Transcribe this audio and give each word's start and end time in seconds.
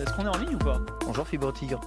Est-ce 0.00 0.12
qu'on 0.14 0.24
est 0.24 0.28
en 0.28 0.38
ligne 0.38 0.54
ou 0.54 0.58
pas 0.58 0.80
Bonjour 1.04 1.26
Fibre 1.26 1.52
Tigre. 1.52 1.80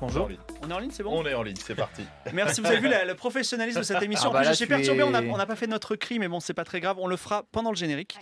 Bonjour. 0.00 0.28
On 0.62 0.70
est 0.70 0.72
en 0.72 0.78
ligne, 0.78 0.90
c'est 0.90 1.02
bon 1.02 1.12
On 1.18 1.26
est 1.26 1.34
en 1.34 1.42
ligne, 1.42 1.56
c'est 1.64 1.74
parti. 1.74 2.02
Merci, 2.32 2.60
vous 2.60 2.66
avez 2.66 2.78
vu 2.78 2.88
la- 2.88 3.04
le 3.04 3.14
professionnalisme 3.14 3.78
de 3.78 3.84
cette 3.84 4.02
émission. 4.02 4.26
Ah 4.26 4.30
en 4.30 4.32
bah 4.32 4.38
plus, 4.40 4.44
là, 4.46 4.52
je 4.52 4.56
suis 4.56 4.64
tu 4.66 4.68
perturbé, 4.72 5.02
on 5.02 5.10
n'a 5.10 5.22
es- 5.22 5.30
on 5.30 5.36
n'a 5.36 5.46
pas 5.46 5.56
fait 5.56 5.66
notre 5.66 5.96
cri, 5.96 6.18
mais 6.18 6.28
bon, 6.28 6.40
c'est 6.40 6.54
pas 6.54 6.64
très 6.64 6.80
grave, 6.80 6.96
on 6.98 7.06
le 7.06 7.16
fera 7.16 7.44
pendant 7.52 7.70
le 7.70 7.76
générique. 7.76 8.18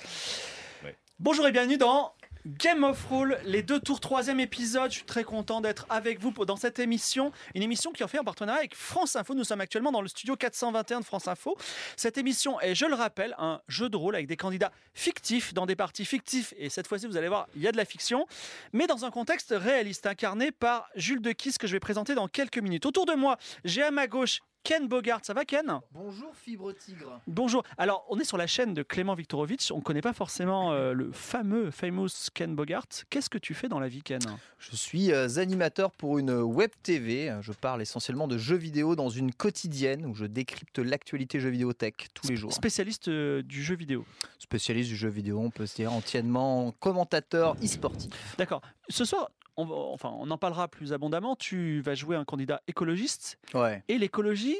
Ouais. 0.84 0.96
Bonjour 1.18 1.46
et 1.46 1.52
bienvenue 1.52 1.78
dans 1.78 2.12
Game 2.44 2.82
of 2.82 3.06
Rule, 3.08 3.38
les 3.44 3.62
deux 3.62 3.78
tours, 3.78 4.00
troisième 4.00 4.40
épisode. 4.40 4.90
Je 4.90 4.96
suis 4.96 5.04
très 5.04 5.22
content 5.22 5.60
d'être 5.60 5.86
avec 5.88 6.18
vous 6.18 6.32
dans 6.44 6.56
cette 6.56 6.80
émission. 6.80 7.30
Une 7.54 7.62
émission 7.62 7.92
qui 7.92 8.02
est 8.02 8.04
en 8.04 8.08
fait 8.08 8.18
en 8.18 8.24
partenariat 8.24 8.58
avec 8.58 8.74
France 8.74 9.14
Info. 9.14 9.32
Nous 9.34 9.44
sommes 9.44 9.60
actuellement 9.60 9.92
dans 9.92 10.02
le 10.02 10.08
studio 10.08 10.34
421 10.34 11.00
de 11.00 11.04
France 11.04 11.28
Info. 11.28 11.56
Cette 11.96 12.18
émission 12.18 12.58
est, 12.60 12.74
je 12.74 12.86
le 12.86 12.94
rappelle, 12.94 13.36
un 13.38 13.60
jeu 13.68 13.88
de 13.88 13.96
rôle 13.96 14.16
avec 14.16 14.26
des 14.26 14.36
candidats 14.36 14.72
fictifs 14.92 15.54
dans 15.54 15.66
des 15.66 15.76
parties 15.76 16.04
fictifs. 16.04 16.52
Et 16.56 16.68
cette 16.68 16.88
fois-ci, 16.88 17.06
vous 17.06 17.16
allez 17.16 17.28
voir, 17.28 17.46
il 17.54 17.62
y 17.62 17.68
a 17.68 17.72
de 17.72 17.76
la 17.76 17.84
fiction, 17.84 18.26
mais 18.72 18.88
dans 18.88 19.04
un 19.04 19.12
contexte 19.12 19.54
réaliste, 19.56 20.06
incarné 20.06 20.50
par 20.50 20.88
Jules 20.96 21.22
Dequisse, 21.22 21.58
que 21.58 21.68
je 21.68 21.72
vais 21.72 21.80
présenter 21.80 22.16
dans 22.16 22.26
quelques 22.26 22.58
minutes. 22.58 22.86
Autour 22.86 23.06
de 23.06 23.14
moi, 23.14 23.38
j'ai 23.64 23.84
à 23.84 23.92
ma 23.92 24.08
gauche 24.08 24.40
Ken 24.64 24.86
Bogart. 24.86 25.20
Ça 25.24 25.34
va, 25.34 25.44
Ken? 25.44 25.80
Bonjour 25.92 26.34
Fibre 26.36 26.72
Tigre. 26.72 27.20
Bonjour. 27.26 27.64
Alors, 27.78 28.06
on 28.08 28.18
est 28.20 28.24
sur 28.24 28.36
la 28.36 28.46
chaîne 28.46 28.74
de 28.74 28.84
Clément 28.84 29.14
Viktorovitch. 29.14 29.72
On 29.72 29.78
ne 29.78 29.82
connaît 29.82 30.00
pas 30.00 30.12
forcément 30.12 30.72
euh, 30.72 30.92
le 30.92 31.10
fameux, 31.10 31.72
famous 31.72 32.30
Ken 32.32 32.54
Bogart. 32.54 32.86
Qu'est-ce 33.10 33.28
que 33.28 33.38
tu 33.38 33.54
fais 33.54 33.68
dans 33.68 33.80
la 33.80 33.88
vie, 33.88 34.02
Ken? 34.02 34.20
Je 34.58 34.76
suis 34.76 35.12
euh, 35.12 35.28
animateur 35.38 35.90
pour 35.90 36.18
une 36.18 36.30
web 36.30 36.70
TV. 36.84 37.36
Je 37.40 37.52
parle 37.52 37.82
essentiellement 37.82 38.28
de 38.28 38.38
jeux 38.38 38.56
vidéo 38.56 38.94
dans 38.94 39.08
une 39.08 39.32
quotidienne 39.32 40.06
où 40.06 40.14
je 40.14 40.26
décrypte 40.26 40.78
l'actualité 40.78 41.40
jeux 41.40 41.50
vidéo 41.50 41.72
tech 41.72 41.94
tous 42.14 42.28
les 42.28 42.36
jours. 42.36 42.52
Spécialiste 42.52 43.08
euh, 43.08 43.42
du 43.42 43.64
jeu 43.64 43.74
vidéo. 43.74 44.04
Spécialiste 44.38 44.90
du 44.90 44.96
jeu 44.96 45.08
vidéo, 45.08 45.40
on 45.40 45.50
peut 45.50 45.66
se 45.66 45.76
dire 45.76 45.92
entièrement 45.92 46.72
commentateur 46.78 47.56
e-sportif. 47.62 48.12
D'accord. 48.38 48.62
Ce 48.88 49.04
soir, 49.04 49.30
on, 49.70 49.92
enfin, 49.94 50.12
on 50.18 50.30
en 50.30 50.38
parlera 50.38 50.68
plus 50.68 50.92
abondamment. 50.92 51.36
Tu 51.36 51.80
vas 51.80 51.94
jouer 51.94 52.16
un 52.16 52.24
candidat 52.24 52.60
écologiste. 52.66 53.38
Ouais. 53.54 53.82
Et 53.88 53.98
l'écologie, 53.98 54.56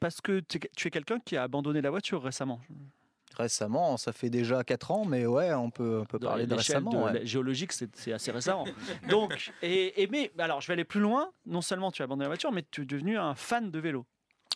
parce 0.00 0.20
que 0.20 0.40
tu 0.40 0.58
es- 0.58 0.90
quelqu'un 0.90 1.18
qui 1.20 1.36
a 1.36 1.42
abandonné 1.42 1.80
la 1.80 1.90
voiture 1.90 2.22
récemment. 2.22 2.60
Récemment, 3.36 3.96
ça 3.96 4.12
fait 4.12 4.30
déjà 4.30 4.62
4 4.62 4.92
ans, 4.92 5.04
mais 5.04 5.26
ouais, 5.26 5.52
on 5.54 5.68
peut, 5.70 5.98
on 6.02 6.04
peut 6.04 6.20
Dans 6.20 6.28
parler 6.28 6.46
de 6.46 6.54
récemment. 6.54 6.90
de 6.92 6.96
ouais. 7.18 7.26
géologique, 7.26 7.72
c'est 7.72 7.94
c'est 7.96 8.12
assez 8.12 8.30
récent. 8.30 8.64
Donc, 9.10 9.50
et, 9.60 10.02
et 10.02 10.06
mais 10.06 10.30
alors, 10.38 10.60
je 10.60 10.68
vais 10.68 10.74
aller 10.74 10.84
plus 10.84 11.00
loin. 11.00 11.32
Non 11.44 11.60
seulement 11.60 11.90
tu 11.90 12.02
as 12.02 12.04
abandonné 12.04 12.24
la 12.26 12.28
voiture, 12.28 12.52
mais 12.52 12.64
tu 12.70 12.82
es 12.82 12.84
devenu 12.84 13.18
un 13.18 13.34
fan 13.34 13.72
de 13.72 13.78
vélo. 13.80 14.06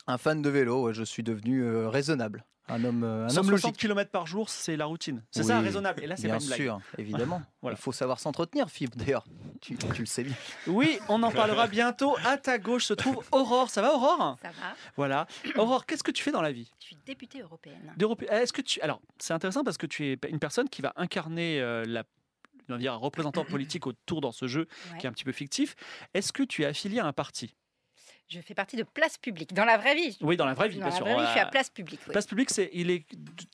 Un 0.06 0.19
fan 0.19 0.41
de 0.42 0.48
vélo, 0.50 0.84
ouais, 0.84 0.94
je 0.94 1.03
suis 1.03 1.22
devenu 1.22 1.62
euh, 1.62 1.89
raisonnable. 1.89 2.44
Un 2.70 2.84
homme, 2.84 3.03
euh, 3.03 3.25
un 3.25 3.28
homme 3.28 3.47
160 3.47 3.50
logique. 3.50 3.77
km 3.78 4.11
par 4.11 4.27
jour, 4.27 4.51
c'est 4.51 4.77
la 4.77 4.85
routine. 4.85 5.24
C'est 5.30 5.42
ça, 5.42 5.58
raisonnable. 5.61 6.02
Et 6.05 6.07
là, 6.07 6.17
c'est 6.17 6.24
Bien 6.29 6.36
pas 6.36 6.40
une 6.42 6.46
blague. 6.48 6.58
sûr, 6.61 6.80
évidemment. 6.98 7.42
Voilà. 7.63 7.79
Il 7.79 7.80
faut 7.80 7.92
savoir 7.92 8.20
s'entretenir, 8.20 8.68
Fibre, 8.68 8.95
d'ailleurs. 8.96 9.24
Tu, 9.63 9.77
tu 9.77 10.01
le 10.01 10.07
sais 10.07 10.23
bien. 10.23 10.35
Oui, 10.67 10.98
on 11.08 11.23
en 11.23 11.30
parlera 11.30 11.67
bientôt. 11.67 12.14
À 12.27 12.36
ta 12.36 12.58
gauche 12.58 12.85
se 12.85 12.92
trouve 12.95 13.24
Aurore. 13.33 13.70
Ça 13.70 13.80
va, 13.80 13.95
Aurore? 13.95 14.36
Ça 14.42 14.48
va. 14.48 14.74
Voilà. 14.96 15.27
Aurore, 15.57 15.86
qu'est-ce 15.86 16.02
que 16.02 16.11
tu 16.11 16.23
fais 16.23 16.30
dans 16.30 16.42
la 16.42 16.52
vie? 16.52 16.70
Je 16.79 16.86
suis 16.86 16.96
députée 17.07 17.40
européenne. 17.40 17.95
D'Europe- 17.96 18.23
Est-ce 18.30 18.52
que 18.52 18.61
tu 18.63 18.80
alors 18.83 19.01
c'est 19.18 19.33
intéressant 19.33 19.64
parce 19.64 19.79
que 19.79 19.86
tu 19.86 20.13
es 20.13 20.18
une 20.29 20.39
personne 20.39 20.68
qui 20.68 20.83
va 20.83 20.92
incarner 20.96 21.61
euh, 21.61 21.84
la 21.86 22.05
on 22.68 22.74
va 22.74 22.79
dire 22.79 22.92
un 22.92 22.96
représentant 22.96 23.46
politique 23.46 23.86
autour 23.86 24.20
dans 24.20 24.33
ce 24.33 24.46
jeu 24.46 24.68
Ouais. 24.92 24.98
qui 24.98 25.07
est 25.07 25.08
un 25.08 25.13
petit 25.13 25.24
peu 25.24 25.33
fictif. 25.33 25.74
Est-ce 26.13 26.34
que 26.34 26.42
tu 26.42 26.63
es 26.63 26.67
affilié 26.67 26.98
à 27.01 27.07
un 27.07 27.14
parti? 27.14 27.55
Je 28.28 28.40
fais 28.42 28.52
partie 28.55 28.77
de 28.77 28.83
Place 28.83 29.16
Publique, 29.16 29.55
dans 29.55 29.64
la 29.64 29.78
vraie 29.78 29.94
vie. 29.94 30.18
Oui, 30.20 30.36
dans 30.36 30.44
la 30.44 30.52
vraie 30.52 30.68
vie, 30.68 30.74
Dans 30.77 30.83
bien 30.83 30.90
la 30.90 30.96
sûr. 30.96 31.06
vraie 31.06 31.14
vie, 31.16 31.24
je 31.24 31.30
suis 31.30 31.40
à 31.40 31.46
Place 31.46 31.70
Publique. 31.70 32.00
oui. 32.06 32.12
Place 32.12 32.27
publique, 32.27 32.50
c'est 32.50 32.68
il 32.74 32.90
est 32.90 33.06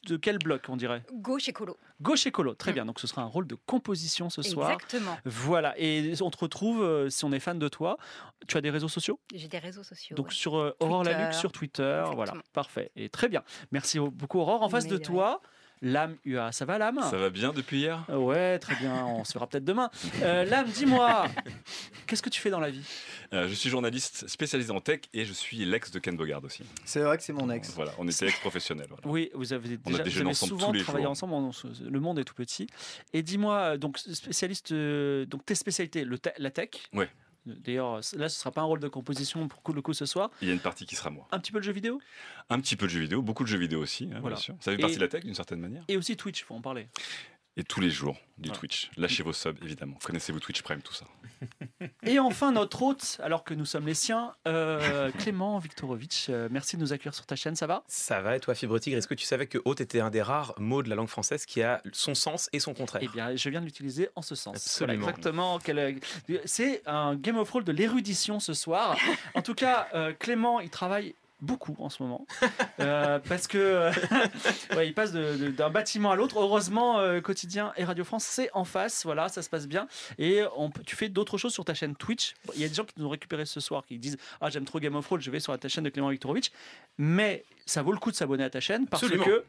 de- 0.06 0.16
quel 0.16 0.38
bloc 0.38 0.62
on 0.68 0.76
dirait? 0.76 1.04
Gauche 1.12 1.48
écolo. 1.48 1.76
Gauche 2.02 2.26
écolo. 2.26 2.54
Très 2.54 2.72
Mm. 2.72 2.74
bien. 2.74 2.84
Donc 2.86 2.98
ce 2.98 3.06
sera 3.06 3.22
un 3.22 3.26
rôle 3.26 3.46
de 3.46 3.54
composition 3.54 4.30
ce 4.30 4.42
soir. 4.42 4.72
Exactement. 4.72 5.16
Voilà. 5.24 5.74
Et 5.78 6.14
on 6.20 6.30
te 6.30 6.38
retrouve 6.38 6.82
euh, 6.82 7.08
si 7.08 7.24
on 7.24 7.30
est 7.30 7.38
fan 7.38 7.56
de 7.60 7.68
toi. 7.68 7.98
Tu 8.48 8.56
as 8.56 8.60
des 8.60 8.70
réseaux 8.70 8.88
sociaux? 8.88 9.20
J'ai 9.32 9.46
des 9.46 9.58
réseaux 9.58 9.84
sociaux. 9.84 10.16
Donc 10.16 10.28
ouais. 10.28 10.34
sur 10.34 10.56
euh, 10.58 10.76
Aurore. 10.80 11.04
Laluc 11.04 11.34
sur 11.34 11.52
Twitter, 11.52 12.02
voilà, 12.12 12.32
parfait 12.52 12.90
et 12.96 13.08
très 13.08 13.28
bien. 13.28 13.44
Merci 13.70 14.00
beaucoup 14.00 14.40
Aurore. 14.40 14.62
En 14.62 14.68
face 14.68 14.84
Mais 14.84 14.90
de 14.90 14.96
de 14.96 15.02
toi, 15.02 15.40
Lame 15.82 16.16
UA, 16.24 16.52
ça 16.52 16.64
va 16.64 16.78
Lame 16.78 17.00
Ça 17.10 17.18
va 17.18 17.28
bien 17.30 17.52
depuis 17.52 17.80
hier? 17.80 18.04
Ouais, 18.08 18.58
très 18.58 18.74
bien. 18.76 19.04
On 19.04 19.24
se 19.24 19.32
verra 19.34 19.46
peut-être 19.46 19.64
demain. 19.64 19.90
Euh, 20.22 20.44
Lame, 20.44 20.68
dis-moi, 20.68 21.26
qu'est-ce 22.06 22.22
que 22.22 22.30
tu 22.30 22.40
fais 22.40 22.48
dans 22.50 22.60
la 22.60 22.70
vie? 22.70 22.84
Euh, 23.34 23.48
Je 23.48 23.54
suis 23.54 23.68
journaliste 23.68 24.26
spécialisé 24.28 24.70
en 24.70 24.80
tech 24.80 25.00
et 25.12 25.24
je 25.24 25.32
suis 25.32 25.64
l'ex 25.64 25.90
de 25.90 25.98
Ken 25.98 26.16
Bogard 26.16 26.42
aussi. 26.44 26.62
C'est 26.84 27.00
vrai 27.00 27.16
que 27.18 27.22
c'est 27.22 27.32
mon 27.34 27.50
ex. 27.50 27.70
Voilà, 27.74 27.92
on 27.98 28.08
était 28.08 28.26
ex-professionnels. 28.26 28.86
voilà. 28.88 29.02
Oui, 29.06 29.30
vous 29.34 29.52
avez 29.52 29.78
On 29.84 29.88
a 29.88 29.90
déjà 29.90 29.98
vous 29.98 30.04
déjeuné 30.04 30.20
avez 30.22 30.30
ensemble 30.30 30.50
souvent 30.52 30.66
tous 30.68 30.72
les 30.74 30.82
travaillé 30.82 31.04
jours. 31.04 31.10
ensemble. 31.10 31.34
on- 31.34 31.50
le 31.90 32.00
monde 32.00 32.18
est 32.18 32.24
tout 32.24 32.34
petit. 32.34 32.66
Et 33.12 33.22
dis-moi, 33.22 33.56
euh, 33.58 33.76
donc 33.76 33.98
spécialiste, 33.98 34.72
euh, 34.72 35.26
donc 35.26 35.44
tes 35.44 35.54
spécialités, 35.54 36.04
le 36.04 36.18
te- 36.18 36.30
la 36.38 36.50
tech? 36.50 36.70
Ouais. 36.94 37.10
D'ailleurs, 37.46 37.96
là, 38.14 38.28
ce 38.28 38.40
sera 38.40 38.50
pas 38.50 38.62
un 38.62 38.64
rôle 38.64 38.80
de 38.80 38.88
composition 38.88 39.46
pour 39.48 39.74
le 39.74 39.82
coup 39.82 39.92
ce 39.92 40.06
soir. 40.06 40.30
Il 40.40 40.48
y 40.48 40.50
a 40.50 40.54
une 40.54 40.60
partie 40.60 40.86
qui 40.86 40.96
sera 40.96 41.10
moi. 41.10 41.28
Un 41.30 41.38
petit 41.38 41.52
peu 41.52 41.58
de 41.58 41.64
jeu 41.64 41.72
vidéo? 41.72 42.00
Un 42.48 42.58
petit 42.60 42.74
peu 42.76 42.86
de 42.86 42.90
jeux 42.90 43.00
vidéo, 43.00 43.20
beaucoup 43.22 43.42
de 43.44 43.48
jeux 43.48 43.58
vidéo 43.58 43.80
aussi, 43.80 44.04
hein, 44.12 44.18
Voilà. 44.20 44.36
bien 44.36 44.42
sûr. 44.42 44.54
Ça 44.60 44.70
fait 44.72 44.78
Et- 44.78 44.80
partie 44.80 44.96
de 44.96 45.00
la 45.02 45.08
tech 45.08 45.24
d'une 45.24 45.34
certaine 45.34 45.60
manière. 45.60 45.84
et 45.88 45.96
aussi 45.96 46.16
Twitch, 46.16 46.42
faut 46.44 46.54
en 46.54 46.60
parler. 46.62 46.88
Et 47.56 47.62
tous 47.62 47.80
les 47.80 47.90
jours 47.90 48.16
du. 48.36 48.50
Twitch. 48.50 48.90
Lâchez 48.96 49.22
vos 49.22 49.32
subs, 49.32 49.56
évidemment. 49.62 49.96
Connaissez-vous 50.02 50.40
Twitch 50.40 50.62
Prime, 50.62 50.82
tout 50.82 50.92
ça. 50.92 51.06
Et 52.02 52.18
enfin, 52.18 52.50
notre 52.50 52.82
hôte, 52.82 53.20
alors 53.22 53.44
que 53.44 53.54
nous 53.54 53.64
sommes 53.64 53.86
les 53.86 53.94
siens, 53.94 54.32
euh, 54.48 55.12
Clément 55.18 55.58
Viktorovitch. 55.58 56.26
euh, 56.30 56.48
merci 56.50 56.76
de 56.76 56.80
nous 56.82 56.92
accueillir 56.92 57.14
sur 57.14 57.26
ta 57.26 57.36
chaîne, 57.36 57.54
ça 57.54 57.68
va? 57.68 57.84
Ça 57.86 58.20
va, 58.22 58.36
et 58.36 58.40
toi, 58.40 58.54
Fibre 58.56 58.78
Tigre, 58.80 58.96
est-ce 58.98 59.06
que 59.06 59.14
tu 59.14 59.24
savais 59.24 59.46
que 59.46 59.58
hôte 59.64 59.80
était 59.80 60.00
un 60.00 60.10
des 60.10 60.20
rares 60.22 60.52
mots 60.58 60.82
de 60.82 60.88
la 60.88 60.96
langue 60.96 61.06
française 61.08 61.46
qui 61.46 61.62
a 61.62 61.80
son 61.92 62.14
sens 62.16 62.48
et 62.52 62.58
son 62.58 62.74
contraire? 62.74 63.02
Eh 63.04 63.08
bien, 63.08 63.36
je 63.36 63.48
viens 63.50 63.60
de 63.60 63.66
l'utiliser 63.66 64.08
en 64.16 64.22
ce 64.22 64.34
sens. 64.34 64.56
Absolument. 64.56 64.98
Voilà, 65.04 65.16
exactement. 65.16 65.58
quel- 65.60 66.00
C'est 66.46 66.82
un 66.86 67.14
Game 67.14 67.36
of 67.38 67.48
Thrones 67.48 67.64
de 67.64 67.72
l'érudition 67.72 68.40
ce 68.40 68.52
soir. 68.54 68.96
En 69.36 69.42
tout 69.42 69.54
cas, 69.54 69.88
euh, 69.94 70.12
Clément, 70.18 70.58
il 70.60 70.70
travaille 70.70 71.14
beaucoup 71.44 71.76
en 71.78 71.88
ce 71.88 72.02
moment 72.02 72.26
Euh, 72.80 73.20
parce 73.28 73.46
que 73.46 73.90
ouais, 74.76 74.88
il 74.88 74.94
passe 74.94 75.12
d'un 75.12 75.70
bâtiment 75.70 76.10
à 76.10 76.16
l'autre. 76.16 76.40
Heureusement, 76.40 76.98
euh, 76.98 77.20
quotidien 77.20 77.72
et 77.76 77.84
Radio 77.84 78.02
France, 78.04 78.24
c'est 78.24 78.50
en 78.52 78.64
face. 78.64 79.04
Voilà, 79.04 79.28
ça 79.28 79.42
se 79.42 79.48
passe 79.48 79.68
bien. 79.68 79.86
Et 80.18 80.42
on 80.56 80.70
tu 80.84 80.96
fais 80.96 81.08
d'autres 81.08 81.38
choses 81.38 81.52
sur 81.52 81.64
ta 81.64 81.72
chaîne 81.72 81.94
Twitch? 81.94 82.34
Il 82.54 82.60
y 82.60 82.64
a 82.64 82.68
des 82.68 82.74
gens 82.74 82.84
qui 82.84 82.94
nous 82.96 83.06
ont 83.06 83.10
récupéré 83.10 83.46
ce 83.46 83.60
soir 83.60 83.84
qui 83.86 83.98
disent 83.98 84.16
ah 84.40 84.50
j'aime 84.50 84.64
trop 84.64 84.80
Game 84.80 84.96
of 84.96 85.04
Thrones, 85.04 85.20
je 85.20 85.30
vais 85.30 85.40
sur 85.40 85.56
ta 85.56 85.68
chaîne 85.68 85.84
de 85.84 85.90
Clément 85.90 86.08
Viktorovitch. 86.08 86.50
Mais 86.98 87.44
ça 87.64 87.82
vaut 87.82 87.92
le 87.92 87.98
coup 87.98 88.10
de 88.10 88.16
s'abonner 88.16 88.44
à 88.44 88.50
ta 88.50 88.60
chaîne 88.60 88.86
parce 88.86 89.04
Absolument. 89.04 89.24
que 89.24 89.44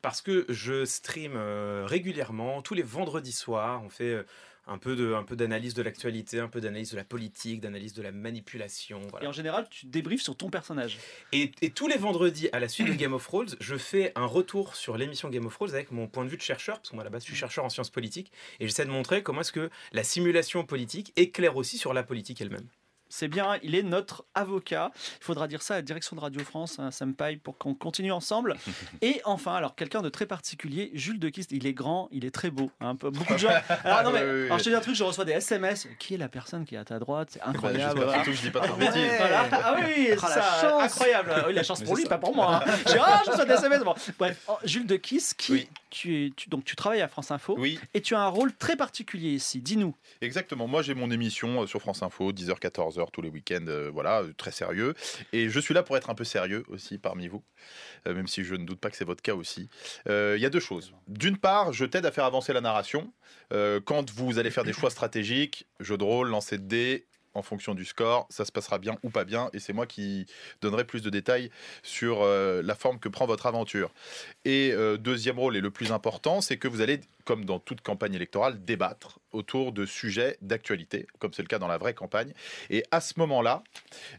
Parce 0.00 0.22
que 0.22 0.46
je 0.48 0.84
stream 0.84 1.32
euh, 1.34 1.84
régulièrement, 1.86 2.62
tous 2.62 2.74
les 2.74 2.82
vendredis 2.82 3.32
soirs, 3.32 3.82
on 3.84 3.88
fait 3.90 4.04
euh, 4.14 4.22
un 4.70 4.78
peu 4.78 4.96
de, 4.96 5.12
un 5.12 5.24
peu 5.24 5.36
d'analyse 5.36 5.74
de 5.74 5.82
l'actualité, 5.82 6.38
un 6.38 6.48
peu 6.48 6.60
d'analyse 6.60 6.92
de 6.92 6.96
la 6.96 7.04
politique, 7.04 7.60
d'analyse 7.60 7.92
de 7.92 8.02
la 8.02 8.12
manipulation. 8.12 9.00
voilà. 9.10 9.26
et 9.26 9.28
en 9.28 9.32
général 9.32 9.66
tu 9.68 9.86
débriefes 9.86 10.22
sur 10.22 10.36
ton 10.36 10.48
personnage. 10.48 10.98
Et, 11.32 11.52
et 11.60 11.70
tous 11.70 11.88
les 11.88 11.96
vendredis, 11.96 12.48
à 12.52 12.60
la 12.60 12.68
suite 12.68 12.88
de 12.88 12.94
Game 12.94 13.12
of 13.12 13.24
Thrones, 13.24 13.56
je 13.60 13.76
fais 13.76 14.12
un 14.14 14.26
retour 14.26 14.76
sur 14.76 14.96
l'émission 14.96 15.28
Game 15.28 15.46
of 15.46 15.54
Thrones 15.54 15.74
avec 15.74 15.90
mon 15.90 16.06
point 16.06 16.24
de 16.24 16.30
vue 16.30 16.36
de 16.36 16.42
chercheur, 16.42 16.76
parce 16.76 16.90
que 16.90 16.94
moi 16.94 17.02
à 17.02 17.04
la 17.04 17.10
base 17.10 17.22
je 17.22 17.28
suis 17.28 17.36
chercheur 17.36 17.64
en 17.64 17.68
sciences 17.68 17.90
politiques, 17.90 18.32
et 18.60 18.66
j'essaie 18.66 18.84
de 18.84 18.90
montrer 18.90 19.22
comment 19.22 19.40
est-ce 19.40 19.52
que 19.52 19.70
la 19.92 20.04
simulation 20.04 20.64
politique 20.64 21.12
éclaire 21.16 21.56
aussi 21.56 21.76
sur 21.76 21.92
la 21.92 22.02
politique 22.02 22.40
elle-même. 22.40 22.68
C'est 23.12 23.28
bien, 23.28 23.58
il 23.62 23.74
est 23.74 23.82
notre 23.82 24.24
avocat. 24.34 24.92
Il 25.20 25.24
faudra 25.24 25.48
dire 25.48 25.60
ça 25.62 25.74
à 25.74 25.76
la 25.78 25.82
direction 25.82 26.14
de 26.16 26.20
Radio 26.20 26.42
France, 26.44 26.78
hein, 26.78 26.90
ça 26.90 27.04
me 27.06 27.12
paye 27.12 27.36
pour 27.36 27.58
qu'on 27.58 27.74
continue 27.74 28.12
ensemble. 28.12 28.56
Et 29.02 29.20
enfin, 29.24 29.54
alors 29.54 29.74
quelqu'un 29.74 30.00
de 30.00 30.08
très 30.08 30.26
particulier, 30.26 30.90
Jules 30.94 31.18
Dequiste, 31.18 31.50
il 31.52 31.66
est 31.66 31.72
grand, 31.74 32.08
il 32.12 32.24
est 32.24 32.30
très 32.30 32.50
beau. 32.50 32.70
hein, 32.80 32.94
peu- 32.96 33.10
beaucoup 33.10 33.34
de 33.34 33.38
gens. 33.38 33.50
Alors, 33.84 34.04
non, 34.04 34.12
mais, 34.12 34.20
alors, 34.20 34.58
je 34.58 34.64
te 34.64 34.68
dis 34.70 34.74
un 34.76 34.80
truc, 34.80 34.94
je 34.94 35.04
reçois 35.04 35.24
des 35.24 35.32
SMS. 35.32 35.88
Qui 35.98 36.14
est 36.14 36.18
la 36.18 36.28
personne 36.28 36.64
qui 36.64 36.76
est 36.76 36.78
à 36.78 36.84
ta 36.84 36.98
droite? 36.98 37.30
C'est 37.32 37.42
incroyable. 37.42 38.00
J'espère 38.00 38.12
surtout 38.14 38.30
que 38.30 38.36
je 38.36 38.42
dis 38.42 38.50
pas 38.50 38.60
Ah, 38.64 38.76
bêtises. 38.78 39.12
voilà. 39.18 39.48
Ah 39.52 39.74
oui, 39.84 40.08
Ah, 40.10 40.14
la 40.14 40.16
ça, 40.16 40.42
chance. 40.60 40.82
incroyable. 40.84 41.44
Oui, 41.48 41.52
la 41.54 41.62
chance 41.64 41.80
Mais 41.80 41.86
pour 41.86 41.96
lui, 41.96 42.02
ça. 42.04 42.08
pas 42.10 42.18
pour 42.18 42.34
moi. 42.34 42.62
hein. 42.64 42.72
J'ai 42.86 42.98
ah, 43.00 43.22
je 43.26 43.30
reçois 43.32 43.44
des 43.44 43.54
SMS. 43.54 43.82
Bon. 43.82 43.94
Bref, 44.18 44.40
oh, 44.48 44.52
Jules 44.64 44.86
Dequisse 44.86 45.34
qui 45.34 45.52
Oui. 45.52 45.68
tu, 45.90 46.26
es- 46.26 46.30
tu- 46.36 46.48
donc 46.48 46.64
tu 46.64 46.76
travailles 46.76 47.00
à 47.02 47.08
France 47.08 47.30
Info 47.32 47.56
Oui, 47.58 47.78
et 47.94 48.00
tu 48.00 48.14
as 48.14 48.20
un 48.20 48.28
rôle 48.28 48.54
très 48.54 48.76
particulier 48.76 49.30
ici. 49.30 49.60
Dis-nous. 49.60 49.94
exactement. 50.20 50.66
Moi, 50.68 50.82
j'ai 50.82 50.94
mon 50.94 51.10
émission 51.10 51.62
euh, 51.62 51.66
sur 51.66 51.80
France 51.80 52.02
Info, 52.02 52.32
10h, 52.32 52.58
14h 53.00 53.10
tous 53.12 53.22
les 53.22 53.30
week-ends. 53.30 53.66
euh, 53.68 53.90
voilà, 53.92 54.22
euh, 54.22 54.32
très 54.36 54.50
sérieux. 54.50 54.94
Et 55.32 55.48
je 55.48 55.60
suis 55.60 55.74
là 55.74 55.82
pour 55.82 55.96
être 55.96 56.10
un 56.10 56.14
peu 56.14 56.24
sérieux 56.24 56.64
aussi 56.68 56.98
parmi 56.98 57.28
vous, 57.28 57.42
euh, 58.06 58.14
même 58.14 58.26
si 58.26 58.44
je 58.44 58.54
ne 58.54 58.64
doute 58.64 58.80
pas 58.80 58.90
que 58.90 58.96
c'est 58.96 59.04
votre 59.04 59.22
cas 59.22 59.34
aussi. 59.34 59.68
Il 60.06 60.38
y 60.38 60.46
a 60.46 60.50
deux 60.50 60.60
choses. 60.60 60.92
D'une 61.08 61.36
part, 61.36 61.72
je 61.72 61.84
t'aide 61.84 62.06
à 62.06 62.12
faire 62.12 62.24
avancer 62.24 62.52
la 62.52 62.60
narration. 62.60 63.12
Quand 63.50 64.10
vous 64.10 64.38
allez 64.38 64.50
faire 64.50 64.64
des 64.64 64.72
choix 64.72 64.90
stratégiques, 64.90 65.66
jeu 65.80 65.96
de 65.96 66.04
rôle, 66.04 66.28
lancer 66.28 66.58
de 66.58 66.64
dés, 66.64 67.06
en 67.40 67.42
fonction 67.42 67.74
du 67.74 67.84
score, 67.84 68.26
ça 68.30 68.44
se 68.44 68.52
passera 68.52 68.78
bien 68.78 68.96
ou 69.02 69.10
pas 69.10 69.24
bien, 69.24 69.50
et 69.52 69.58
c'est 69.58 69.72
moi 69.72 69.86
qui 69.86 70.26
donnerai 70.60 70.84
plus 70.84 71.02
de 71.02 71.10
détails 71.10 71.50
sur 71.82 72.20
euh, 72.22 72.62
la 72.62 72.74
forme 72.74 72.98
que 72.98 73.08
prend 73.08 73.26
votre 73.26 73.46
aventure. 73.46 73.90
Et 74.44 74.70
euh, 74.72 74.96
deuxième 74.96 75.38
rôle, 75.38 75.56
et 75.56 75.60
le 75.60 75.70
plus 75.70 75.90
important, 75.90 76.40
c'est 76.40 76.58
que 76.58 76.68
vous 76.68 76.80
allez, 76.82 77.00
comme 77.24 77.44
dans 77.44 77.58
toute 77.58 77.80
campagne 77.80 78.14
électorale, 78.14 78.64
débattre 78.64 79.18
autour 79.32 79.72
de 79.72 79.86
sujets 79.86 80.36
d'actualité, 80.42 81.06
comme 81.18 81.32
c'est 81.32 81.42
le 81.42 81.48
cas 81.48 81.58
dans 81.58 81.68
la 81.68 81.78
vraie 81.78 81.94
campagne. 81.94 82.32
Et 82.68 82.82
à 82.90 83.00
ce 83.00 83.14
moment-là, 83.18 83.62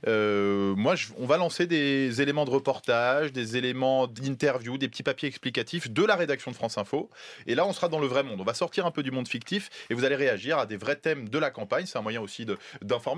euh, 0.08 0.74
moi, 0.76 0.96
on 1.18 1.26
va 1.26 1.38
lancer 1.38 1.68
des 1.68 2.22
éléments 2.22 2.46
de 2.46 2.50
reportage, 2.50 3.34
des 3.34 3.58
éléments 3.58 4.08
d'interview, 4.08 4.78
des 4.78 4.88
petits 4.88 5.04
papiers 5.04 5.28
explicatifs 5.28 5.92
de 5.92 6.06
la 6.06 6.16
rédaction 6.16 6.52
de 6.52 6.56
France 6.56 6.78
Info. 6.78 7.10
Et 7.46 7.56
là, 7.56 7.66
on 7.68 7.74
sera 7.74 7.90
dans 7.90 8.00
le 8.00 8.08
vrai 8.08 8.24
monde. 8.24 8.40
On 8.40 8.46
va 8.46 8.54
sortir 8.54 8.86
un 8.86 8.92
peu 8.92 9.04
du 9.04 9.12
monde 9.12 9.28
fictif 9.28 9.70
et 9.90 9.94
vous 9.94 10.06
allez 10.06 10.16
réagir 10.16 10.58
à 10.58 10.66
des 10.66 10.78
vrais 10.78 10.96
thèmes 10.96 11.28
de 11.28 11.38
la 11.38 11.52
campagne. 11.52 11.86
C'est 11.86 11.98
un 11.98 12.02
moyen 12.02 12.22
aussi 12.22 12.46
de- 12.46 12.58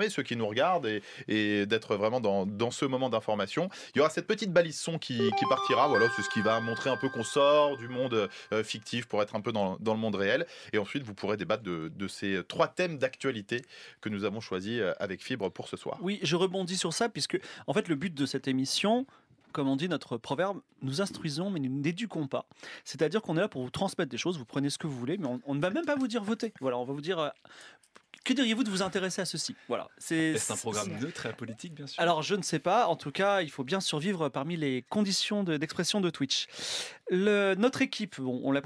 ceux 0.09 0.23
qui 0.23 0.35
nous 0.35 0.47
regardent 0.47 0.89
et, 1.27 1.65
d'être 1.65 1.95
vraiment 1.95 2.19
dans, 2.19 2.71
ce 2.71 2.85
moment 2.85 3.09
d'information. 3.09 3.69
Il 3.93 3.99
y 3.99 4.01
aura 4.01 4.09
cette 4.09 4.27
petite 4.27 4.51
balise 4.51 4.79
son 4.79 4.97
qui, 4.97 5.29
partira. 5.49 5.87
Voilà, 5.87 6.07
c'est 6.15 6.21
ce 6.21 6.29
qui 6.29 6.41
va 6.41 6.59
montrer 6.59 6.89
un 6.89 6.97
peu 6.97 7.09
qu'on 7.09 7.23
sort 7.23 7.77
du 7.77 7.87
monde 7.87 8.29
euh, 8.51 8.63
fictif 8.63 9.05
pour 9.05 9.21
être 9.21 9.35
un 9.35 9.41
peu 9.41 9.51
dans, 9.51 9.77
le 9.79 9.97
monde 9.97 10.15
réel. 10.15 10.45
Et 10.71 10.77
ensuite, 10.77 11.03
vous 11.03 11.13
pourrez 11.13 11.37
débattre 11.37 11.63
de, 11.63 12.07
ces 12.07 12.41
trois 12.47 12.67
thèmes 12.67 12.97
d'actualité 12.97 13.61
que 14.01 14.09
nous 14.09 14.23
avons 14.23 14.39
choisis 14.39 14.79
euh, 14.79 14.93
avec 14.99 15.23
Fibre 15.23 15.49
pour 15.49 15.67
ce 15.67 15.77
soir. 15.77 15.97
Oui, 16.01 16.19
je 16.21 16.35
rebondis 16.35 16.77
sur 16.77 16.93
ça 16.93 17.09
puisque 17.09 17.39
en 17.67 17.73
fait 17.73 17.87
le 17.87 17.95
but 17.95 18.13
de 18.13 18.25
cette 18.25 18.47
émission, 18.47 19.05
comme 19.51 19.67
on 19.67 19.75
dit 19.75 19.87
notre 19.87 20.17
proverbe, 20.17 20.59
nous 20.81 21.01
instruisons 21.01 21.49
mais 21.49 21.59
nous 21.59 21.69
n'éduquons 21.69 22.27
pas. 22.27 22.45
C'est-à-dire 22.83 23.21
qu'on 23.21 23.37
est 23.37 23.41
là 23.41 23.47
pour 23.47 23.63
vous 23.63 23.69
transmettre 23.69 24.09
des 24.09 24.17
choses, 24.17 24.37
vous 24.37 24.45
prenez 24.45 24.69
ce 24.69 24.77
que 24.77 24.87
vous 24.87 24.97
voulez, 24.97 25.17
mais 25.17 25.27
on, 25.27 25.39
on 25.45 25.55
ne 25.55 25.61
va 25.61 25.69
même 25.69 25.85
pas 25.85 25.95
vous 25.95 26.07
dire 26.07 26.23
voter. 26.23 26.53
Voilà, 26.59 26.77
on 26.77 26.83
va 26.83 26.93
vous 26.93 27.01
dire 27.01 27.19
euh, 27.19 27.29
que 28.23 28.33
diriez-vous 28.33 28.63
de 28.63 28.69
vous 28.69 28.81
intéresser 28.81 29.21
à 29.21 29.25
ceci? 29.25 29.55
Voilà, 29.67 29.87
c'est 29.97 30.35
un 30.49 30.55
programme 30.55 30.89
neutre 30.99 31.25
et 31.25 31.29
apolitique, 31.29 31.73
bien 31.73 31.87
sûr? 31.87 32.01
Alors 32.01 32.21
je 32.23 32.35
ne 32.35 32.41
sais 32.41 32.59
pas, 32.59 32.87
en 32.87 32.95
tout 32.95 33.11
cas 33.11 33.41
il 33.41 33.49
faut 33.51 33.63
bien 33.63 33.79
survivre 33.81 34.29
parmi 34.29 34.55
les 34.57 34.83
conditions 34.89 35.43
de- 35.43 35.57
d'expression 35.57 36.01
de, 36.01 36.09
Twitch. 36.09 36.47
Le- 37.09 37.55
notre 37.55 37.81
équipe, 37.81 38.19
bon, 38.19 38.39
on 38.43 38.51
l'a 38.51 38.61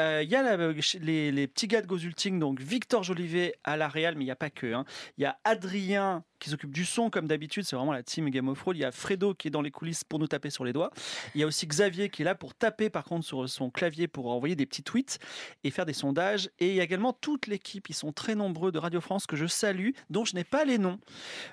présenté, 0.00 0.18
euh, 0.18 0.22
il 0.22 0.30
y 0.30 0.36
a 0.36 0.42
la- 0.42 1.30
les, 1.32 1.46
petits 1.46 1.66
gars 1.66 1.82
de 1.82 1.86
Gozulting, 1.86 2.38
donc 2.38 2.60
Victor 2.60 3.02
Jolivet 3.02 3.54
à 3.64 3.76
la 3.76 3.88
Real, 3.88 4.14
mais 4.16 4.22
il 4.22 4.26
n'y 4.26 4.30
a 4.30 4.36
pas 4.36 4.50
que. 4.50 4.72
hein. 4.72 4.84
Il 5.18 5.22
y 5.22 5.26
a 5.26 5.38
Adrien 5.44 6.24
qui 6.38 6.48
s'occupe 6.48 6.72
du 6.72 6.86
son 6.86 7.10
comme 7.10 7.26
d'habitude, 7.28 7.64
c'est 7.64 7.76
vraiment 7.76 7.92
la 7.92 8.02
team 8.02 8.30
Game 8.30 8.48
of 8.48 8.58
Thrones. 8.58 8.74
Il 8.76 8.80
y 8.80 8.84
a 8.86 8.92
Fredo 8.92 9.34
qui 9.34 9.48
est 9.48 9.50
dans 9.50 9.60
les 9.60 9.70
coulisses 9.70 10.04
pour 10.04 10.18
nous 10.18 10.26
taper 10.26 10.48
sur 10.48 10.64
les 10.64 10.72
doigts. 10.72 10.90
Il 11.34 11.40
y 11.42 11.44
a 11.44 11.46
aussi 11.46 11.66
Xavier 11.66 12.08
qui 12.08 12.22
est 12.22 12.24
là 12.24 12.34
pour 12.34 12.54
taper 12.54 12.88
par 12.88 13.04
contre 13.04 13.26
sur 13.26 13.46
son 13.46 13.68
clavier 13.68 14.08
pour 14.08 14.30
envoyer 14.30 14.56
des 14.56 14.64
petits 14.64 14.82
tweets 14.82 15.18
et 15.64 15.70
faire 15.70 15.84
des 15.84 15.92
sondages. 15.92 16.48
Et 16.58 16.70
il 16.70 16.74
y 16.76 16.80
a 16.80 16.82
également 16.82 17.12
toute 17.12 17.46
l'équipe, 17.46 17.90
ils 17.90 17.94
sont 17.94 18.12
très 18.12 18.34
nombreux 18.34 18.72
de 18.72 18.78
Radio 18.78 19.02
France 19.02 19.26
que 19.26 19.36
je 19.36 19.44
salue, 19.44 19.90
dont 20.08 20.24
je 20.24 20.34
n'ai 20.34 20.44
pas 20.44 20.64
les 20.64 20.78
noms. 20.78 20.98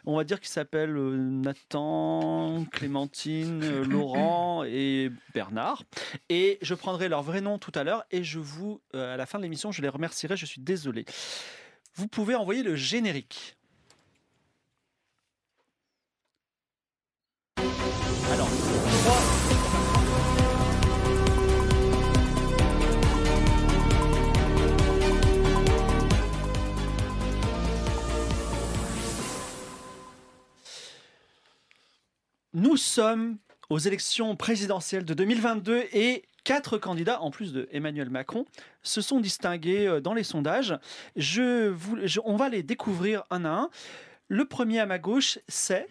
On 0.06 0.16
va 0.16 0.24
dire 0.24 0.40
qu'ils 0.40 0.48
s'appellent 0.52 0.96
euh, 0.96 1.18
Nathan, 1.18 2.64
Clémentine, 2.72 3.62
euh, 3.64 3.84
Laurent 3.84 4.64
et 4.64 5.12
Bernard. 5.34 5.84
Et 6.30 6.60
je 6.62 6.74
prendrai 6.76 7.10
leur 7.10 7.24
vrai 7.24 7.42
nom 7.42 7.58
tout 7.58 7.74
à 7.76 7.84
l'heure 7.84 8.06
et 8.12 8.24
je 8.24 8.37
vous, 8.40 8.82
euh, 8.96 9.14
à 9.14 9.18
la 9.18 9.26
fin 9.26 9.38
de 9.38 9.44
l'émission, 9.44 9.72
je 9.72 9.82
les 9.82 9.90
remercierai, 9.90 10.38
je 10.38 10.46
suis 10.46 10.62
désolé. 10.62 11.06
Vous 11.96 12.08
pouvez 12.08 12.36
envoyer 12.36 12.64
le 12.64 12.76
générique. 12.76 13.58
Alors, 18.32 18.50
Nous 32.60 32.76
sommes 32.76 33.38
aux 33.70 33.78
élections 33.78 34.36
présidentielles 34.36 35.06
de 35.06 35.14
2022 35.14 35.84
et 35.94 36.26
quatre 36.48 36.78
candidats, 36.78 37.22
en 37.22 37.30
plus 37.30 37.52
de 37.52 37.68
Emmanuel 37.74 38.10
Macron, 38.10 38.46
se 38.82 39.02
sont 39.02 39.20
distingués 39.20 39.86
euh, 39.86 40.00
dans 40.00 40.14
les 40.14 40.24
sondages. 40.24 40.78
Je 41.18 41.68
vous- 41.68 41.98
je- 42.08 42.22
on 42.24 42.38
va 42.38 42.48
les 42.48 42.64
découvrir 42.64 43.24
un 43.30 43.44
à 43.44 43.50
un. 43.50 43.70
Le 44.30 44.46
premier 44.46 44.80
à 44.80 44.86
ma 44.86 44.98
gauche, 44.98 45.40
c'est 45.50 45.88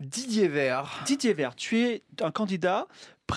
Didier 0.00 0.48
Vert. 0.48 1.02
Didier 1.04 1.34
Vert. 1.34 1.54
Tu 1.54 1.80
es 1.80 2.02
un 2.22 2.30
candidat 2.30 2.88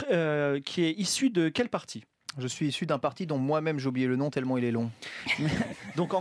euh, 0.10 0.62
qui 0.62 0.84
est 0.86 0.94
issu 0.94 1.30
de 1.30 1.50
quel 1.50 1.68
parti? 1.68 2.06
Je 2.38 2.48
suis 2.48 2.68
issu 2.68 2.86
d'un 2.86 3.00
parti 3.00 3.26
dont 3.26 3.38
moi-même 3.40 3.78
j'ai 3.80 3.88
oublié 3.90 4.08
le 4.08 4.16
nom 4.16 4.30
tellement 4.30 4.58
il 4.58 4.64
est 4.64 4.72
long. 4.72 4.90
Donc 5.98 6.14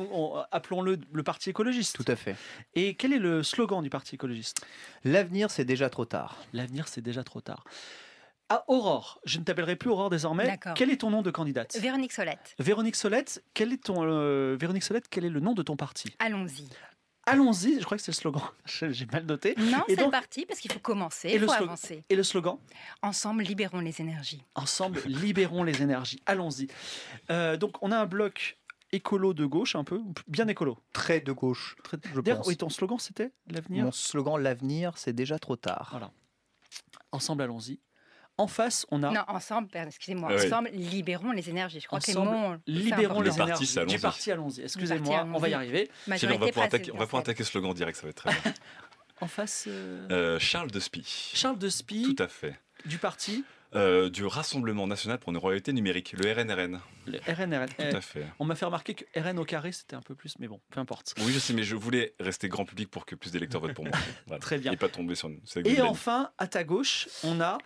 appelons-le 0.50 0.98
le 1.12 1.22
Parti 1.22 1.50
écologiste. 1.50 1.94
Tout 1.96 2.10
à 2.10 2.16
fait. 2.16 2.34
Et 2.74 2.94
quel 2.94 3.12
est 3.12 3.18
le 3.18 3.42
slogan 3.44 3.80
du 3.82 3.90
Parti 3.90 4.14
écologiste? 4.16 4.64
L'avenir, 5.04 5.50
c'est 5.52 5.64
déjà 5.66 5.88
trop 5.90 6.04
tard. 6.04 6.36
L'avenir, 6.52 6.88
c'est 6.88 7.02
déjà 7.02 7.22
trop 7.22 7.40
tard. 7.40 7.64
À 8.48 8.64
Aurore, 8.68 9.20
je 9.24 9.38
ne 9.38 9.44
t'appellerai 9.44 9.74
plus 9.74 9.90
Aurore 9.90 10.08
désormais. 10.10 10.46
D'accord. 10.46 10.74
Quel 10.74 10.90
est 10.90 10.98
ton 10.98 11.10
nom 11.10 11.22
de 11.22 11.30
candidate? 11.32 11.76
Véronique 11.78 12.12
Solette, 12.12 12.54
Véronique 12.60 12.94
Solette, 12.94 13.42
quel 13.54 13.72
est 13.72 13.82
ton 13.84 14.04
euh, 14.04 14.56
Véronique 14.58 14.84
Solette, 14.84 15.08
quel 15.10 15.24
est 15.24 15.30
le 15.30 15.40
nom 15.40 15.52
de 15.52 15.62
ton 15.62 15.76
parti? 15.76 16.14
Allons-y. 16.20 16.68
Allons-y, 17.28 17.80
je 17.80 17.84
crois 17.84 17.96
que 17.96 18.04
c'est 18.04 18.12
le 18.12 18.16
slogan. 18.16 18.42
J'ai 18.66 19.06
mal 19.06 19.24
noté. 19.26 19.56
Non, 19.58 19.82
c'est 19.88 19.96
donc- 19.96 20.12
parti 20.12 20.46
parce 20.46 20.60
qu'il 20.60 20.70
faut 20.72 20.78
commencer, 20.78 21.28
il 21.34 21.40
le 21.40 21.48
faut 21.48 21.52
avancer. 21.54 22.04
Et 22.08 22.14
le 22.14 22.22
slogan? 22.22 22.56
Ensemble, 23.02 23.42
libérons 23.42 23.80
les 23.80 24.00
énergies. 24.00 24.44
Ensemble, 24.54 25.00
libérons 25.06 25.64
les 25.64 25.82
énergies. 25.82 26.22
Allons-y. 26.26 26.68
Euh, 27.30 27.56
donc, 27.56 27.82
on 27.82 27.90
a 27.90 27.98
un 27.98 28.06
bloc 28.06 28.58
écolo 28.92 29.34
de 29.34 29.44
gauche, 29.44 29.74
un 29.74 29.82
peu, 29.82 30.00
bien 30.28 30.46
écolo. 30.46 30.78
Très 30.92 31.18
de 31.18 31.32
gauche, 31.32 31.74
Très- 31.82 31.98
je 32.14 32.20
pense. 32.20 32.46
oui, 32.46 32.56
ton 32.56 32.68
slogan, 32.68 33.00
c'était 33.00 33.32
l'avenir? 33.50 33.86
Mon 33.86 33.90
slogan, 33.92 34.40
l'avenir, 34.40 34.92
c'est 34.96 35.12
déjà 35.12 35.40
trop 35.40 35.56
tard. 35.56 35.88
Voilà. 35.90 36.12
Ensemble, 37.10 37.42
allons-y. 37.42 37.80
En 38.38 38.46
face, 38.46 38.84
on 38.90 39.02
a 39.02 39.10
Non, 39.10 39.22
ensemble, 39.28 39.68
excusez-moi, 39.74 40.28
Ah 40.32 40.44
ensemble, 40.44 40.68
libérons 40.74 41.32
les 41.32 41.48
énergies. 41.48 41.80
Je 41.80 41.86
crois 41.86 42.00
que 42.00 42.06
les 42.08 42.16
Ensemble, 42.16 42.30
mots. 42.36 42.56
c'est 42.66 42.72
libérons 42.72 43.20
les 43.22 43.30
parti, 43.30 43.42
énergies 43.42 43.72
du 43.72 43.78
allons-y. 43.78 43.98
parti. 43.98 44.30
Allons-y. 44.32 44.60
Excusez-moi, 44.62 45.26
on 45.32 45.38
va 45.38 45.48
y 45.48 45.54
arriver. 45.54 45.90
On 46.06 46.10
va 46.10 46.18
pouvoir 46.48 46.66
attaquer, 46.66 46.90
on 46.92 46.98
va 46.98 47.06
pouvoir 47.06 47.22
présidentielle. 47.22 47.22
attaquer 47.22 47.44
ce 47.44 47.50
slogan 47.50 47.72
direct, 47.74 47.96
ça 47.96 48.02
va 48.04 48.10
être 48.10 48.16
très 48.16 48.30
bien. 48.32 48.54
En 49.22 49.28
face, 49.28 49.64
euh, 49.66 50.06
Euh, 50.10 50.38
Charles 50.38 50.70
de 50.70 50.78
Spie. 50.78 51.30
Charles 51.34 51.58
de 51.58 51.70
Spie 51.70 52.14
Tout 52.14 52.22
à 52.22 52.28
fait. 52.28 52.54
du 52.84 52.98
parti, 52.98 53.44
Euh, 53.74 54.10
du 54.10 54.26
Rassemblement 54.26 54.86
national 54.86 55.18
pour 55.18 55.30
une 55.32 55.38
royauté 55.38 55.72
numérique, 55.72 56.12
le 56.12 56.30
RNRN. 56.30 56.80
le 57.06 57.18
RNRN. 57.26 57.66
Tout 57.68 57.74
Eh, 57.78 57.94
à 57.96 58.00
fait. 58.02 58.26
on 58.38 58.44
m'a 58.44 58.54
fait 58.54 58.66
remarquer 58.66 58.94
que 58.94 59.04
RN 59.18 59.38
au 59.38 59.44
carré, 59.46 59.72
c'était 59.72 59.96
un 59.96 60.02
peu 60.02 60.14
plus, 60.14 60.38
mais 60.38 60.48
bon, 60.48 60.60
peu 60.70 60.80
importe. 60.80 61.14
Oui, 61.20 61.32
je 61.32 61.38
sais, 61.38 61.54
mais 61.54 61.62
je 61.64 61.74
voulais 61.76 62.14
rester 62.20 62.48
grand 62.50 62.66
public 62.66 62.90
pour 62.90 63.06
que 63.06 63.14
plus 63.14 63.30
d'électeurs 63.32 63.62
votent 63.62 63.72
pour 63.74 63.84
moi. 63.86 63.92
Voilà. 64.26 64.40
Très 64.40 64.58
bien. 64.58 64.70
Et 64.72 64.76
pas 64.76 64.88
tomber 64.90 65.14
sur 65.14 65.28
une. 65.30 65.40
Et 65.64 65.80
enfin, 65.80 66.30
à 66.36 66.46
ta 66.46 66.62
gauche, 66.62 67.08
on 67.24 67.40
a 67.40 67.56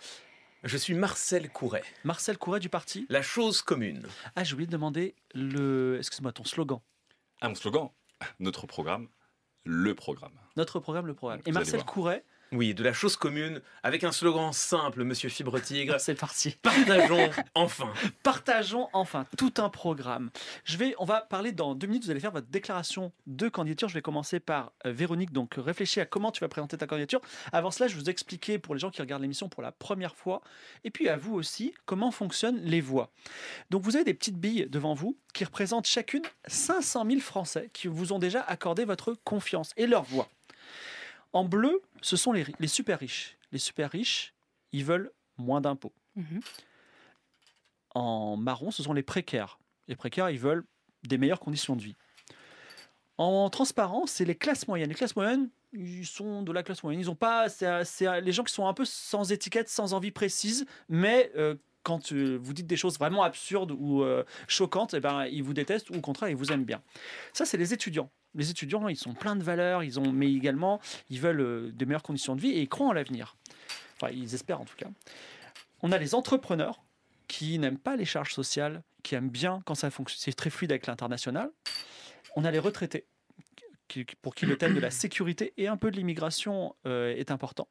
Je 0.63 0.77
suis 0.77 0.95
Marcel 0.95 1.49
Couret. 1.51 1.83
Marcel 2.05 2.37
Couret 2.37 2.61
du 2.61 2.69
parti. 2.69 3.07
La 3.09 3.23
chose 3.23 3.63
commune. 3.63 4.07
Ah, 4.37 4.45
j'ai 4.45 4.53
oublié 4.53 4.67
de 4.67 4.73
demander 4.73 5.15
le. 5.35 5.97
Excuse-moi, 5.99 6.33
ton 6.33 6.45
slogan. 6.45 6.81
Ah, 7.41 7.49
mon 7.49 7.55
slogan 7.55 7.89
Notre 8.41 8.67
programme, 8.67 9.09
le 9.65 9.95
programme. 9.95 10.35
Notre 10.57 10.79
programme, 10.79 11.07
le 11.07 11.15
programme. 11.15 11.41
Et 11.47 11.53
Marcel. 11.53 11.83
Couret, 11.85 12.25
Oui, 12.53 12.75
de 12.75 12.83
la 12.83 12.93
chose 12.93 13.15
commune, 13.15 13.63
avec 13.85 14.03
un 14.03 14.11
slogan 14.11 14.53
simple, 14.53 15.05
Monsieur 15.05 15.29
Fibre 15.29 15.61
Tigre. 15.61 15.97
c'est 16.01 16.17
parti. 16.17 16.57
Partageons 16.61 17.31
enfin. 17.55 17.93
Partageons 18.25 18.89
enfin 18.93 19.25
tout 19.39 19.55
un 19.59 19.69
programme. 19.69 20.31
Je 20.65 20.77
vais, 20.77 20.97
on 20.99 21.05
va 21.05 21.21
parler 21.21 21.53
dans 21.53 21.77
deux 21.77 21.87
minutes. 21.87 22.07
Vous 22.07 22.11
allez 22.11 22.19
faire 22.19 22.33
votre 22.33 22.49
déclaration 22.49 23.13
de 23.29 23.49
candidature. 23.49 23.89
Je 23.89 23.95
vais 23.95 24.03
commencer 24.03 24.41
par 24.41 24.73
euh, 24.85 24.91
Véronique. 24.91 25.33
Donc, 25.33 25.55
réfléchis 25.59 26.01
à 26.01 26.07
comment 26.07 26.33
tu 26.33 26.41
vas 26.41 26.49
présenter 26.49 26.77
ta 26.77 26.89
candidature. 26.89 27.21
Avant 27.53 27.71
cela, 27.71 27.87
je 27.87 27.95
vais 27.95 28.01
vous 28.01 28.11
expliquer 28.11 28.59
pour 28.59 28.75
les 28.75 28.81
gens 28.81 28.91
qui 28.91 29.01
regardent 29.01 29.23
l'émission 29.23 29.49
pour 29.49 29.63
la 29.63 29.71
première 29.71 30.17
fois, 30.17 30.43
et 30.83 30.91
puis 30.91 31.09
à 31.09 31.17
vous 31.17 31.35
aussi, 31.35 31.73
comment 31.87 32.11
fonctionnent 32.11 32.61
les 32.63 32.81
voix. 32.81 33.13
Donc, 33.71 33.83
vous 33.83 33.95
avez 33.95 34.05
des 34.05 34.15
petites 34.15 34.39
billes 34.39 34.67
devant 34.69 34.95
vous 34.95 35.17
qui 35.35 35.45
représentent 35.45 35.87
chacune 35.87 36.23
500 36.49 37.07
000 37.07 37.21
Français 37.21 37.71
qui 37.73 37.87
vous 37.87 38.13
ont 38.13 38.19
déjà 38.19 38.43
accordé 38.43 38.85
votre 38.85 39.15
confiance 39.25 39.73
et 39.77 39.87
leur 39.87 40.03
voix. 40.03 40.29
En 41.33 41.45
bleu, 41.45 41.81
ce 42.03 42.17
sont 42.17 42.33
les, 42.33 42.45
super 42.67 42.99
riches. 42.99 43.37
Les 43.53 43.59
super 43.59 43.91
riches, 43.91 44.35
ils 44.73 44.85
veulent 44.85 45.11
moins 45.39 45.61
d'impôts. 45.61 45.93
Mhm. 46.17 46.41
En 47.95 48.37
marron, 48.37 48.71
ce 48.71 48.83
sont 48.83 48.93
les 48.93 49.03
précaires. 49.03 49.59
Les 49.89 49.97
précaires, 49.97 50.31
ils 50.31 50.39
veulent 50.39 50.65
des 51.05 51.19
meilleures 51.19 51.41
conditions 51.41 51.77
de 51.77 51.83
vie. 51.83 51.97
En 53.19 53.51
transparent, 53.51 54.07
c'est 54.07 54.25
les 54.25 54.35
classes 54.35 54.67
moyennes. 54.67 54.89
Les 54.89 54.95
classes 54.95 55.17
moyennes, 55.17 55.51
ils 55.73 56.07
sont 56.07 56.43
de 56.43 56.53
la 56.53 56.63
classe 56.63 56.83
moyenne. 56.83 57.01
Ils 57.01 57.11
ont 57.11 57.17
pas, 57.17 57.49
c'est 57.49 57.85
c'est 57.85 58.21
les 58.21 58.33
gens 58.33 58.45
qui 58.45 58.55
sont 58.55 58.67
un 58.67 58.75
peu 58.75 58.85
sans 58.85 59.31
étiquette, 59.33 59.69
sans 59.69 59.93
envie 59.93 60.11
précise, 60.11 60.67
mais 60.89 61.31
euh, 61.37 61.55
quand 61.83 62.13
euh, 62.13 62.39
vous 62.41 62.53
dites 62.53 62.67
des 62.67 62.77
choses 62.77 62.99
vraiment 62.99 63.23
absurdes 63.23 63.73
ou 63.73 64.03
euh, 64.03 64.25
choquantes, 64.49 64.95
eh 64.95 65.01
ben, 65.01 65.27
ils 65.27 65.43
vous 65.43 65.55
détestent 65.55 65.91
ou 65.91 65.95
au 65.95 66.01
contraire, 66.01 66.29
ils 66.29 66.37
vous 66.37 66.53
aiment 66.53 66.65
bien. 66.65 66.83
Ça, 67.33 67.45
c'est 67.45 67.57
les 67.57 67.73
étudiants. 67.73 68.11
Les 68.35 68.51
étudiants, 68.51 68.89
ils 68.89 68.97
sont 68.97 69.15
pleins 69.15 69.37
de 69.37 69.43
valeurs, 69.43 69.83
ils 69.83 69.99
ont, 69.99 70.13
mais 70.13 70.33
également, 70.33 70.81
ils 71.09 71.21
veulent 71.21 71.41
euh, 71.41 71.73
de 71.73 71.85
meilleures 71.85 72.03
conditions 72.03 72.37
de 72.37 72.41
vie 72.41 72.51
et 72.51 72.61
ils 72.61 72.69
croient 72.69 72.89
en 72.89 72.93
l'avenir. 72.93 73.37
Enfin, 73.97 74.13
ils 74.13 74.35
espèrent 74.35 74.61
en 74.61 74.65
tout 74.65 74.77
cas. 74.77 74.89
On 75.83 75.93
a 75.93 75.99
les 75.99 76.15
entrepreneurs 76.15 76.81
qui 77.29 77.59
n'aiment 77.59 77.79
pas 77.79 77.97
les 77.97 78.05
charges 78.05 78.35
sociales, 78.35 78.83
qui 79.03 79.15
aiment 79.15 79.31
bien 79.31 79.63
quand 79.65 79.75
ça 79.75 79.91
fonctionne, 79.91 80.21
c'est 80.21 80.33
très 80.33 80.51
fluide 80.51 80.73
avec 80.73 80.87
l'international. 80.87 81.51
On 82.37 82.45
a 82.45 82.51
les 82.51 82.59
retraités 82.59 83.07
pour 84.23 84.35
qui 84.35 84.47
le 84.47 84.57
thème 84.57 84.75
de 84.75 84.81
la 84.81 84.91
sécurité 84.91 85.53
et 85.57 85.69
un 85.69 85.77
peu 85.77 85.91
de 85.91 85.97
l'immigration 85.97 86.75
euh, 86.87 87.15
est 87.17 87.31
important. 87.31 87.69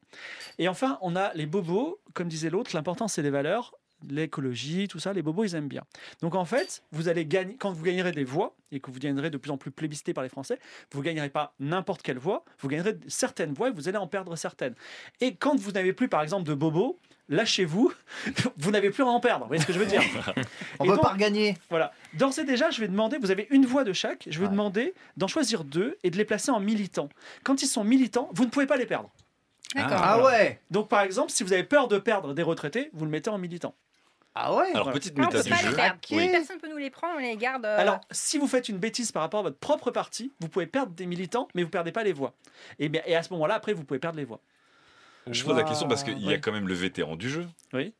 Et 0.57 0.67
enfin, 0.67 0.97
on 1.01 1.15
a 1.15 1.33
les 1.33 1.45
bobos, 1.45 2.01
comme 2.13 2.27
disait 2.27 2.49
l'autre, 2.49 2.71
l'important 2.73 3.07
c'est 3.07 3.21
les 3.21 3.29
valeurs, 3.29 3.73
l'écologie, 4.07 4.87
tout 4.87 4.99
ça, 4.99 5.13
les 5.13 5.21
bobos 5.21 5.43
ils 5.45 5.55
aiment 5.55 5.67
bien. 5.67 5.83
Donc 6.21 6.35
en 6.35 6.45
fait, 6.45 6.83
vous 6.91 7.07
allez 7.09 7.25
gagner, 7.25 7.55
quand 7.57 7.71
vous 7.71 7.83
gagnerez 7.83 8.11
des 8.11 8.23
voix 8.23 8.55
et 8.71 8.79
que 8.79 8.91
vous 8.91 8.99
gagnerez 8.99 9.29
de 9.29 9.37
plus 9.37 9.51
en 9.51 9.57
plus 9.57 9.71
plébiscité 9.71 10.13
par 10.13 10.23
les 10.23 10.29
Français, 10.29 10.59
vous 10.93 11.01
gagnerez 11.01 11.29
pas 11.29 11.53
n'importe 11.59 12.01
quelle 12.01 12.17
voix, 12.19 12.43
vous 12.59 12.67
gagnerez 12.67 12.97
certaines 13.07 13.53
voix 13.53 13.69
et 13.69 13.71
vous 13.71 13.87
allez 13.87 13.97
en 13.97 14.07
perdre 14.07 14.35
certaines. 14.35 14.75
Et 15.21 15.35
quand 15.35 15.55
vous 15.59 15.71
n'avez 15.71 15.93
plus 15.93 16.07
par 16.07 16.21
exemple 16.21 16.47
de 16.47 16.53
bobos, 16.53 16.99
lâchez-vous, 17.29 17.93
vous 18.57 18.71
n'avez 18.71 18.89
plus 18.89 19.03
à 19.03 19.07
en 19.07 19.19
perdre. 19.19 19.45
Vous 19.45 19.49
voyez 19.49 19.61
ce 19.61 19.67
que 19.67 19.73
je 19.73 19.79
veux 19.79 19.85
dire? 19.85 20.01
On 20.79 20.85
Et 20.85 20.87
peut 20.87 20.93
donc- 20.95 21.01
pas 21.03 21.09
regagner. 21.13 21.57
voilà. 21.69 21.91
D'ores 22.15 22.39
et 22.39 22.43
déjà, 22.45 22.71
je 22.71 22.79
vais 22.81 22.87
demander, 22.87 23.17
vous 23.17 23.31
avez 23.31 23.47
une 23.51 23.65
voix 23.65 23.83
de 23.83 23.93
chaque, 23.93 24.25
je 24.29 24.39
vais 24.39 24.45
Ouais. 24.45 24.51
demander 24.51 24.93
d'en 25.17 25.27
choisir 25.27 25.63
deux 25.63 25.97
et 26.03 26.09
de 26.09 26.17
les 26.17 26.25
placer 26.25 26.49
en 26.51 26.59
militants. 26.59 27.09
Quand 27.43 27.61
ils 27.61 27.67
sont 27.67 27.83
militants, 27.83 28.29
vous 28.33 28.45
ne 28.45 28.49
pouvez 28.49 28.65
pas 28.65 28.77
les 28.77 28.85
perdre. 28.87 29.11
D'accord. 29.75 29.99
Ah 30.01 30.23
ouais 30.23 30.59
Donc 30.71 30.89
par 30.89 31.01
exemple, 31.01 31.29
si 31.31 31.43
vous 31.43 31.53
avez 31.53 31.63
peur 31.63 31.87
de 31.87 31.99
perdre 31.99 32.33
des 32.33 32.41
retraités, 32.41 32.89
vous 32.93 33.05
le 33.05 33.11
mettez 33.11 33.29
en 33.29 33.37
militant. 33.37 33.75
Ah 34.35 34.55
ouais 34.55 34.71
Alors, 34.73 34.91
petite 34.91 35.13
Ah, 35.17 35.21
on 35.21 35.25
méta 35.25 35.37
peut 35.39 35.43
du 35.43 35.49
pas 35.49 35.55
jeu. 35.57 35.69
les 35.69 35.75
perdre. 35.75 35.99
Oui. 36.11 36.29
Personne 36.31 36.55
ne 36.57 36.61
peut 36.61 36.69
nous 36.69 36.77
les 36.77 36.89
prendre, 36.89 37.15
on 37.17 37.19
les 37.19 37.35
garde. 37.35 37.65
euh, 37.65 37.79
Alors, 37.79 37.99
si 38.11 38.37
vous 38.37 38.47
faites 38.47 38.69
une 38.69 38.77
bêtise 38.77 39.11
par 39.11 39.21
rapport 39.23 39.41
à 39.41 39.43
votre 39.43 39.57
propre 39.57 39.91
parti, 39.91 40.31
vous 40.39 40.47
pouvez 40.49 40.67
perdre 40.67 40.93
des 40.93 41.05
militants, 41.05 41.47
mais 41.55 41.63
vous 41.63 41.69
perdez 41.69 41.91
pas 41.91 42.03
les 42.03 42.13
voix. 42.13 42.33
Et, 42.77 42.89
bien, 42.89 43.01
et 43.05 43.15
à 43.15 43.23
ce 43.23 43.33
moment-là, 43.33 43.55
après, 43.55 43.73
vous 43.73 43.83
pouvez 43.83 43.99
perdre 43.99 44.17
les 44.17 44.25
voix. 44.25 44.39
Je 45.27 45.43
pose 45.43 45.57
la 45.57 45.63
question 45.63 45.87
parce 45.87 46.03
qu'il 46.03 46.19
y 46.19 46.33
a 46.33 46.37
quand 46.37 46.51
même 46.51 46.67
le 46.67 46.73
vétéran 46.73 47.15
du 47.15 47.29
jeu. 47.29 47.47
Oui. 47.73 47.93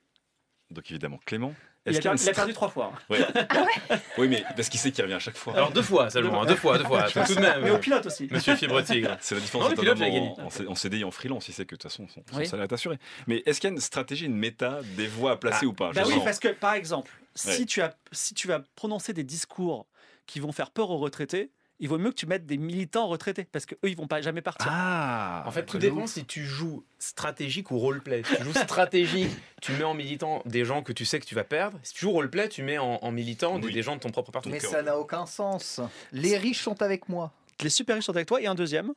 Donc 0.72 0.90
évidemment 0.92 1.20
Clément. 1.26 1.54
Il 1.90 1.98
a, 1.98 2.02
perdu, 2.02 2.22
il 2.24 2.28
a 2.28 2.30
une 2.32 2.36
perdu 2.36 2.54
trois 2.54 2.70
fois. 2.70 2.94
hein. 3.10 3.16
Oui, 4.18 4.28
mais 4.28 4.44
parce 4.56 4.70
qu'il 4.70 4.80
sait 4.80 4.92
qu'il 4.92 5.04
revient 5.04 5.16
à 5.16 5.20
chaque 5.20 5.38
fois. 5.38 5.54
Alors 5.54 5.72
deux 5.72 5.82
fois 5.82 6.10
seulement, 6.10 6.42
hein, 6.44 6.46
deux 6.46 6.56
fois, 6.56 6.78
deux 6.78 6.84
fois, 6.84 7.04
tout, 7.12 7.20
tout 7.26 7.36
de 7.36 7.40
même. 7.42 7.62
Mais 7.64 7.72
au 7.72 7.78
pilote 7.78 8.06
aussi. 8.06 8.28
Monsieur 8.32 8.56
Fibre 8.56 8.82
Tigre. 8.82 9.18
C'est 9.22 9.36
la 9.36 9.42
Non, 9.42 9.46
différence 9.46 9.68
le 9.70 9.74
entre 9.74 9.82
pilote, 9.82 10.02
en, 10.02 10.68
en 10.68 10.72
en 10.72 10.76
CDI 10.76 11.04
en 11.04 11.12
freelance, 11.12 11.48
il 11.48 11.54
sait 11.54 11.66
que 11.66 11.76
de 11.76 11.82
toute 11.82 11.84
façon 11.92 12.08
son, 12.08 12.22
son 12.32 12.38
Oui. 12.38 12.48
salaire 12.48 12.66
est 12.66 12.74
assuré. 12.74 12.98
Mais 13.28 13.42
est-ce 13.46 13.60
qu'il 13.62 13.70
y 13.70 13.72
a 13.72 13.76
une 13.76 13.82
stratégie, 13.82 14.26
une 14.26 14.36
méta 14.36 14.80
des 14.98 15.08
voix 15.08 15.32
à 15.32 15.36
placer 15.38 15.66
ou 15.66 15.74
pas 15.74 15.92
Bah 15.94 16.04
oui, 16.06 16.14
sens. 16.16 16.24
parce 16.24 16.40
que 16.40 16.50
par 16.50 16.74
exemple, 16.74 17.12
Ouais. 17.46 17.54
si, 17.54 17.66
tu 17.66 17.82
as, 17.82 17.96
si 18.12 18.34
tu 18.34 18.48
vas 18.48 18.60
prononcer 18.76 19.14
des 19.14 19.24
discours 19.24 19.86
qui 20.26 20.40
vont 20.40 20.52
faire 20.52 20.72
peur 20.72 20.90
aux 20.90 20.98
retraités, 20.98 21.52
il 21.80 21.88
vaut 21.90 21.98
mieux 21.98 22.10
que 22.10 22.16
tu 22.16 22.26
mettes 22.26 22.46
des 22.46 22.58
militants 22.58 23.08
retraités 23.08 23.46
parce 23.52 23.66
qu'eux, 23.66 23.78
ils 23.84 23.96
vont 23.96 24.08
pas 24.08 24.22
jamais 24.22 24.42
partir. 24.42 24.68
Ah 24.70 25.44
En 25.46 25.52
fait, 25.52 25.66
tout 25.66 25.78
de 25.78 25.82
dépend 25.82 26.02
ouf. 26.04 26.10
si 26.10 26.26
tu 26.26 26.44
joues 26.46 26.84
stratégique 27.00 27.72
ou 27.72 27.80
roleplay. 27.80 28.24
Si 28.24 28.36
tu 28.36 28.44
joues 28.44 28.54
stratégique, 28.54 29.30
tu 29.62 29.72
mets 29.74 29.84
en 29.86 29.94
militant 29.94 30.42
des 30.46 30.66
gens 30.66 30.84
que 30.84 30.92
tu 30.92 31.06
sais 31.06 31.20
que 31.20 31.26
tu 31.26 31.36
vas 31.36 31.44
perdre. 31.44 31.80
Si 31.84 31.94
tu 31.94 32.02
joues 32.02 32.12
roleplay, 32.12 32.50
tu 32.50 32.64
mets 32.64 32.78
en, 32.78 32.96
en 33.02 33.12
militant 33.12 33.60
des- 33.60 33.68
Oui. 33.68 33.74
des 33.74 33.82
gens 33.82 33.96
de 33.96 34.02
ton 34.02 34.10
propre 34.12 34.32
parti. 34.32 34.50
Mais 34.50 34.60
ça 34.60 34.82
n'a 34.82 34.98
aucun 34.98 35.26
sens. 35.26 35.80
Les 36.12 36.38
riches 36.38 36.62
sont 36.62 36.82
avec 36.82 37.08
moi. 37.10 37.32
Les 37.62 37.70
super 37.70 37.96
riches 37.96 38.06
sont 38.06 38.16
avec 38.16 38.28
toi 38.28 38.42
et 38.42 38.48
un 38.48 38.56
deuxième. 38.56 38.94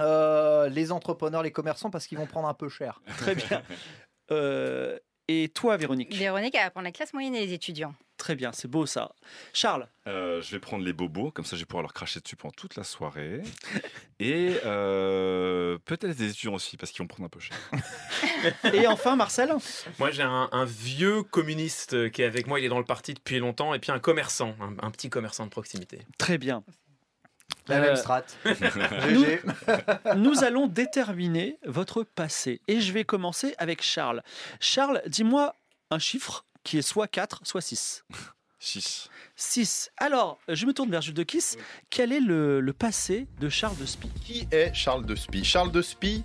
Euh, 0.00 0.68
les 0.68 0.90
entrepreneurs, 0.92 1.42
les 1.42 1.50
commerçants, 1.52 1.90
parce 1.90 2.06
qu'ils 2.06 2.18
vont 2.18 2.26
prendre 2.26 2.48
un 2.48 2.54
peu 2.54 2.68
cher. 2.68 3.00
Très 3.18 3.34
bien. 3.34 3.62
Euh, 4.30 4.98
et 5.28 5.48
toi, 5.48 5.76
Véronique 5.76 6.14
Véronique, 6.14 6.54
elle 6.54 6.64
va 6.64 6.70
prendre 6.70 6.84
la 6.84 6.92
classe 6.92 7.12
moyenne 7.12 7.34
et 7.34 7.46
les 7.46 7.52
étudiants. 7.52 7.94
Très 8.18 8.36
bien, 8.36 8.52
c'est 8.52 8.68
beau 8.68 8.86
ça. 8.86 9.12
Charles 9.52 9.88
Euh, 10.06 10.40
je 10.42 10.52
vais 10.52 10.60
prendre 10.60 10.84
les 10.84 10.92
bobos, 10.92 11.32
comme 11.32 11.44
ça 11.44 11.56
je 11.56 11.62
vais 11.62 11.66
pouvoir 11.66 11.82
leur 11.82 11.92
cracher 11.92 12.20
dessus 12.20 12.36
pendant 12.36 12.52
toute 12.52 12.76
la 12.76 12.84
soirée. 12.84 13.42
Et 14.20 14.54
euh, 14.64 15.78
peut-être 15.84 16.16
des 16.16 16.30
étudiants 16.30 16.54
aussi, 16.54 16.76
parce 16.76 16.92
qu'ils 16.92 17.02
vont 17.02 17.08
prendre 17.08 17.26
un 17.26 17.28
peu 17.28 17.40
cher. 17.40 17.56
Et 18.74 18.86
enfin, 18.86 19.16
Marcel 19.16 19.52
Moi, 19.98 20.12
j'ai 20.12 20.22
un, 20.22 20.48
un 20.52 20.64
vieux 20.64 21.24
communiste 21.24 22.10
qui 22.12 22.22
est 22.22 22.26
avec 22.26 22.46
moi, 22.46 22.60
il 22.60 22.64
est 22.64 22.68
dans 22.68 22.78
le 22.78 22.84
parti 22.84 23.14
depuis 23.14 23.40
longtemps, 23.40 23.74
et 23.74 23.80
puis 23.80 23.90
un 23.90 23.98
commerçant, 23.98 24.54
un, 24.60 24.76
un 24.86 24.90
petit 24.92 25.10
commerçant 25.10 25.44
de 25.44 25.50
proximité. 25.50 25.98
Très 26.18 26.38
bien. 26.38 26.62
La 27.68 27.76
Euh, 27.76 27.80
même 27.82 27.96
strat. 27.96 28.22
nous- 28.44 29.24
GG. 29.24 29.40
Nous 30.16 30.44
allons 30.44 30.66
déterminer 30.66 31.58
votre 31.64 32.02
passé. 32.02 32.60
Et 32.68 32.80
je 32.80 32.92
vais 32.92 33.04
commencer 33.04 33.54
avec 33.58 33.82
Charles. 33.82 34.22
Charles, 34.60 35.00
dis-moi 35.06 35.54
un 35.90 35.98
chiffre 35.98 36.44
qui 36.64 36.78
est 36.78 36.82
soit 36.82 37.08
4, 37.08 37.40
soit 37.44 37.60
6. 37.60 38.04
6. 38.58 39.08
6. 39.34 39.90
Alors, 39.96 40.38
je 40.48 40.66
me 40.66 40.72
tourne 40.72 40.90
vers 40.90 41.02
Jules 41.02 41.14
de 41.14 41.22
Kiss. 41.24 41.56
Quel 41.90 42.12
est 42.12 42.20
le, 42.20 42.60
le 42.60 42.72
passé 42.72 43.26
de 43.40 43.48
Charles 43.48 43.76
de 43.76 43.86
Spie? 43.86 44.10
Qui 44.24 44.46
est 44.52 44.72
Charles 44.72 45.04
de 45.04 45.14
Spie? 45.16 45.44
Charles 45.44 45.72
de 45.72 45.82
Spie 45.82 46.22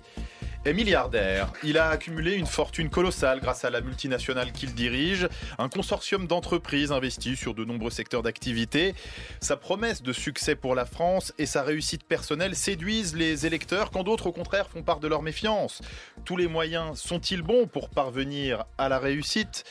est 0.64 0.72
milliardaire. 0.72 1.52
Il 1.62 1.78
a 1.78 1.90
accumulé 1.90 2.34
une 2.34 2.46
fortune 2.46 2.90
colossale 2.90 3.40
grâce 3.40 3.64
à 3.64 3.70
la 3.70 3.80
multinationale 3.80 4.52
qu'il 4.52 4.74
dirige, 4.74 5.28
un 5.58 5.68
consortium 5.68 6.26
d'entreprises 6.26 6.92
investies 6.92 7.36
sur 7.36 7.54
de 7.54 7.64
nombreux 7.64 7.90
secteurs 7.90 8.22
d'activité. 8.22 8.94
Sa 9.40 9.56
promesse 9.56 10.02
de 10.02 10.12
succès 10.12 10.54
pour 10.54 10.74
la 10.74 10.86
France 10.86 11.32
et 11.38 11.46
sa 11.46 11.62
réussite 11.62 12.04
personnelle 12.04 12.56
séduisent 12.56 13.16
les 13.16 13.46
électeurs 13.46 13.90
quand 13.90 14.02
d'autres 14.02 14.26
au 14.26 14.32
contraire 14.32 14.68
font 14.68 14.82
part 14.82 15.00
de 15.00 15.08
leur 15.08 15.22
méfiance. 15.22 15.80
Tous 16.24 16.36
les 16.36 16.48
moyens 16.48 16.98
sont-ils 16.98 17.42
bons 17.42 17.66
pour 17.66 17.88
parvenir 17.90 18.64
à 18.76 18.88
la 18.88 18.98
réussite? 18.98 19.64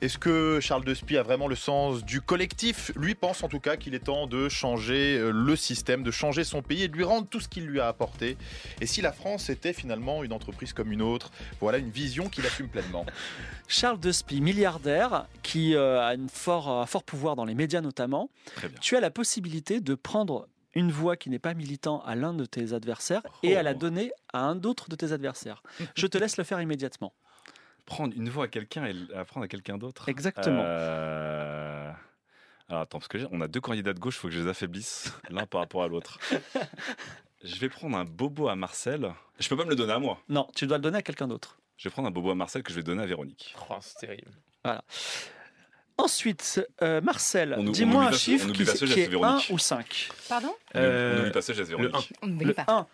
Est-ce 0.00 0.16
que 0.16 0.60
Charles 0.60 0.84
de 0.84 0.94
Spie 0.94 1.16
a 1.16 1.22
vraiment 1.24 1.48
le 1.48 1.56
sens 1.56 2.04
du 2.04 2.20
collectif? 2.20 2.92
Lui 2.94 3.16
pense 3.16 3.42
en 3.42 3.48
tout 3.48 3.58
cas 3.58 3.76
qu'il 3.76 3.94
est 3.94 4.04
temps 4.04 4.28
de 4.28 4.48
changer 4.48 5.18
euh, 5.18 5.32
le 5.32 5.56
système, 5.56 6.04
de 6.04 6.12
changer 6.12 6.44
son 6.44 6.62
pays 6.62 6.84
et 6.84 6.88
de 6.88 6.96
lui 6.96 7.02
rendre 7.02 7.26
tout 7.26 7.40
ce 7.40 7.48
qu'il 7.48 7.66
lui 7.66 7.80
a 7.80 7.88
apporté. 7.88 8.36
Et 8.80 8.86
si 8.86 9.00
la 9.00 9.12
France 9.12 9.50
était 9.50 9.72
finalement 9.72 10.22
une 10.22 10.32
entreprise 10.32 10.72
comme 10.72 10.92
une 10.92 11.02
autre, 11.02 11.32
voilà 11.60 11.78
une 11.78 11.90
vision 11.90 12.28
qu'il 12.28 12.46
assume 12.46 12.68
pleinement. 12.68 13.06
Charles 13.68 13.98
de 13.98 14.12
Spie, 14.12 14.40
milliardaire, 14.40 15.26
qui 15.42 15.74
euh, 15.74 16.00
a 16.00 16.14
une 16.14 16.28
fort, 16.28 16.68
un 16.68 16.86
fort 16.86 17.02
pouvoir 17.02 17.34
dans 17.34 17.44
les 17.44 17.54
médias 17.54 17.80
notamment. 17.80 18.30
Très 18.54 18.68
bien. 18.68 18.78
Tu 18.80 18.96
as 18.96 19.00
la 19.00 19.10
possibilité 19.10 19.80
de 19.80 19.94
prendre 19.96 20.48
une 20.74 20.92
voix 20.92 21.16
qui 21.16 21.28
n'est 21.28 21.40
pas 21.40 21.54
militant 21.54 22.02
à 22.06 22.14
l'un 22.14 22.34
de 22.34 22.44
tes 22.44 22.72
adversaires 22.72 23.22
et 23.42 23.56
à 23.56 23.64
la 23.64 23.72
Oh. 23.72 23.78
donner 23.78 24.12
à 24.32 24.44
un 24.44 24.62
autre 24.62 24.88
de 24.88 24.94
tes 24.94 25.12
adversaires. 25.12 25.62
Je 25.96 26.06
te 26.06 26.18
laisse 26.18 26.36
le 26.36 26.44
faire 26.44 26.60
immédiatement. 26.60 27.12
Prendre 27.88 28.14
une 28.14 28.28
voix 28.28 28.44
à 28.44 28.48
quelqu'un 28.48 28.84
et 28.84 28.92
l'apprendre 28.92 29.44
à 29.44 29.48
quelqu'un 29.48 29.78
d'autre. 29.78 30.08
Exactement. 30.10 30.62
Euh, 30.62 31.90
Alors 32.68 32.82
attends, 32.82 32.98
parce 32.98 33.08
que 33.08 33.16
j'ai- 33.18 33.26
on 33.32 33.40
a 33.40 33.48
deux 33.48 33.62
candidats 33.62 33.94
de 33.94 33.98
gauche, 33.98 34.16
il 34.16 34.18
faut 34.20 34.28
que 34.28 34.34
je 34.34 34.40
les 34.42 34.48
affaiblisse 34.48 35.10
l'un 35.30 35.46
par 35.46 35.62
rapport 35.62 35.82
à 35.82 35.88
l'autre. 35.88 36.18
Je 37.44 37.54
vais 37.60 37.68
prendre 37.68 37.96
un 37.96 38.04
bobo 38.04 38.48
à 38.48 38.56
Marcel. 38.56 39.12
Je 39.38 39.48
peux 39.48 39.56
pas 39.56 39.64
me 39.64 39.70
le 39.70 39.76
donner 39.76 39.92
à 39.92 40.00
moi. 40.00 40.20
Non, 40.28 40.48
tu 40.56 40.66
dois 40.66 40.76
le 40.78 40.82
donner 40.82 40.98
à 40.98 41.02
quelqu'un 41.02 41.28
d'autre. 41.28 41.56
Je 41.76 41.88
vais 41.88 41.92
prendre 41.92 42.08
un 42.08 42.10
bobo 42.10 42.30
à 42.32 42.34
Marcel 42.34 42.64
que 42.64 42.70
je 42.72 42.74
vais 42.76 42.82
donner 42.82 43.00
à 43.04 43.06
Véronique. 43.06 43.54
Oh, 43.70 43.76
c'est 43.80 44.06
terrible. 44.06 44.32
Ensuite, 45.96 46.64
euh, 46.82 47.00
Marcel, 47.00 47.56
dis-moi 47.70 48.06
un 48.06 48.12
chiffre 48.12 48.46
qui, 48.52 48.64
qui 48.64 48.70
est 49.00 49.06
1 49.06 49.08
Véronique. 49.08 49.48
ou 49.50 49.58
5. 49.58 50.10
Pardon? 50.28 50.54
Euh, 50.76 51.16
on 51.16 51.20
oublie 51.22 51.30
pas 51.32 51.42
ce 51.42 51.52
geste, 51.52 51.70
le 51.70 51.76
Véronique. 51.76 52.12
On 52.22 52.26
ne 52.26 52.44
Le 52.44 52.54
pas. 52.54 52.64
1. 52.68 52.86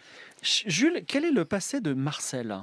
Jules, 0.43 1.05
quel 1.07 1.25
est 1.27 1.31
le 1.31 1.45
passé 1.45 1.81
de 1.81 1.93
Marcel? 1.93 2.59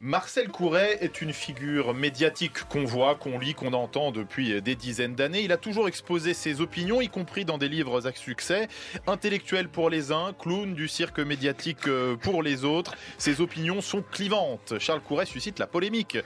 Marcel 0.00 0.46
Couret 0.46 0.98
est 1.00 1.22
une 1.22 1.32
figure 1.32 1.92
médiatique 1.92 2.62
qu'on 2.68 2.84
voit, 2.84 3.16
qu'on 3.16 3.36
lit, 3.36 3.54
qu'on 3.54 3.72
entend 3.72 4.12
depuis 4.12 4.62
des 4.62 4.76
dizaines 4.76 5.16
d'années. 5.16 5.40
Il 5.40 5.50
a 5.50 5.56
toujours 5.56 5.88
exposé 5.88 6.34
ses 6.34 6.60
opinions, 6.60 7.00
y 7.00 7.08
compris 7.08 7.44
dans 7.44 7.58
des 7.58 7.68
livres 7.68 8.06
à 8.06 8.12
succès. 8.12 8.68
Intellectuel 9.08 9.68
pour 9.68 9.90
les 9.90 10.12
uns, 10.12 10.34
clown 10.38 10.72
du 10.72 10.86
cirque 10.86 11.18
médiatique 11.18 11.88
euh, 11.88 12.14
pour 12.14 12.44
les 12.44 12.64
autres. 12.64 12.94
Ses 13.18 13.40
opinions 13.40 13.80
sont 13.80 14.04
clivantes. 14.08 14.74
Charles 14.78 15.00
Couret 15.00 15.26
suscite 15.26 15.58
la 15.58 15.66
polémique. 15.66 16.16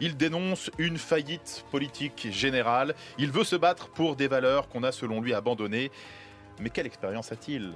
Il 0.00 0.16
dénonce 0.16 0.68
une 0.78 0.98
faillite 0.98 1.64
politique 1.70 2.26
générale. 2.32 2.96
Il 3.16 3.30
veut 3.30 3.44
se 3.44 3.54
battre 3.54 3.90
pour 3.90 4.16
des 4.16 4.26
valeurs 4.26 4.68
qu'on 4.68 4.82
a 4.82 4.90
selon 4.90 5.20
lui 5.20 5.34
abandonnées. 5.34 5.92
Mais 6.58 6.70
quelle 6.70 6.86
expérience 6.86 7.30
a-t-il? 7.30 7.74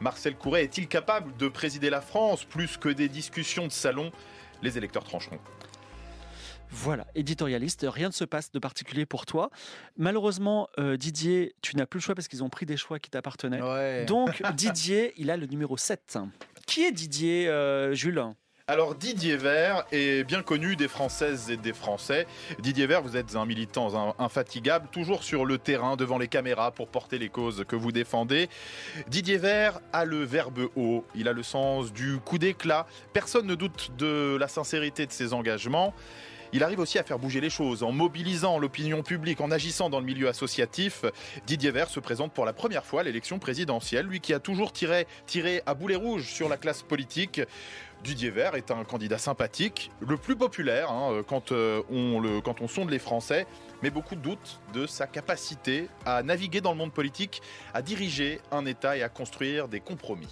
Marcel 0.00 0.34
Couret 0.34 0.64
est-il 0.64 0.88
capable 0.88 1.36
de 1.36 1.46
présider 1.48 1.90
la 1.90 2.00
France 2.00 2.44
plus 2.44 2.78
que 2.78 2.88
des 2.88 3.10
discussions 3.10 3.66
de 3.66 3.72
salon? 3.72 4.10
Les 4.62 4.78
électeurs 4.78 5.04
trancheront. 5.04 5.38
Voilà, 6.70 7.06
éditorialiste, 7.14 7.86
rien 7.88 8.08
ne 8.08 8.12
se 8.12 8.24
passe 8.24 8.50
de 8.50 8.58
particulier 8.58 9.06
pour 9.06 9.26
toi. 9.26 9.50
Malheureusement, 9.96 10.68
euh, 10.78 10.96
Didier, 10.96 11.54
tu 11.62 11.76
n'as 11.76 11.86
plus 11.86 11.98
le 11.98 12.02
choix 12.02 12.16
parce 12.16 12.26
qu'ils 12.26 12.42
ont 12.42 12.48
pris 12.48 12.66
des 12.66 12.76
choix 12.76 12.98
qui 12.98 13.10
t'appartenaient. 13.10 13.62
Ouais. 13.62 14.04
Donc, 14.06 14.42
Didier, 14.54 15.12
il 15.16 15.30
a 15.30 15.36
le 15.36 15.46
numéro 15.46 15.76
7. 15.76 16.18
Qui 16.66 16.82
est 16.82 16.92
Didier, 16.92 17.48
euh, 17.48 17.94
Jules? 17.94 18.24
Alors 18.66 18.94
Didier 18.94 19.36
Vert 19.36 19.84
est 19.92 20.24
bien 20.24 20.40
connu 20.40 20.74
des 20.74 20.88
Françaises 20.88 21.50
et 21.50 21.58
des 21.58 21.74
Français. 21.74 22.26
Didier 22.60 22.86
Vert, 22.86 23.02
vous 23.02 23.14
êtes 23.14 23.36
un 23.36 23.44
militant 23.44 23.94
in- 23.94 24.14
infatigable, 24.18 24.88
toujours 24.90 25.22
sur 25.22 25.44
le 25.44 25.58
terrain 25.58 25.96
devant 25.96 26.16
les 26.16 26.28
caméras 26.28 26.70
pour 26.70 26.88
porter 26.88 27.18
les 27.18 27.28
causes 27.28 27.64
que 27.68 27.76
vous 27.76 27.92
défendez. 27.92 28.48
Didier 29.08 29.36
Vert 29.36 29.80
a 29.92 30.06
le 30.06 30.24
verbe 30.24 30.70
haut, 30.76 31.04
il 31.14 31.28
a 31.28 31.34
le 31.34 31.42
sens 31.42 31.92
du 31.92 32.16
coup 32.20 32.38
d'éclat. 32.38 32.86
Personne 33.12 33.46
ne 33.46 33.54
doute 33.54 33.90
de 33.98 34.38
la 34.40 34.48
sincérité 34.48 35.04
de 35.04 35.12
ses 35.12 35.34
engagements. 35.34 35.92
Il 36.54 36.62
arrive 36.62 36.78
aussi 36.78 36.98
à 37.00 37.02
faire 37.02 37.18
bouger 37.18 37.40
les 37.42 37.50
choses 37.50 37.82
en 37.82 37.90
mobilisant 37.90 38.58
l'opinion 38.60 39.02
publique, 39.02 39.40
en 39.40 39.50
agissant 39.50 39.90
dans 39.90 39.98
le 39.98 40.06
milieu 40.06 40.28
associatif. 40.28 41.04
Didier 41.46 41.72
Vert 41.72 41.90
se 41.90 42.00
présente 42.00 42.32
pour 42.32 42.46
la 42.46 42.52
première 42.54 42.86
fois 42.86 43.00
à 43.00 43.04
l'élection 43.04 43.38
présidentielle, 43.40 44.06
lui 44.06 44.20
qui 44.20 44.32
a 44.32 44.38
toujours 44.38 44.72
tiré, 44.72 45.06
tiré 45.26 45.62
à 45.66 45.74
boulet 45.74 45.96
rouge 45.96 46.28
sur 46.32 46.48
la 46.48 46.56
classe 46.56 46.82
politique. 46.82 47.42
Didier 48.04 48.28
Vert 48.28 48.54
est 48.54 48.70
un 48.70 48.84
candidat 48.84 49.16
sympathique, 49.16 49.90
le 50.06 50.18
plus 50.18 50.36
populaire 50.36 50.90
hein, 50.92 51.22
quand, 51.26 51.52
euh, 51.52 51.82
on 51.90 52.20
le, 52.20 52.42
quand 52.42 52.60
on 52.60 52.68
sonde 52.68 52.90
les 52.90 52.98
Français, 52.98 53.46
mais 53.82 53.88
beaucoup 53.88 54.14
doutent 54.14 54.60
de 54.74 54.86
sa 54.86 55.06
capacité 55.06 55.88
à 56.04 56.22
naviguer 56.22 56.60
dans 56.60 56.72
le 56.72 56.76
monde 56.76 56.92
politique, 56.92 57.40
à 57.72 57.80
diriger 57.80 58.42
un 58.52 58.66
État 58.66 58.98
et 58.98 59.02
à 59.02 59.08
construire 59.08 59.68
des 59.68 59.80
compromis. 59.80 60.28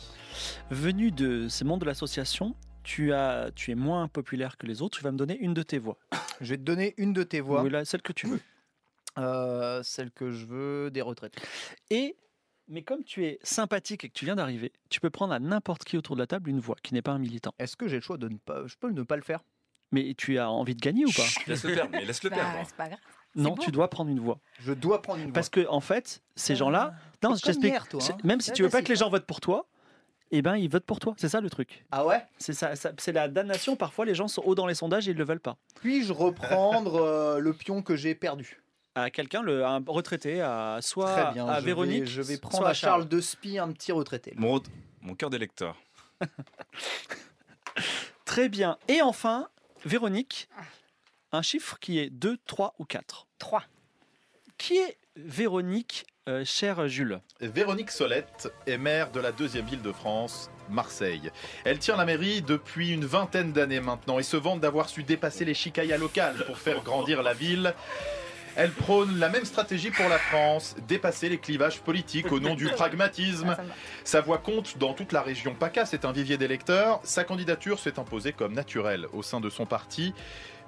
Venu 0.71 1.13
de 1.13 1.49
ce 1.49 1.65
monde 1.65 1.81
de 1.81 1.87
l'association, 1.87 2.55
tu, 2.83 3.15
as, 3.15 3.51
tu 3.55 3.71
es 3.71 3.75
moins 3.75 4.07
populaire 4.07 4.59
que 4.59 4.67
les 4.67 4.83
autres. 4.83 4.99
Tu 4.99 5.05
vas 5.05 5.11
me 5.11 5.17
donner 5.17 5.39
une 5.39 5.55
de 5.55 5.63
tes 5.63 5.79
voix. 5.79 5.97
Je 6.43 6.51
vais 6.51 6.59
te 6.59 6.63
donner 6.63 6.93
une 6.99 7.15
de 7.15 7.23
tes 7.23 7.41
voix, 7.41 7.63
Oui, 7.63 7.71
là, 7.71 7.87
celle 7.87 8.03
que 8.03 8.13
tu 8.13 8.27
veux. 8.27 8.41
Euh, 9.19 9.83
celle 9.83 10.11
que 10.11 10.31
je 10.31 10.45
veux 10.45 10.91
des 10.91 11.03
retraites. 11.03 11.35
Et, 11.91 12.17
mais 12.73 12.83
comme 12.83 13.05
tu 13.05 13.25
es 13.27 13.39
sympathique 13.43 14.05
et 14.05 14.09
que 14.09 14.15
tu 14.15 14.25
viens 14.25 14.35
d'arriver, 14.35 14.73
tu 14.89 14.99
peux 14.99 15.11
prendre 15.11 15.33
à 15.35 15.39
n'importe 15.39 15.85
qui 15.85 15.97
autour 15.99 16.17
de 16.17 16.21
la 16.21 16.27
table 16.27 16.49
une 16.51 16.59
voix 16.59 16.77
qui 16.83 16.95
n'est 16.95 17.03
pas 17.03 17.13
un 17.13 17.19
militant. 17.19 17.53
Est-ce 17.59 17.77
que 17.77 17.87
j'ai 17.87 17.97
le 17.97 18.03
choix 18.03 18.17
de 18.17 18.29
ne 18.29 18.37
pas, 18.39 18.67
je 18.67 18.77
peux 18.77 18.91
ne 18.91 19.03
pas 19.03 19.17
le 19.17 19.23
faire? 19.23 19.41
Mais 19.93 20.15
tu 20.17 20.39
as 20.39 20.51
envie 20.51 20.75
de 20.75 20.81
gagner 20.81 21.05
ou 21.05 21.11
pas? 21.13 21.23
Laisse-le 21.47 21.75
perdre, 21.75 21.91
mais 21.93 22.05
laisse-le 22.05 22.31
Bah, 22.31 22.37
perdre. 22.37 22.59
c'est 22.67 22.77
pas 22.77 22.89
grave. 22.89 22.99
Non, 23.35 23.51
bon. 23.51 23.57
tu 23.63 23.71
dois 23.71 23.89
prendre 23.89 24.11
une 24.11 24.21
voix. 24.21 24.41
Je 24.59 24.73
dois 24.73 25.03
prendre 25.03 25.19
une 25.21 25.27
voix. 25.27 25.33
Parce 25.35 25.51
que 25.51 25.67
en 25.69 25.81
fait, 25.81 26.23
ces 26.35 26.57
gens-là, 26.57 26.95
non, 27.23 27.35
je 27.35 27.43
t'explique. 27.43 27.75
hein. 27.75 28.17
Même 28.25 28.41
si 28.41 28.53
tu 28.53 28.63
veux 28.63 28.71
pas 28.71 28.83
que 28.83 28.89
les 28.89 28.97
gens 28.97 29.11
votent 29.11 29.27
pour 29.27 29.41
toi, 29.41 29.69
eh 30.31 30.41
ben 30.41 30.57
ils 30.57 30.71
votent 30.71 30.87
pour 30.87 30.99
toi. 30.99 31.15
C'est 31.19 31.29
ça 31.29 31.43
le 31.43 31.51
truc. 31.51 31.85
Ah 31.91 32.07
ouais? 32.07 32.25
C'est 32.39 32.55
ça, 32.55 32.75
ça- 32.75 32.93
c'est 32.97 33.13
la 33.13 33.29
damnation. 33.29 33.77
Parfois, 33.77 34.07
les 34.07 34.15
gens 34.15 34.29
sont 34.29 34.43
hauts 34.47 34.55
dans 34.55 34.67
les 34.67 34.75
sondages 34.75 35.09
et 35.09 35.11
ils 35.11 35.17
le 35.17 35.25
veulent 35.25 35.41
pas. 35.41 35.59
Puis-je 35.77 36.11
reprendre 36.13 36.95
euh, 36.97 37.39
le 37.39 37.53
pion 37.53 37.83
que 37.83 37.97
j'ai 37.97 38.15
perdu? 38.15 38.62
À 38.95 39.11
quelqu'un, 39.11 39.43
le, 39.43 39.65
à 39.65 39.71
un 39.71 39.85
retraité, 39.87 40.41
à 40.43 40.79
soit 40.83 41.13
Très 41.15 41.33
bien. 41.33 41.49
à 41.49 41.61
je 41.61 41.65
Véronique, 41.65 42.01
Vais, 42.03 42.07
je 42.07 42.21
vais 42.23 42.35
soit 42.37 42.41
prendre 42.49 42.67
à 42.67 42.71
à 42.71 42.75
Charles 42.75 43.09
de 43.09 43.21
Spie 43.21 43.59
un 43.59 43.73
petit 43.73 43.91
retraité. 43.93 44.33
là. 44.33 44.37
Mon, 44.41 44.61
mon 45.01 45.15
cœur 45.15 45.31
d'électeur. 45.31 45.77
Très 48.25 48.49
bien. 48.49 48.79
Et 48.89 49.03
enfin, 49.03 49.49
Véronique, 49.85 50.49
un 51.33 51.43
chiffre 51.43 51.79
qui 51.81 51.99
est 51.99 52.11
2, 52.11 52.37
3 52.47 52.75
ou 52.79 52.85
4. 52.85 53.27
3. 53.39 53.65
Qui 54.59 54.77
est 54.77 54.99
Véronique, 55.17 56.07
euh, 56.29 56.45
cher 56.45 56.87
Jules? 56.89 57.21
Véronique 57.41 57.91
Solette 57.91 58.53
est 58.67 58.79
maire 58.79 59.11
de 59.11 59.21
la 59.21 59.33
deuxième 59.33 59.67
ville 59.67 59.83
de 59.83 59.93
France, 59.93 60.51
Marseille. 60.71 61.31
Elle 61.65 61.79
tient 61.79 61.97
la 61.97 62.05
mairie 62.05 62.43
depuis 62.43 62.91
une 62.93 63.05
vingtaine 63.05 63.53
d'années 63.53 63.81
maintenant 63.81 64.19
et 64.19 64.23
se 64.23 64.37
vante 64.37 64.61
d'avoir 64.61 64.89
su 64.89 65.03
dépasser 65.03 65.45
les 65.45 65.55
chicayas 65.55 65.99
locales 65.99 66.45
pour 66.47 66.59
faire 66.59 66.83
grandir 66.83 67.23
la 67.23 67.35
ville. 67.35 67.75
Elle 68.57 68.71
prône 68.71 69.19
la 69.19 69.29
même 69.29 69.45
stratégie 69.45 69.91
pour 69.91 70.09
la 70.09 70.19
France, 70.19 70.77
dépasser 70.87 71.29
les 71.29 71.39
clivages 71.39 71.81
politiques 71.81 72.31
au 72.33 72.41
nom 72.41 72.55
du 72.55 72.67
pragmatisme. 72.69 73.57
Sa 74.05 74.21
voix 74.21 74.39
compte 74.39 74.77
dans 74.79 74.93
toute 74.95 75.13
la 75.13 75.23
région 75.23 75.55
PACA, 75.55 75.87
c'est 75.87 76.05
un 76.05 76.13
vivier 76.13 76.37
d'électeurs. 76.37 77.01
Sa 77.03 77.25
candidature 77.25 77.79
s'est 77.79 77.99
imposée 77.99 78.33
comme 78.33 78.53
naturelle 78.53 79.07
au 79.13 79.23
sein 79.23 79.41
de 79.41 79.49
son 79.51 79.65
parti. 79.67 80.13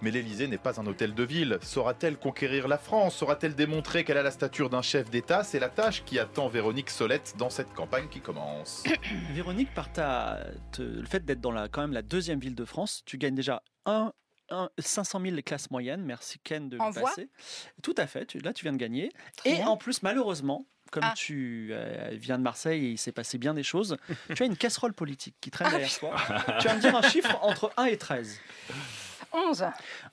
Mais 0.03 0.11
l'Élysée 0.11 0.49
n'est 0.49 0.59
pas 0.59 0.81
un 0.81 0.87
hôtel 0.87 1.15
de 1.15 1.23
ville. 1.23 1.59
Saura-t-elle 1.63 2.17
conquérir 2.19 2.69
la 2.69 2.79
France? 2.79 3.17
Saura-t-elle 3.17 3.55
démontrer 3.55 4.05
qu'elle 4.05 4.19
a 4.19 4.23
la 4.23 4.33
stature 4.33 4.69
d'un 4.69 4.83
chef 4.83 5.09
d'État? 5.09 5.45
C'est 5.45 5.61
la 5.61 5.69
tâche 5.69 6.03
qui 6.05 6.19
attend 6.19 6.49
Véronique 6.49 6.91
Solette 6.91 7.35
dans 7.39 7.49
cette 7.49 7.73
campagne 7.75 8.09
qui 8.09 8.21
commence. 8.21 8.83
Véronique, 9.33 9.73
par 9.73 9.93
ta, 9.93 10.41
te- 10.73 10.83
le 10.83 11.07
fait 11.07 11.25
d'être 11.25 11.41
dans 11.41 11.53
la, 11.53 11.69
quand 11.69 11.81
même 11.83 11.93
la 11.93 12.03
deuxième 12.03 12.41
ville 12.41 12.55
de 12.57 12.65
France, 12.65 13.03
tu 13.07 13.19
gagnes 13.19 13.37
déjà 13.37 13.63
un, 13.87 14.13
un- 14.55 14.71
500 14.79 15.21
000 15.21 15.37
classes 15.45 15.71
moyennes. 15.71 16.03
Merci 16.03 16.39
Ken 16.45 16.69
de 16.69 16.79
En 16.79 16.89
le 16.89 16.95
passer. 16.95 17.29
Tout 17.83 17.95
à 17.99 18.07
fait, 18.07 18.27
tu- 18.27 18.39
là 18.39 18.53
tu 18.53 18.65
viens 18.65 18.73
de 18.73 18.79
gagner. 18.79 19.11
Très 19.37 19.51
et 19.51 19.55
bien. 19.57 19.67
en 19.67 19.77
plus, 19.77 20.03
malheureusement, 20.03 20.67
comme 20.93 21.03
Ah. 21.05 21.15
tu 21.17 21.69
euh, 21.73 22.11
viens 22.13 22.39
de 22.39 22.43
Marseille 22.45 22.85
et 22.87 22.91
il 22.91 22.99
s'est 22.99 23.11
passé 23.13 23.37
bien 23.39 23.53
des 23.55 23.63
choses, 23.65 23.97
tu 24.37 24.43
as 24.43 24.47
une 24.47 24.57
casserole 24.57 24.93
politique 24.95 25.35
qui 25.41 25.51
Ah 25.53 25.57
traîne 25.65 25.71
derrière 25.71 25.99
toi. 25.99 26.15
tu 26.61 26.69
vas 26.69 26.75
me 26.77 26.81
dire 26.81 26.97
un 26.97 27.03
chiffre 27.03 27.37
entre 27.43 27.73
1 27.77 27.87
et 27.87 27.97
13. 27.99 28.39
11. 29.35 29.67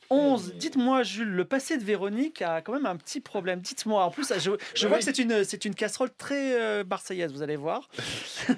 11. 0.10 0.54
Dites-moi, 0.56 1.04
Jules, 1.04 1.32
le 1.32 1.46
passé 1.46 1.78
de 1.78 1.84
Véronique 1.84 2.42
a 2.42 2.62
quand 2.62 2.74
même 2.74 2.88
un 2.88 2.98
petit 2.98 3.22
problème. 3.22 3.62
Dites-moi. 3.62 4.04
En 4.04 4.10
plus, 4.10 4.34
je, 4.34 4.52
je 4.76 4.88
vois 4.88 4.98
oui. 4.98 5.06
que 5.06 5.06
c'est 5.06 5.20
une, 5.20 5.44
c'est 5.44 5.64
une 5.64 5.76
casserole 5.76 6.10
très 6.18 6.60
euh, 6.60 6.84
marseillaise, 6.84 7.32
vous 7.32 7.42
allez 7.42 7.56
voir. 7.56 7.90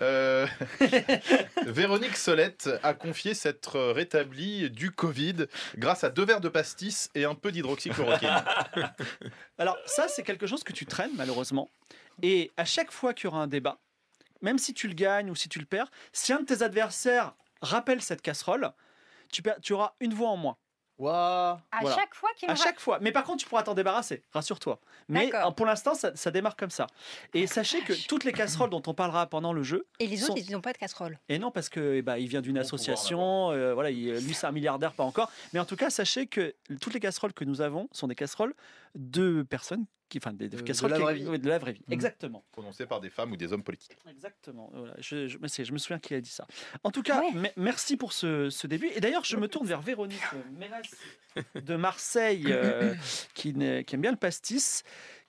Euh, 0.01 0.47
Véronique 1.65 2.15
Solette 2.15 2.69
a 2.83 2.93
confié 2.93 3.33
s'être 3.33 3.79
rétablie 3.91 4.69
du 4.69 4.91
Covid 4.91 5.45
grâce 5.77 6.03
à 6.03 6.09
deux 6.09 6.25
verres 6.25 6.41
de 6.41 6.49
pastis 6.49 7.09
et 7.15 7.25
un 7.25 7.35
peu 7.35 7.51
d'hydroxychloroquine. 7.51 8.43
Alors, 9.57 9.77
ça, 9.85 10.07
c'est 10.07 10.23
quelque 10.23 10.47
chose 10.47 10.63
que 10.63 10.73
tu 10.73 10.85
traînes, 10.85 11.11
malheureusement. 11.15 11.69
Et 12.21 12.51
à 12.57 12.65
chaque 12.65 12.91
fois 12.91 13.13
qu'il 13.13 13.25
y 13.25 13.27
aura 13.27 13.41
un 13.41 13.47
débat, 13.47 13.77
même 14.41 14.57
si 14.57 14.73
tu 14.73 14.87
le 14.87 14.93
gagnes 14.93 15.29
ou 15.29 15.35
si 15.35 15.49
tu 15.49 15.59
le 15.59 15.65
perds, 15.65 15.91
si 16.11 16.33
un 16.33 16.39
de 16.39 16.45
tes 16.45 16.63
adversaires 16.63 17.33
rappelle 17.61 18.01
cette 18.01 18.21
casserole, 18.21 18.71
tu, 19.61 19.73
auras 19.73 19.93
une 19.99 20.13
voix 20.13 20.29
en 20.29 20.37
moins. 20.37 20.57
À 21.05 21.59
Voilà. 21.81 21.95
chaque 21.97 22.13
fois 22.15 22.29
qu'il 22.37 22.47
À 22.49 22.53
me 22.53 22.57
chaque 22.57 22.79
fois. 22.79 22.99
Mais 23.01 23.11
par 23.11 23.23
contre, 23.23 23.43
tu 23.43 23.49
pourras 23.49 23.63
t'en 23.63 23.73
débarrasser, 23.73 24.23
rassure-toi. 24.31 24.79
Mais 25.09 25.29
D'accord. 25.29 25.49
euh, 25.49 25.51
pour 25.51 25.65
l'instant, 25.65 25.95
ça, 25.95 26.15
ça 26.15 26.31
démarre 26.31 26.55
comme 26.55 26.69
ça. 26.69 26.87
Et 27.33 27.47
sachez 27.47 27.81
que 27.81 27.93
toutes 28.07 28.23
les 28.23 28.31
casseroles 28.31 28.69
dont 28.69 28.81
on 28.87 28.93
parlera 28.93 29.25
pendant 29.27 29.51
le 29.53 29.63
jeu, 29.63 29.85
Et 29.99 30.07
les 30.07 30.17
sont- 30.17 30.31
autres, 30.31 30.41
ils 30.47 30.51
n'ont 30.53 30.61
pas 30.61 30.71
de 30.71 30.77
casserole. 30.77 31.19
et 31.29 31.39
non, 31.39 31.51
parce 31.51 31.67
que 31.67 31.95
eh 31.95 32.01
ben, 32.01 32.17
il 32.17 32.27
vient 32.29 32.41
d'une 32.41 32.57
association, 32.59 33.51
euh, 33.51 33.73
voilà, 33.73 33.89
il- 33.89 34.13
lui 34.25 34.33
c'est 34.33 34.45
un 34.47 34.51
milliardaire, 34.51 34.93
pas 34.93 35.03
encore. 35.03 35.31
Mais 35.51 35.59
en 35.59 35.65
tout 35.65 35.75
cas, 35.75 35.89
sachez 35.89 36.27
que 36.27 36.55
toutes 36.79 36.93
les 36.93 36.99
casseroles 36.99 37.33
que 37.33 37.43
nous 37.43 37.59
avons 37.61 37.89
sont 37.91 38.07
des 38.07 38.15
casseroles 38.15 38.53
de 38.95 39.41
personnes 39.43 39.85
qui, 40.09 40.19
enfin, 40.19 40.31
des, 40.33 40.47
des 40.49 40.57
De- 40.57 40.61
de 40.61 40.67
casseroles 40.67 40.91
la 40.91 40.97
qui- 40.97 41.03
vraie 41.03 41.13
vie. 41.15 41.27
ouais, 41.27 41.37
de 41.39 41.49
la 41.49 41.57
vraie 41.57 41.73
vie. 41.73 41.81
Mhm. 41.87 41.93
Exactement, 41.93 42.43
Prononcée 42.51 42.85
par 42.85 43.01
des 43.01 43.09
femmes 43.09 43.31
ou 43.31 43.37
des 43.37 43.51
hommes 43.51 43.63
politiques. 43.63 43.97
exactement. 44.09 44.69
Voilà, 44.73 44.93
je, 44.99 45.27
je, 45.27 45.37
mais 45.39 45.47
c'est- 45.47 45.65
je 45.65 45.73
me 45.73 45.77
souviens 45.77 45.99
qui 45.99 46.13
a 46.13 46.21
dit 46.21 46.29
ça. 46.29 46.45
En 46.83 46.91
tout 46.91 47.01
cas, 47.01 47.21
Ouais. 47.21 47.51
merci 47.57 47.97
pour 47.97 48.13
ce, 48.13 48.49
ce 48.49 48.67
début. 48.67 48.89
Et 48.95 48.99
d'ailleurs, 48.99 49.23
je 49.25 49.37
me 49.37 49.47
tourne 49.47 49.65
vers 49.67 49.81
Véronique, 49.81 50.21
de 51.55 51.75
Marseille, 51.75 52.45
euh, 52.49 52.93
qui 53.33 53.49
aime 53.49 54.01
bien 54.01 54.11
le 54.11 54.17
pastis, 54.17 54.83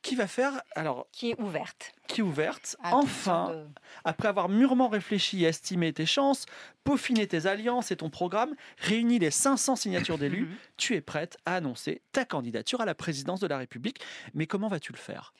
qui 0.04 0.14
va 0.14 0.28
faire, 0.28 0.62
alors, 0.76 1.08
Qui 1.10 1.30
est 1.30 1.40
ouverte. 1.40 1.92
qui 2.06 2.20
est 2.20 2.22
ouverte, 2.22 2.76
à 2.84 2.94
enfin, 2.94 3.50
de- 3.52 3.66
après 4.04 4.28
avoir 4.28 4.48
mûrement 4.48 4.88
réfléchi 4.88 5.42
et 5.44 5.48
estimé 5.48 5.92
tes 5.92 6.06
chances, 6.06 6.44
peaufiné 6.84 7.26
tes 7.26 7.46
alliances 7.46 7.90
et 7.90 7.96
ton 7.96 8.10
programme, 8.10 8.54
réuni 8.78 9.18
les 9.18 9.30
500 9.32 9.74
signatures 9.76 10.18
d'élus, 10.18 10.42
Mhm. 10.42 10.56
tu 10.76 10.94
es 10.94 11.00
prête 11.00 11.38
à 11.46 11.56
annoncer 11.56 12.02
ta 12.12 12.24
candidature 12.24 12.80
à 12.80 12.84
la 12.84 12.94
présidence 12.94 13.40
de 13.40 13.46
la 13.46 13.58
République. 13.58 13.98
Mais 14.34 14.46
comment 14.46 14.68
vas-tu 14.68 14.92
le 14.92 14.98
faire? 14.98 15.32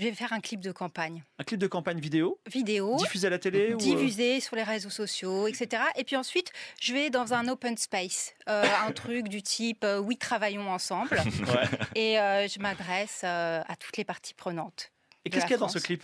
Je 0.00 0.06
vais 0.06 0.14
faire 0.14 0.32
un 0.32 0.40
clip 0.40 0.60
de 0.60 0.72
campagne. 0.72 1.22
Un 1.38 1.44
clip 1.44 1.60
de 1.60 1.66
campagne 1.66 2.00
vidéo 2.00 2.40
Vidéo. 2.50 2.96
Diffusé 2.96 3.26
à 3.26 3.30
la 3.30 3.38
télé 3.38 3.74
ou, 3.74 3.76
euh, 3.76 3.76
diffusé 3.76 4.40
sur 4.40 4.56
les 4.56 4.62
réseaux 4.62 4.88
sociaux, 4.88 5.46
etc. 5.46 5.82
Et 5.94 6.04
puis 6.04 6.16
ensuite, 6.16 6.50
je 6.80 6.94
vais 6.94 7.10
dans 7.10 7.34
un 7.34 7.48
open 7.48 7.76
space, 7.76 8.32
euh, 8.48 8.64
un 8.86 8.92
truc 8.92 9.28
du 9.28 9.42
type 9.42 9.84
euh, 9.84 9.98
oui, 9.98 10.16
travaillons 10.16 10.70
ensemble. 10.70 11.20
Ouais. 11.40 11.68
Et 11.94 12.18
euh, 12.18 12.48
je 12.48 12.60
m'adresse 12.60 13.24
à 13.24 13.76
toutes 13.78 13.98
les 13.98 14.04
parties 14.04 14.32
prenantes. 14.32 14.90
Et 15.26 15.30
qu'est-ce 15.30 15.44
qu'il 15.44 15.52
y 15.52 15.54
a 15.54 15.58
dans 15.58 15.68
ce 15.68 15.78
clip? 15.78 16.02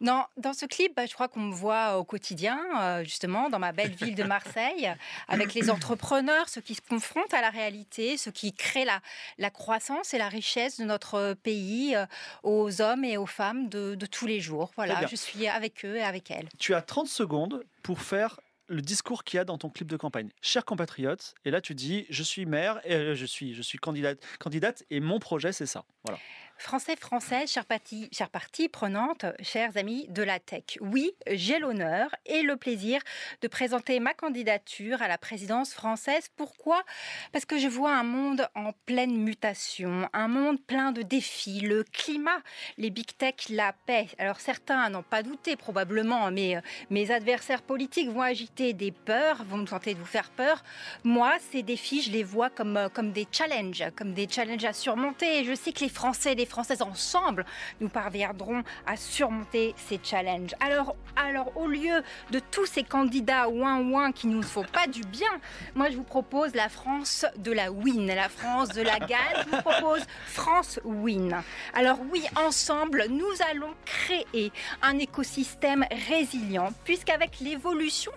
Non, 0.00 0.24
dans 0.36 0.52
ce 0.52 0.66
clip, 0.66 0.94
bah, 0.96 1.06
je 1.06 1.14
crois 1.14 1.28
qu'on 1.28 1.40
me 1.40 1.54
voit 1.54 1.98
au 1.98 2.04
quotidien, 2.04 2.60
euh, 2.80 3.04
justement, 3.04 3.50
dans 3.50 3.58
ma 3.58 3.72
belle 3.72 3.94
ville 3.94 4.14
de 4.14 4.22
Marseille, 4.24 4.92
avec 5.28 5.54
les 5.54 5.70
entrepreneurs, 5.70 6.48
ceux 6.48 6.60
qui 6.60 6.74
se 6.74 6.80
confrontent 6.80 7.34
à 7.34 7.40
la 7.40 7.50
réalité, 7.50 8.16
ceux 8.16 8.30
qui 8.30 8.52
créent 8.52 8.84
la, 8.84 9.00
la 9.38 9.50
croissance 9.50 10.14
et 10.14 10.18
la 10.18 10.28
richesse 10.28 10.78
de 10.78 10.84
notre 10.84 11.34
pays 11.34 11.94
euh, 11.94 12.06
aux 12.42 12.80
hommes 12.80 13.04
et 13.04 13.16
aux 13.16 13.26
femmes 13.26 13.68
de, 13.68 13.94
de 13.94 14.06
tous 14.06 14.26
les 14.26 14.40
jours. 14.40 14.70
Voilà, 14.76 15.06
je 15.06 15.16
suis 15.16 15.46
avec 15.46 15.84
eux 15.84 15.96
et 15.96 16.02
avec 16.02 16.30
elles. 16.30 16.48
Tu 16.58 16.74
as 16.74 16.82
30 16.82 17.08
secondes 17.08 17.64
pour 17.82 18.00
faire 18.00 18.40
le 18.70 18.80
discours 18.80 19.24
qu'il 19.24 19.36
y 19.36 19.40
a 19.40 19.44
dans 19.44 19.58
ton 19.58 19.68
clip 19.68 19.88
de 19.88 19.96
campagne. 19.96 20.30
Chers 20.40 20.64
compatriotes, 20.64 21.34
et 21.44 21.50
là 21.50 21.60
tu 21.60 21.74
dis 21.74 22.06
je 22.08 22.22
suis 22.22 22.46
maire, 22.46 22.80
et 22.84 22.94
euh, 22.94 23.14
je 23.14 23.26
suis, 23.26 23.52
je 23.52 23.62
suis 23.62 23.78
candidate, 23.78 24.18
candidate 24.38 24.84
et 24.90 25.00
mon 25.00 25.18
projet 25.18 25.52
c'est 25.52 25.66
ça. 25.66 25.84
Voilà. 26.04 26.18
Français, 26.60 26.94
Françaises, 26.94 27.50
chers 27.50 27.64
parties, 27.64 28.10
chères 28.12 28.28
parties 28.28 28.68
prenantes, 28.68 29.24
chers 29.42 29.78
amis 29.78 30.06
de 30.10 30.22
la 30.22 30.38
tech, 30.38 30.76
oui, 30.82 31.12
j'ai 31.26 31.58
l'honneur 31.58 32.14
et 32.26 32.42
le 32.42 32.58
plaisir 32.58 33.00
de 33.40 33.48
présenter 33.48 33.98
ma 33.98 34.12
candidature 34.12 35.00
à 35.00 35.08
la 35.08 35.16
présidence 35.16 35.72
française. 35.72 36.28
Pourquoi? 36.36 36.84
Parce 37.32 37.46
que 37.46 37.58
je 37.58 37.66
vois 37.66 37.92
un 37.94 38.02
monde 38.02 38.46
en 38.54 38.72
pleine 38.84 39.16
mutation, 39.16 40.06
un 40.12 40.28
monde 40.28 40.60
plein 40.60 40.92
de 40.92 41.00
défis, 41.00 41.60
le 41.60 41.82
climat, 41.82 42.42
les 42.76 42.90
big 42.90 43.16
tech, 43.16 43.48
la 43.48 43.72
paix. 43.86 44.08
Alors 44.18 44.38
certains 44.38 44.90
n'ont 44.90 45.02
pas 45.02 45.22
douté 45.22 45.56
probablement, 45.56 46.30
mais 46.30 46.56
euh, 46.56 46.60
mes 46.90 47.10
adversaires 47.10 47.62
politiques 47.62 48.10
vont 48.10 48.20
agiter 48.20 48.74
des 48.74 48.92
peurs, 48.92 49.44
vont 49.44 49.64
tenter 49.64 49.94
de 49.94 49.98
vous 49.98 50.04
faire 50.04 50.28
peur. 50.30 50.62
Moi, 51.04 51.32
ces 51.52 51.62
défis, 51.62 52.02
je 52.02 52.10
les 52.10 52.22
vois 52.22 52.50
comme, 52.50 52.76
euh, 52.76 52.90
comme 52.90 53.12
des 53.12 53.26
challenges, 53.32 53.84
comme 53.96 54.12
des 54.12 54.28
challenges 54.28 54.64
à 54.66 54.74
surmonter. 54.74 55.38
Et 55.38 55.44
je 55.44 55.54
sais 55.54 55.72
que 55.72 55.80
les 55.80 55.88
Français 55.88 56.34
Françaises 56.50 56.82
ensemble, 56.82 57.46
nous 57.80 57.88
parviendrons 57.88 58.62
à 58.86 58.96
surmonter 58.96 59.74
ces 59.76 60.00
challenges. 60.02 60.54
Alors, 60.60 60.96
alors 61.16 61.56
au 61.56 61.66
lieu 61.66 62.02
de 62.30 62.40
tous 62.50 62.66
ces 62.66 62.82
candidats 62.82 63.48
ouin 63.48 63.80
ouin 63.80 64.12
qui 64.12 64.26
nous 64.26 64.42
font 64.42 64.64
pas 64.64 64.86
du 64.86 65.02
bien, 65.02 65.30
moi 65.74 65.90
je 65.90 65.96
vous 65.96 66.02
propose 66.02 66.54
la 66.54 66.68
France 66.68 67.24
de 67.38 67.52
la 67.52 67.70
win, 67.70 68.06
la 68.06 68.28
France 68.28 68.68
de 68.70 68.82
la 68.82 68.98
gagne. 68.98 69.18
Je 69.44 69.56
vous 69.56 69.62
propose 69.62 70.02
France 70.26 70.80
win. 70.84 71.42
Alors 71.74 71.98
oui, 72.10 72.24
ensemble, 72.36 73.06
nous 73.08 73.32
allons 73.50 73.72
créer 73.84 74.52
un 74.82 74.98
écosystème 74.98 75.86
résilient, 76.08 76.72
puisqu'avec 76.84 77.40
l'évolution 77.40 78.12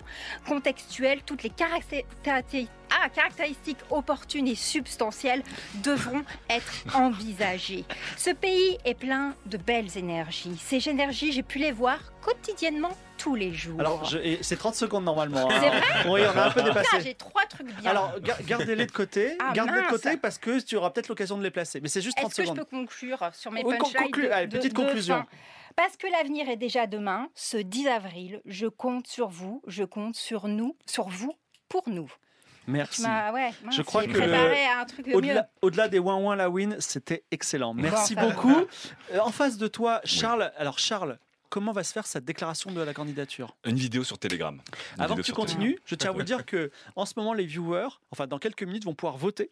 contextuelle, 0.47 1.21
toutes 1.23 1.43
les 1.43 1.49
caractéristiques 1.49 2.67
ah, 3.01 3.09
caractéristiques 3.09 3.79
opportunes 3.89 4.47
et 4.47 4.55
substantielles 4.55 5.43
devront 5.83 6.23
être 6.49 6.71
envisagées. 6.93 7.85
Ce 8.17 8.29
pays 8.31 8.77
est 8.85 8.93
plein 8.95 9.35
de 9.45 9.57
belles 9.57 9.97
énergies. 9.97 10.57
Ces 10.59 10.87
énergies, 10.89 11.31
j'ai 11.31 11.43
pu 11.43 11.59
les 11.59 11.71
voir 11.71 11.99
quotidiennement 12.21 12.91
tous 13.17 13.35
les 13.35 13.53
jours. 13.53 13.79
Alors, 13.79 14.09
c'est 14.41 14.55
30 14.57 14.75
secondes 14.75 15.03
normalement. 15.05 15.49
hein. 15.49 15.59
C'est 15.61 15.69
vrai 15.69 15.81
Oui, 16.09 16.21
on 16.33 16.37
a 16.37 16.45
un 16.47 16.51
peu 16.51 16.61
dépassé. 16.61 17.01
j'ai 17.01 17.13
trois 17.13 17.45
trucs 17.45 17.67
bien. 17.75 17.89
Alors, 17.91 18.19
ga- 18.19 18.37
gardez-les 18.45 18.85
de 18.85 18.91
côté. 18.91 19.37
Ah, 19.39 19.53
gardez-les 19.53 19.81
de 19.83 19.87
côté 19.87 20.17
parce 20.17 20.37
que 20.37 20.59
tu 20.59 20.75
auras 20.75 20.89
peut-être 20.89 21.07
l'occasion 21.09 21.37
de 21.37 21.43
les 21.43 21.51
placer. 21.51 21.79
Mais 21.81 21.87
c'est 21.89 22.01
juste 22.01 22.17
30 22.17 22.31
Est-ce 22.31 22.37
que 22.37 22.43
je 22.43 22.47
secondes. 22.49 22.65
peux 22.67 22.77
conclure 22.77 23.29
sur 23.33 23.51
mes 23.51 23.63
Oui, 23.63 23.77
punchlines 23.77 24.03
conclue. 24.03 24.23
de- 24.27 24.31
Allez, 24.31 24.47
de- 24.47 24.57
petite 24.57 24.73
de 24.73 24.77
conclusion. 24.77 25.25
Parce 25.75 25.95
que 25.97 26.05
l'avenir 26.11 26.49
est 26.49 26.57
déjà 26.57 26.85
demain, 26.85 27.29
ce 27.33 27.57
10 27.57 27.87
avril, 27.87 28.41
je 28.45 28.67
compte 28.67 29.07
sur 29.07 29.29
vous, 29.29 29.61
je 29.67 29.83
compte 29.83 30.15
sur 30.15 30.47
nous, 30.47 30.75
sur 30.85 31.07
vous, 31.07 31.33
pour 31.69 31.87
nous. 31.89 32.11
Merci. 32.67 33.01
m'as- 33.03 33.31
ouais, 33.31 33.51
mince, 33.63 33.75
Je 33.75 33.81
crois 33.81 34.05
que. 34.05 34.17
Au-delà 35.61 35.87
des 35.87 35.99
ouin 35.99 36.17
ouin 36.17 36.35
la 36.35 36.49
win, 36.49 36.75
c'était 36.79 37.23
excellent. 37.31 37.73
Merci 37.73 38.15
beaucoup. 38.15 38.55
Euh, 39.11 39.19
en 39.19 39.31
face 39.31 39.57
de 39.57 39.67
toi, 39.67 40.01
Charles. 40.03 40.51
Alors, 40.57 40.79
Charles, 40.79 41.17
comment 41.49 41.71
va 41.71 41.83
se 41.83 41.93
faire 41.93 42.07
cette 42.07 42.25
déclaration 42.25 42.71
de 42.71 42.81
la 42.81 42.93
candidature? 42.93 43.55
Une 43.65 43.75
vidéo 43.75 44.03
sur 44.03 44.17
Telegram. 44.17 44.59
Une 44.97 45.03
Avant 45.03 45.15
que 45.15 45.21
tu 45.21 45.33
continues, 45.33 45.79
je 45.85 45.95
tiens 45.95 46.09
à 46.09 46.13
vous 46.13 46.23
dire 46.23 46.45
que 46.45 46.71
en 46.95 47.05
ce 47.05 47.13
moment, 47.17 47.33
les 47.33 47.45
viewers, 47.45 47.89
enfin 48.11 48.27
dans 48.27 48.39
quelques 48.39 48.63
minutes, 48.63 48.85
vont 48.85 48.95
pouvoir 48.95 49.17
voter 49.17 49.51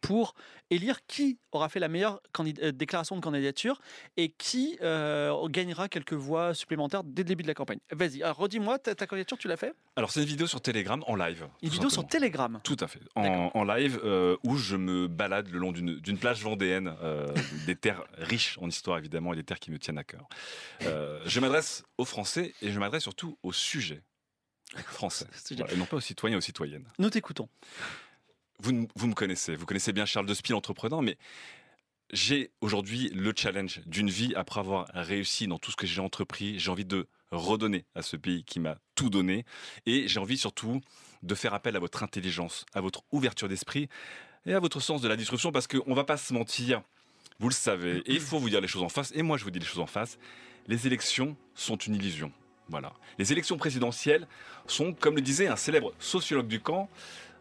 pour 0.00 0.34
élire 0.70 1.04
qui 1.06 1.38
aura 1.52 1.68
fait 1.68 1.80
la 1.80 1.88
meilleure 1.88 2.20
euh, 2.40 2.72
déclaration 2.72 3.16
de 3.16 3.20
candidature 3.20 3.80
et 4.16 4.30
qui 4.30 4.78
euh, 4.82 5.48
gagnera 5.48 5.88
quelques 5.88 6.12
voix 6.12 6.54
supplémentaires 6.54 7.04
dès 7.04 7.22
le 7.22 7.28
début 7.28 7.42
de 7.42 7.48
la 7.48 7.54
campagne. 7.54 7.78
Vas-y, 7.90 8.22
redis-moi, 8.22 8.78
ta, 8.78 8.94
ta 8.94 9.06
candidature, 9.06 9.38
tu 9.38 9.48
l'as 9.48 9.56
fait? 9.56 9.74
Alors, 9.96 10.10
c'est 10.10 10.20
une 10.20 10.26
vidéo 10.26 10.46
sur 10.46 10.60
Telegram 10.60 11.02
en 11.06 11.16
live. 11.16 11.48
Une 11.62 11.68
vidéo 11.68 11.90
sur. 11.90 12.06
Telegram. 12.06 12.60
Tout 12.64 12.76
à 12.80 12.86
fait. 12.86 13.00
En, 13.16 13.64
live, 13.64 14.00
euh, 14.04 14.36
où 14.44 14.56
je 14.56 14.76
me 14.76 15.08
balade 15.08 15.48
le 15.48 15.58
long 15.58 15.72
d'une 15.72 16.18
plage 16.18 16.42
vendéenne, 16.42 16.94
euh, 17.02 17.26
des 17.66 17.76
terres 17.76 18.04
riches 18.16 18.58
en 18.60 18.68
histoire 18.68 18.98
évidemment 18.98 19.32
et 19.32 19.36
des 19.36 19.44
terres 19.44 19.58
qui 19.58 19.70
me 19.70 19.78
tiennent 19.78 19.98
à 19.98 20.04
cœur. 20.04 20.26
Je 20.80 21.40
m'adresse 21.40 21.84
aux 21.98 22.04
Français 22.04 22.54
et 22.62 22.70
je 22.70 22.78
m'adresse 22.78 23.02
surtout 23.02 23.38
aux 23.42 23.52
sujets 23.52 24.02
français. 24.86 25.26
Sujet. 25.32 25.60
Voilà, 25.60 25.74
et 25.74 25.76
non 25.76 25.86
pas 25.86 25.96
aux 25.96 26.00
citoyens 26.00 26.36
et 26.36 26.38
aux 26.38 26.42
citoyennes. 26.42 26.86
Nous 26.98 27.10
t'écoutons. 27.10 27.48
Vous, 28.60 28.88
vous 28.96 29.06
me 29.06 29.14
connaissez, 29.14 29.54
vous 29.54 29.66
connaissez 29.66 29.92
bien 29.92 30.04
Charles 30.04 30.26
de 30.26 30.34
Spiel, 30.34 30.56
entreprenant, 30.56 31.00
mais 31.00 31.16
j'ai 32.10 32.50
aujourd'hui 32.60 33.08
le 33.14 33.32
challenge 33.36 33.82
d'une 33.86 34.10
vie 34.10 34.34
après 34.34 34.58
avoir 34.58 34.88
réussi 34.94 35.46
dans 35.46 35.58
tout 35.58 35.70
ce 35.70 35.76
que 35.76 35.86
j'ai 35.86 36.00
entrepris. 36.00 36.58
J'ai 36.58 36.70
envie 36.70 36.84
de 36.84 37.06
redonner 37.30 37.84
à 37.94 38.02
ce 38.02 38.16
pays 38.16 38.42
qui 38.42 38.58
m'a 38.58 38.78
tout 38.94 39.10
donné 39.10 39.44
et 39.86 40.08
j'ai 40.08 40.18
envie 40.18 40.38
surtout 40.38 40.80
de 41.22 41.34
faire 41.34 41.54
appel 41.54 41.76
à 41.76 41.78
votre 41.78 42.02
intelligence, 42.02 42.64
à 42.74 42.80
votre 42.80 43.02
ouverture 43.12 43.48
d'esprit 43.48 43.88
et 44.46 44.54
à 44.54 44.60
votre 44.60 44.80
sens 44.80 45.02
de 45.02 45.08
la 45.08 45.16
disruption 45.16 45.52
parce 45.52 45.66
qu'on 45.66 45.94
va 45.94 46.04
pas 46.04 46.16
se 46.16 46.32
mentir, 46.32 46.82
vous 47.38 47.48
le 47.48 47.54
savez, 47.54 47.98
et 48.06 48.14
il 48.14 48.20
faut 48.20 48.38
vous 48.38 48.50
dire 48.50 48.60
les 48.60 48.68
choses 48.68 48.82
en 48.82 48.88
face, 48.88 49.12
et 49.14 49.22
moi 49.22 49.36
je 49.36 49.44
vous 49.44 49.50
dis 49.50 49.58
les 49.58 49.66
choses 49.66 49.78
en 49.78 49.86
face, 49.86 50.18
les 50.66 50.86
élections 50.86 51.36
sont 51.54 51.76
une 51.76 51.94
illusion. 51.94 52.32
Voilà. 52.70 52.92
Les 53.18 53.32
élections 53.32 53.56
présidentielles 53.56 54.26
sont, 54.66 54.92
comme 54.92 55.14
le 55.14 55.22
disait 55.22 55.46
un 55.48 55.56
célèbre 55.56 55.94
sociologue 55.98 56.48
du 56.48 56.60
camp, 56.60 56.90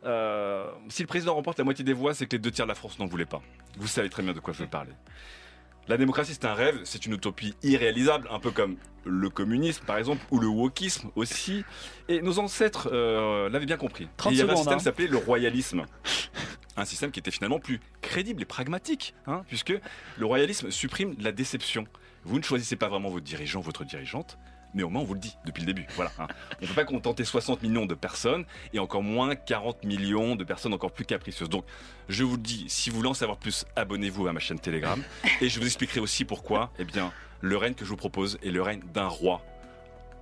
euh, 0.06 0.70
si 0.90 1.02
le 1.02 1.08
président 1.08 1.36
remporte 1.36 1.58
la 1.58 1.64
moitié 1.64 1.84
des 1.84 1.94
voix, 1.94 2.14
c'est 2.14 2.26
que 2.26 2.36
les 2.36 2.40
deux 2.40 2.52
tiers 2.52 2.66
de 2.66 2.70
la 2.70 2.76
France 2.76 3.00
n'en 3.00 3.06
voulaient 3.06 3.26
pas. 3.26 3.42
Vous 3.78 3.88
savez 3.88 4.10
très 4.10 4.24
bien 4.24 4.34
de 4.34 4.40
quoi 4.40 4.54
je 4.54 4.60
veux 4.60 4.70
parler. 4.70 4.92
La 5.88 5.96
démocratie, 5.96 6.34
c'est 6.34 6.46
un 6.46 6.54
rêve, 6.54 6.82
c'est 6.84 7.06
une 7.06 7.14
utopie 7.14 7.56
irréalisable, 7.64 8.28
un 8.30 8.40
peu 8.40 8.52
comme 8.52 8.76
le 9.06 9.30
communisme, 9.30 9.86
par 9.86 9.98
exemple, 9.98 10.22
ou 10.32 10.40
le 10.40 10.48
wokisme 10.48 11.10
aussi. 11.16 11.64
Et 12.10 12.22
nos 12.22 12.40
ancêtres 12.40 12.90
euh, 12.92 13.50
l'avaient 13.50 13.66
bien 13.66 13.78
compris. 13.78 14.04
Et 14.04 14.10
30 14.18 14.34
il 14.34 14.38
y 14.38 14.42
avait 14.42 14.52
un 14.52 14.56
système 14.58 14.74
hein. 14.74 14.78
qui 14.78 14.84
s'appelait 14.84 15.08
le 15.08 15.18
royalisme. 15.18 15.86
Un 16.76 16.86
système 16.86 17.12
qui 17.12 17.20
était 17.20 17.32
finalement 17.32 17.60
plus 17.60 17.80
crédible 18.02 18.42
et 18.42 18.46
pragmatique, 18.46 19.16
hein, 19.26 19.44
puisque 19.48 19.74
le 20.18 20.26
royalisme 20.26 20.70
supprime 20.70 21.16
la 21.20 21.32
déception. 21.32 21.88
Vous 22.24 22.38
ne 22.38 22.44
choisissez 22.44 22.76
pas 22.76 22.90
vraiment 22.90 23.10
votre 23.10 23.24
dirigeant, 23.24 23.62
votre 23.62 23.86
dirigeante, 23.86 24.38
mais 24.74 24.84
au 24.84 24.90
moins 24.90 25.02
on 25.02 25.06
vous 25.06 25.14
le 25.14 25.20
dit 25.20 25.38
depuis 25.46 25.62
le 25.62 25.68
début. 25.68 25.86
Voilà. 25.96 26.12
hein. 26.20 26.28
On 26.60 26.64
ne 26.64 26.68
peut 26.68 26.74
pas 26.74 26.84
contenter 26.86 27.24
60 27.24 27.62
millions 27.64 27.86
de 27.86 27.96
personnes 27.96 28.46
et 28.74 28.80
encore 28.80 29.04
moins 29.04 29.36
40 29.36 29.84
millions 29.84 30.36
de 30.36 30.44
personnes 30.44 30.74
encore 30.74 30.92
plus 30.92 31.06
capricieuses. 31.06 31.50
Donc, 31.50 31.66
je 32.10 32.24
vous 32.24 32.36
le 32.36 32.42
dis, 32.42 32.66
si 32.68 32.90
vous 32.90 32.98
voulez 32.98 33.10
en 33.10 33.14
savoir 33.14 33.38
plus, 33.38 33.66
abonnez-vous 33.76 34.28
à 34.28 34.34
ma 34.34 34.40
chaîne 34.40 34.60
Telegram 34.60 35.02
et 35.42 35.50
je 35.50 35.60
vous 35.60 35.66
expliquerai 35.66 36.00
aussi 36.00 36.26
pourquoi. 36.26 36.72
Eh 36.80 36.84
bien, 36.86 37.12
le 37.42 37.58
règne 37.58 37.74
que 37.74 37.86
je 37.86 37.90
vous 37.90 37.98
propose 37.98 38.38
est 38.44 38.52
le 38.52 38.62
règne 38.62 38.82
d'un 38.94 39.08
roi, 39.08 39.42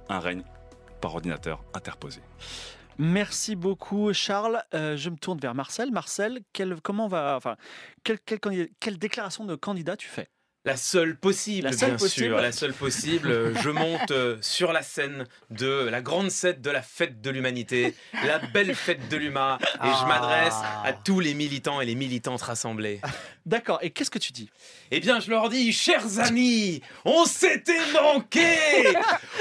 un 0.09 0.19
règne 0.19 0.43
par 1.01 1.13
ordinateur 1.15 1.63
interposé. 1.73 2.21
Merci 2.97 3.55
beaucoup, 3.57 4.13
Charles. 4.13 4.63
Euh, 4.73 4.95
je 4.95 5.09
me 5.09 5.17
tourne 5.17 5.37
vers 5.39 5.53
Marcel. 5.53 5.91
Marcel, 5.91 6.39
comment 6.81 7.07
va, 7.09 7.35
enfin, 7.35 7.57
quelle, 8.03 8.19
quelle 8.25 8.39
candid- 8.39 8.71
quelle 8.79 8.97
déclaration 8.97 9.43
de 9.45 9.55
candidat 9.55 9.97
tu 9.97 10.07
fais? 10.07 10.29
La 10.65 10.77
seule 10.77 11.15
possible, 11.15 11.67
La 11.67 11.73
seule 11.73 11.89
bien 11.89 11.97
possible. 11.97 12.25
sûr. 12.25 12.41
La 12.41 12.51
seule 12.51 12.73
possible. 12.73 13.53
Je 13.63 13.69
monte 13.69 14.09
euh, 14.11 14.37
sur 14.41 14.73
la 14.73 14.81
scène 14.81 15.25
de 15.51 15.87
la 15.89 16.01
grande 16.01 16.31
scène 16.31 16.59
de 16.59 16.71
la 16.71 16.81
fête 16.81 17.21
de 17.21 17.29
l'humanité, 17.29 17.93
la 18.25 18.39
belle 18.39 18.73
fête 18.73 19.07
de 19.07 19.15
l'humain, 19.17 19.59
et 19.61 19.87
je 19.87 20.05
m'adresse 20.07 20.55
à 20.83 20.91
tous 20.93 21.19
les 21.19 21.33
militants 21.35 21.81
et 21.81 21.85
les 21.85 21.93
militantes 21.95 22.41
rassemblés. 22.41 22.99
D'accord. 23.45 23.77
Et 23.83 23.91
qu'est-ce 23.91 24.09
que 24.09 24.17
tu 24.17 24.31
dis? 24.33 24.49
Eh 24.89 24.99
bien, 24.99 25.19
je 25.19 25.29
leur 25.29 25.49
dis, 25.49 25.71
chers 25.71 26.19
amis, 26.19 26.81
on 27.05 27.25
s'était 27.25 27.91
manqué 27.93 28.57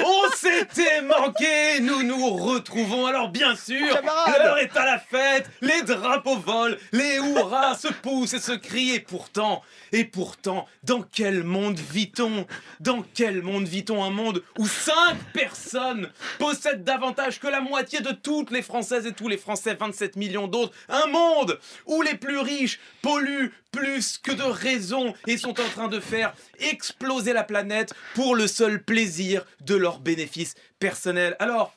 On 0.04 0.30
s'était 0.36 1.00
manqué 1.00 1.80
Nous 1.80 2.02
nous 2.02 2.28
retrouvons. 2.36 3.06
Alors, 3.06 3.30
bien 3.30 3.56
sûr, 3.56 3.98
l'heure 4.04 4.58
est 4.58 4.76
à 4.76 4.84
la 4.84 4.98
fête, 4.98 5.48
les 5.62 5.82
drapeaux 5.84 6.36
volent, 6.36 6.76
les 6.92 7.16
hurrahs 7.16 7.76
se 7.76 7.88
poussent 7.88 8.34
et 8.34 8.40
se 8.40 8.52
crient. 8.52 8.94
Et 8.96 9.00
pourtant, 9.00 9.62
et 9.92 10.04
pourtant, 10.04 10.66
dans 10.82 11.00
quel 11.14 11.44
monde 11.44 11.78
vit-on? 11.78 12.46
Dans 12.80 13.04
quel 13.14 13.42
monde 13.42 13.66
vit-on 13.66 14.02
Un 14.02 14.10
monde 14.10 14.42
où 14.58 14.66
cinq 14.66 15.16
personnes 15.32 16.10
possèdent 16.38 16.84
davantage 16.84 17.38
que 17.38 17.46
la 17.46 17.60
moitié 17.60 18.00
de 18.00 18.10
toutes 18.10 18.50
les 18.50 18.62
Françaises 18.62 19.06
et 19.06 19.12
tous 19.12 19.28
les 19.28 19.38
Français, 19.38 19.74
27 19.74 20.16
millions 20.16 20.48
d'autres? 20.48 20.74
Un 20.88 21.06
monde 21.06 21.58
où 21.86 22.02
les 22.02 22.16
plus 22.16 22.38
riches 22.38 22.80
polluent 23.00 23.52
plus 23.70 24.18
que 24.18 24.32
de 24.32 24.42
raison 24.42 25.14
et 25.26 25.38
sont 25.38 25.60
en 25.60 25.68
train 25.68 25.88
de 25.88 26.00
faire 26.00 26.34
exploser 26.58 27.32
la 27.32 27.44
planète 27.44 27.94
pour 28.14 28.34
le 28.34 28.46
seul 28.46 28.82
plaisir 28.82 29.44
de 29.60 29.74
leurs 29.74 30.00
bénéfices 30.00 30.54
personnels. 30.78 31.36
Alors, 31.38 31.74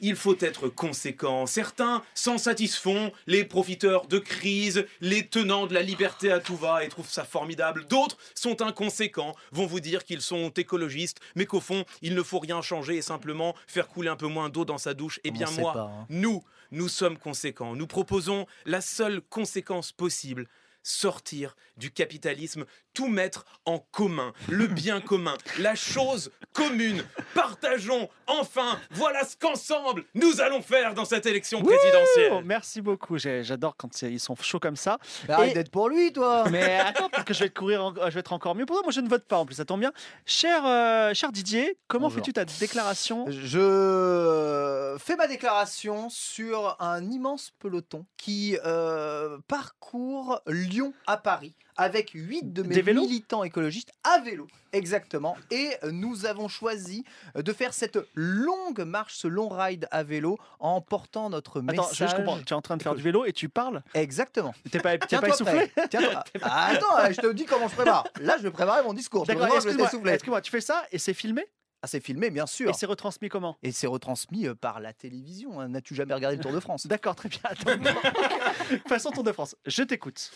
il 0.00 0.16
faut 0.16 0.36
être 0.40 0.68
conséquent. 0.68 1.46
Certains 1.46 2.02
s'en 2.14 2.38
satisfont, 2.38 3.12
les 3.26 3.44
profiteurs 3.44 4.06
de 4.06 4.18
crise, 4.18 4.86
les 5.00 5.26
tenants 5.26 5.66
de 5.66 5.74
la 5.74 5.82
liberté 5.82 6.30
à 6.30 6.40
tout 6.40 6.56
va 6.56 6.84
et 6.84 6.88
trouvent 6.88 7.10
ça 7.10 7.24
formidable. 7.24 7.86
D'autres 7.86 8.16
sont 8.34 8.62
inconséquents, 8.62 9.34
vont 9.52 9.66
vous 9.66 9.80
dire 9.80 10.04
qu'ils 10.04 10.22
sont 10.22 10.50
écologistes, 10.50 11.20
mais 11.36 11.46
qu'au 11.46 11.60
fond, 11.60 11.84
il 12.02 12.14
ne 12.14 12.22
faut 12.22 12.38
rien 12.38 12.62
changer 12.62 12.96
et 12.96 13.02
simplement 13.02 13.54
faire 13.66 13.88
couler 13.88 14.08
un 14.08 14.16
peu 14.16 14.26
moins 14.26 14.48
d'eau 14.48 14.64
dans 14.64 14.78
sa 14.78 14.94
douche. 14.94 15.20
Eh 15.24 15.30
bien 15.30 15.48
On 15.56 15.60
moi, 15.60 15.72
pas, 15.72 15.80
hein. 15.80 16.06
nous, 16.08 16.42
nous 16.70 16.88
sommes 16.88 17.18
conséquents. 17.18 17.74
Nous 17.74 17.86
proposons 17.86 18.46
la 18.64 18.80
seule 18.80 19.20
conséquence 19.20 19.92
possible 19.92 20.46
sortir 20.82 21.56
du 21.76 21.90
capitalisme, 21.90 22.64
tout 22.94 23.08
mettre 23.08 23.44
en 23.64 23.78
commun, 23.90 24.32
le 24.48 24.66
bien 24.68 25.00
commun, 25.00 25.34
la 25.58 25.74
chose 25.74 26.30
commune. 26.52 27.04
Partageons 27.34 28.08
enfin, 28.26 28.78
voilà 28.90 29.24
ce 29.24 29.36
qu'ensemble 29.36 30.04
nous 30.14 30.40
allons 30.40 30.62
faire 30.62 30.94
dans 30.94 31.04
cette 31.04 31.26
élection 31.26 31.62
présidentielle. 31.62 32.42
Merci 32.44 32.80
beaucoup. 32.80 33.18
J'ai- 33.18 33.44
J'adore 33.44 33.76
quand 33.76 34.02
ils 34.02 34.18
sont 34.20 34.34
chauds 34.40 34.58
comme 34.60 34.76
ça. 34.76 34.98
Mais 35.28 35.34
Arrête 35.34 35.50
Et- 35.50 35.54
d'être 35.54 35.70
pour 35.70 35.88
lui, 35.88 36.12
toi 36.12 36.44
Mais 36.50 36.78
attends, 36.78 37.08
parce 37.08 37.24
que 37.24 37.34
je 37.34 37.40
vais 37.44 37.48
te 37.48 37.58
courir, 37.58 37.84
en- 37.84 37.94
je 37.94 38.10
vais 38.14 38.20
être 38.20 38.32
encore 38.32 38.54
mieux 38.54 38.66
pour 38.66 38.76
toi. 38.76 38.82
Moi, 38.82 38.92
je 38.92 39.00
ne 39.00 39.08
vote 39.08 39.24
pas 39.26 39.36
en 39.38 39.46
plus, 39.46 39.54
ça 39.56 39.64
tombe 39.64 39.80
bien. 39.80 39.92
Cher, 40.26 40.64
euh, 40.66 41.14
cher 41.14 41.32
Didier, 41.32 41.78
comment 41.88 42.06
Bonjour. 42.08 42.16
fais-tu 42.18 42.32
ta 42.32 42.44
déclaration? 42.44 43.26
Je 43.30 44.96
fais 44.98 45.16
ma 45.16 45.26
déclaration 45.26 46.08
sur 46.10 46.76
un 46.80 47.10
immense 47.10 47.52
peloton 47.58 48.06
qui 48.16 48.56
euh, 48.64 49.38
parcourt 49.48 50.40
Lyon 50.46 50.92
à 51.06 51.16
Paris 51.16 51.54
avec 51.80 52.10
huit 52.10 52.52
de 52.52 52.62
mes 52.62 52.82
militants 52.82 53.42
écologistes 53.42 53.90
à 54.04 54.20
vélo. 54.20 54.46
Exactement. 54.72 55.36
Et 55.50 55.70
nous 55.90 56.26
avons 56.26 56.46
choisi 56.46 57.04
de 57.34 57.52
faire 57.52 57.72
cette 57.74 57.98
longue 58.14 58.80
marche, 58.82 59.14
ce 59.16 59.26
long 59.28 59.48
ride 59.48 59.88
à 59.90 60.02
vélo 60.02 60.38
en 60.60 60.80
portant 60.80 61.30
notre 61.30 61.60
Attends, 61.66 61.82
message. 61.88 61.96
je, 61.96 62.06
je 62.06 62.16
comprends. 62.16 62.38
Tu 62.38 62.52
es 62.52 62.52
en 62.52 62.60
train 62.62 62.76
de 62.76 62.82
faire 62.82 62.94
du 62.94 63.02
vélo 63.02 63.24
et 63.24 63.32
tu 63.32 63.48
parles 63.48 63.82
Exactement. 63.94 64.54
T'es 64.70 64.78
pas, 64.78 64.98
t'es 64.98 65.18
pas 65.18 65.28
essoufflé. 65.28 65.72
Tiens-toi- 65.90 66.22
Ah, 66.42 66.66
attends, 66.72 67.10
je 67.12 67.20
te 67.20 67.32
dis 67.32 67.46
comment 67.46 67.66
je 67.68 67.74
prépare. 67.74 68.04
Là, 68.20 68.36
je 68.38 68.42
vais 68.42 68.50
préparer 68.50 68.82
mon 68.84 68.92
discours. 68.92 69.24
D'accord, 69.26 69.46
excuse-moi, 69.54 69.88
excuse-moi, 70.12 70.40
tu 70.42 70.50
fais 70.50 70.60
ça 70.60 70.84
et 70.92 70.98
c'est 70.98 71.14
filmé? 71.14 71.44
Ah, 71.82 71.86
c'est 71.86 72.00
filmé, 72.00 72.28
bien 72.28 72.46
sûr. 72.46 72.68
et 72.68 72.74
c'est 72.74 72.84
retransmis 72.84 73.30
comment? 73.30 73.56
Et 73.62 73.72
c'est 73.72 73.86
retransmis 73.86 74.46
euh, 74.46 74.54
par 74.54 74.80
la 74.80 74.92
télévision. 74.92 75.60
hein. 75.60 75.68
N'as-tu 75.68 75.94
jamais 75.94 76.12
regardé 76.12 76.36
le 76.36 76.42
Tour 76.42 76.52
de 76.52 76.60
France? 76.60 76.86
D'accord, 76.86 77.16
très 77.16 77.30
bien. 77.30 77.40
Attends. 77.42 77.70
Façon 78.86 79.10
Tour 79.12 79.24
de 79.24 79.32
France, 79.32 79.56
je 79.66 79.82
t'écoute. 79.82 80.30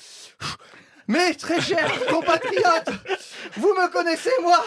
Mes 1.07 1.35
très 1.35 1.61
chers 1.61 2.07
compatriotes, 2.11 2.91
vous 3.57 3.75
me 3.75 3.89
connaissez, 3.89 4.31
moi, 4.41 4.65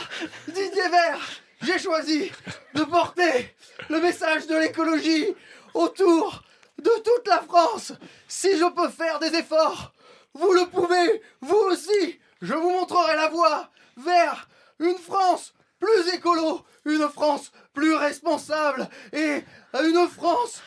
Didier 0.47 0.89
Vert. 0.89 1.19
J'ai 1.63 1.79
choisi 1.79 2.31
de 2.75 2.83
porter 2.83 3.55
le 3.89 3.99
message 3.99 4.45
de 4.45 4.55
l'écologie 4.55 5.33
autour 5.73 6.43
de 6.77 6.91
toute 7.03 7.27
la 7.27 7.41
France. 7.41 7.93
Si 8.27 8.55
je 8.55 8.65
peux 8.71 8.89
faire 8.89 9.17
des 9.17 9.33
efforts, 9.35 9.91
vous 10.35 10.53
le 10.53 10.67
pouvez, 10.67 11.21
vous 11.41 11.55
aussi. 11.55 12.19
Je 12.43 12.53
vous 12.53 12.69
montrerai 12.69 13.15
la 13.15 13.29
voie 13.29 13.69
vers 13.97 14.47
une 14.79 14.97
France 14.99 15.55
plus 15.79 16.13
écolo, 16.13 16.65
une 16.85 17.07
France 17.09 17.51
plus 17.73 17.93
responsable 17.93 18.87
et 19.13 19.43
une 19.73 20.07
France 20.07 20.61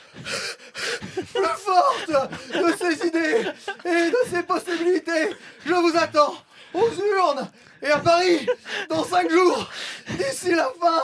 plus 1.33 1.44
forte 1.57 2.31
de 2.53 2.73
ses 2.77 3.07
idées 3.07 3.46
et 3.85 4.11
de 4.11 4.31
ses 4.31 4.42
possibilités. 4.42 5.35
Je 5.66 5.75
vous 5.75 5.96
attends 5.96 6.35
aux 6.75 6.88
urnes 6.88 7.51
et 7.83 7.90
à 7.90 7.99
Paris 7.99 8.46
dans 8.88 9.03
cinq 9.05 9.31
jours, 9.31 9.68
d'ici 10.11 10.51
la 10.51 10.70
fin 10.81 11.03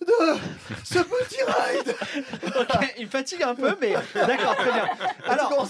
de 0.00 0.38
ce 0.84 1.00
petit 1.00 1.42
ride. 1.42 1.96
Ok, 2.58 2.94
il 2.98 3.06
me 3.06 3.10
fatigue 3.10 3.42
un 3.42 3.54
peu, 3.54 3.76
mais 3.80 3.94
d'accord, 4.14 4.56
très 4.56 4.72
bien. 4.72 4.88
Alors, 5.26 5.68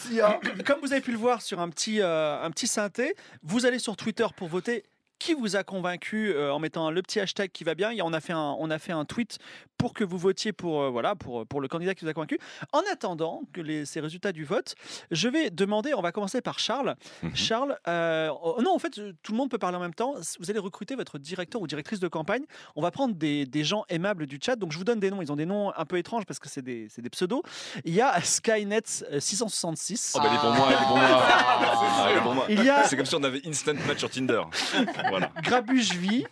comme 0.67 0.81
vous 0.83 0.93
avez 0.93 1.01
pu 1.01 1.13
le 1.13 1.19
voir 1.19 1.43
sur 1.43 1.61
un 1.61 1.71
petit, 1.71 2.01
euh, 2.01 2.43
un 2.43 2.51
petit 2.51 2.67
synthé, 2.67 3.17
vous 3.43 3.67
allez 3.67 3.79
sur 3.79 3.97
Twitter 3.97 4.27
pour 4.37 4.49
voter 4.49 4.85
qui 5.23 5.35
vous 5.35 5.55
a 5.55 5.63
convaincu 5.63 6.33
euh, 6.35 6.53
en 6.53 6.59
mettant 6.59 6.91
le 6.91 7.01
petit 7.01 7.21
hashtag 7.21 7.53
qui 7.53 7.63
va 7.63 7.77
bien. 7.77 7.93
Et 7.93 8.03
on 8.03 8.13
a 8.13 8.21
fait 8.21 8.33
un, 8.33 8.57
on 8.59 8.71
a 8.71 8.79
fait 8.81 8.91
un 8.91 9.05
tweet 9.05 9.39
pour 9.79 9.95
que 9.95 10.03
vous 10.03 10.19
votiez 10.19 10.53
pour, 10.53 10.83
euh, 10.83 10.91
voilà, 10.91 11.15
pour, 11.15 11.47
pour 11.47 11.61
le 11.61 11.69
candidat 11.69 11.95
qui 11.95 12.05
vous 12.05 12.11
a 12.11 12.13
convaincu. 12.13 12.41
En 12.73 12.83
attendant 12.93 13.43
que 13.53 13.61
les, 13.61 13.85
ces 13.85 14.01
résultats 14.01 14.33
du 14.33 14.45
vote, 14.45 14.75
je 15.13 15.29
vais 15.29 15.51
demander, 15.51 15.95
on 15.95 16.03
va 16.03 16.11
commencer 16.11 16.41
par 16.41 16.59
Charles. 16.59 16.97
Mhm. 17.23 17.37
Charles, 17.37 17.79
euh, 17.87 18.31
oh, 18.43 18.61
non, 18.63 18.75
en 18.75 18.81
fait, 18.81 18.91
tout 19.23 19.33
le 19.33 19.37
monde 19.37 19.49
peut 19.49 19.59
parler 19.59 19.77
en 19.77 19.81
même 19.81 19.95
temps. 19.95 20.15
Vous 20.41 20.51
allez 20.51 20.59
recruter 20.59 20.97
votre 20.97 21.19
directeur 21.19 21.63
ou 21.63 21.69
directrice 21.69 22.01
de 22.01 22.09
campagne. 22.09 22.43
On 22.75 22.83
va 22.83 22.91
prendre 22.91 23.15
des, 23.15 23.47
des 23.47 23.63
gens 23.63 23.85
aimables 23.89 24.27
du 24.27 24.41
chat. 24.43 24.57
Donc, 24.57 24.73
je 24.73 24.79
vous 24.79 24.85
donne 24.85 24.99
des 24.99 25.11
noms. 25.13 25.23
Ils 25.23 25.31
ont 25.31 25.37
des 25.37 25.47
noms 25.47 25.73
un 25.77 25.85
peu 25.85 25.99
étranges 25.99 26.27
parce 26.27 26.41
que 26.41 26.49
c'est 26.49 26.63
des, 26.63 26.89
des 26.99 27.11
pseudos. 27.11 27.43
Il 27.85 27.95
y 27.95 28.01
a 28.01 28.21
Skynet 28.21 28.83
euh, 29.13 29.21
666. 29.21 30.15
Oh, 30.17 30.19
bah, 30.19 30.25
elle 30.29 30.35
est 30.35 30.39
pour 30.41 30.51
moi, 30.51 30.67
elle 30.69 32.17
est 32.17 32.21
pour 32.21 32.35
moi. 32.35 32.47
Ah, 32.75 32.85
C'est 32.87 32.97
comme 32.97 33.07
si 33.07 33.15
on 33.15 33.23
avait 33.23 33.43
instant 33.47 33.75
match 33.87 33.99
sur 33.99 34.11
Tinder. 34.11 34.43
Voilà. 35.13 35.31
Grabuge-Vie, 35.43 36.25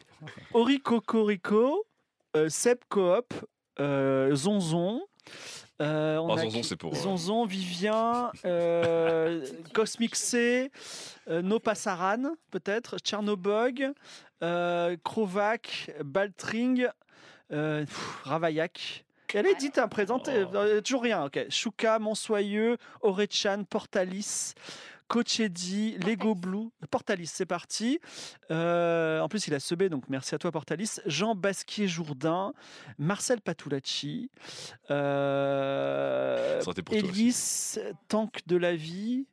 Ori 0.55 0.81
Cocorico, 0.81 1.85
euh, 2.35 2.49
Seb 2.49 2.79
Coop, 2.89 3.35
euh, 3.79 4.35
Zonzon. 4.35 5.03
euh, 5.83 6.17
on 6.17 6.31
Oh, 6.31 6.33
a 6.33 6.39
Zonzon, 6.39 6.61
qui- 6.63 6.65
c'est 6.67 6.77
pour, 6.77 6.93
euh, 6.95 6.97
Zonzon, 6.97 7.45
Vivien, 7.45 8.33
Cosmic 9.75 10.17
C, 10.17 10.71
No 11.29 11.59
Passaran, 11.59 12.33
peut-être, 12.51 12.97
Tchernobog, 12.99 13.93
Krovac, 15.05 15.91
Baltring, 16.03 16.87
pff, 17.51 18.21
Ravaillac. 18.25 19.05
Et 19.33 19.39
Allez, 19.39 19.55
dites 19.55 19.79
un 19.79 19.87
présenté, 19.87 20.33
euh, 20.35 20.81
toujours 20.81 21.03
rien, 21.03 21.25
ok. 21.27 21.47
Chouka, 21.51 22.01
Monsoyeux, 22.01 22.79
Orechan, 23.03 23.63
Portalis, 23.63 24.55
Cochedi, 25.11 25.97
Lego 26.07 26.37
Blue, 26.37 26.69
Portalis, 26.89 27.27
c'est 27.27 27.45
parti. 27.45 27.99
Euh, 28.53 29.19
en 29.19 29.29
plus, 29.29 29.49
il 29.49 29.55
a 29.55 29.59
sebé, 29.59 29.89
donc 29.89 30.05
merci 30.09 30.37
à 30.37 30.39
toi, 30.39 30.53
Portalis. 30.53 31.01
Jean 31.05 31.35
Basquier-Jourdain, 31.35 32.53
Marcel 32.97 33.41
Patulacci, 33.41 34.31
euh, 34.91 36.61
pour. 36.85 36.95
Ellis, 36.95 37.75
Tank 38.07 38.41
de 38.47 38.57
la 38.57 38.77
vie, 38.77 39.27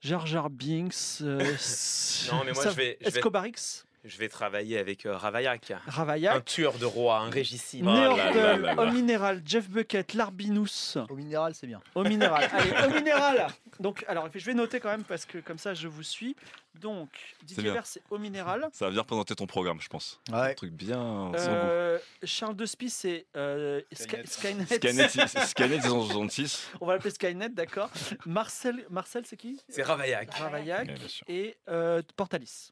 Jar 0.00 0.26
Jar 0.26 0.50
Binks, 0.50 1.22
euh, 1.22 1.38
Non, 2.32 2.44
mais 2.44 2.52
moi, 2.52 2.62
ça- 2.62 2.70
je 2.70 2.76
vais- 2.76 2.98
je 3.00 3.04
vais- 3.10 3.18
Escobarix, 3.18 3.84
Je 4.04 4.16
vais 4.18 4.28
travailler 4.28 4.78
avec 4.78 5.06
euh, 5.06 5.16
Ravaillac. 5.16 5.72
Un 5.72 6.40
tueur 6.40 6.78
de 6.78 6.84
roi, 6.84 7.18
un 7.18 7.30
régicide. 7.30 7.84
Oh 7.86 7.90
Néordel, 7.92 8.60
là. 8.62 8.74
Au 8.80 8.90
Minéral, 8.90 9.42
Jeff 9.44 9.68
Bucket, 9.68 10.14
Larbinous. 10.14 10.96
Au 11.08 11.14
minéral, 11.16 11.54
c'est 11.54 11.66
bien. 11.66 11.80
Au 11.94 12.02
minéral. 12.04 12.48
Allez, 12.52 12.70
au 12.86 12.94
minéral. 12.94 13.48
Donc, 13.80 14.04
alors, 14.08 14.28
je 14.34 14.44
vais 14.44 14.54
noter 14.54 14.80
quand 14.80 14.90
même 14.90 15.04
parce 15.04 15.26
que 15.26 15.38
comme 15.38 15.58
ça, 15.58 15.74
je 15.74 15.88
vous 15.88 16.02
suis. 16.02 16.36
Donc, 16.80 17.08
Didier. 17.42 17.72
Vert, 17.72 17.86
c'est 17.86 18.02
au 18.08 18.18
minéral. 18.18 18.68
Ça 18.72 18.84
va 18.86 18.92
bien 18.92 19.00
représenter 19.00 19.34
ton 19.34 19.46
programme, 19.46 19.80
je 19.80 19.88
pense. 19.88 20.20
Un 20.32 20.40
Ouais. 20.42 20.54
truc 20.54 20.72
bien. 20.72 21.32
Euh, 21.34 21.98
Charles 22.22 22.54
Despie, 22.54 22.90
c'est 22.90 23.26
euh, 23.36 23.80
Sky- 23.92 24.24
Skynet. 24.26 24.64
Skynet. 24.66 25.08
Skynet, 25.08 25.26
Skynet 25.46 25.80
666. 25.80 26.70
On 26.80 26.86
va 26.86 26.92
l'appeler 26.94 27.10
Skynet, 27.10 27.48
d'accord. 27.48 27.90
Marcel, 28.26 28.84
Marcel 28.90 29.24
c'est 29.26 29.36
qui? 29.36 29.60
C'est 29.68 29.82
Ravaillac. 29.82 30.32
Ravaillac 30.34 30.86
Ouais, 30.88 30.94
bien 30.94 31.08
sûr. 31.08 31.24
et 31.28 31.56
euh, 31.68 32.00
Portalis. 32.16 32.70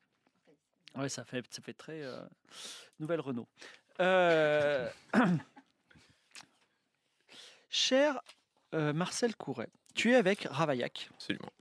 Ouais, 0.96 1.08
ça 1.08 1.24
fait, 1.24 1.44
ça 1.52 1.62
fait 1.62 1.74
très 1.74 2.02
euh, 2.02 2.20
nouvelle 2.98 3.20
Renault. 3.20 3.48
Euh, 4.00 4.88
Cher 7.68 8.20
euh, 8.74 8.92
Marcel 8.92 9.34
Couret, 9.36 9.68
tu 9.94 10.12
es 10.12 10.14
avec 10.14 10.46
Ravaillac. 10.50 11.08
Absolument. 11.14 11.52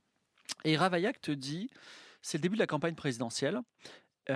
Et 0.64 0.78
Ravaillac 0.78 1.20
te 1.22 1.32
dit, 1.32 1.70
c'est 2.22 2.38
le 2.38 2.42
début 2.44 2.56
de 2.56 2.62
la 2.62 2.68
campagne 2.68 2.96
présidentielle. 2.96 3.60
tu- 4.28 4.34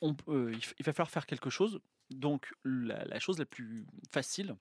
on 0.00 0.14
il 0.28 0.84
va 0.84 0.92
falloir 0.92 1.10
faire 1.10 1.26
quelque 1.26 1.50
chose. 1.50 1.80
Donc 2.10 2.52
la, 2.64 3.04
la 3.04 3.18
chose 3.18 3.38
la 3.38 3.46
plus 3.46 3.86
facile, 4.12 4.54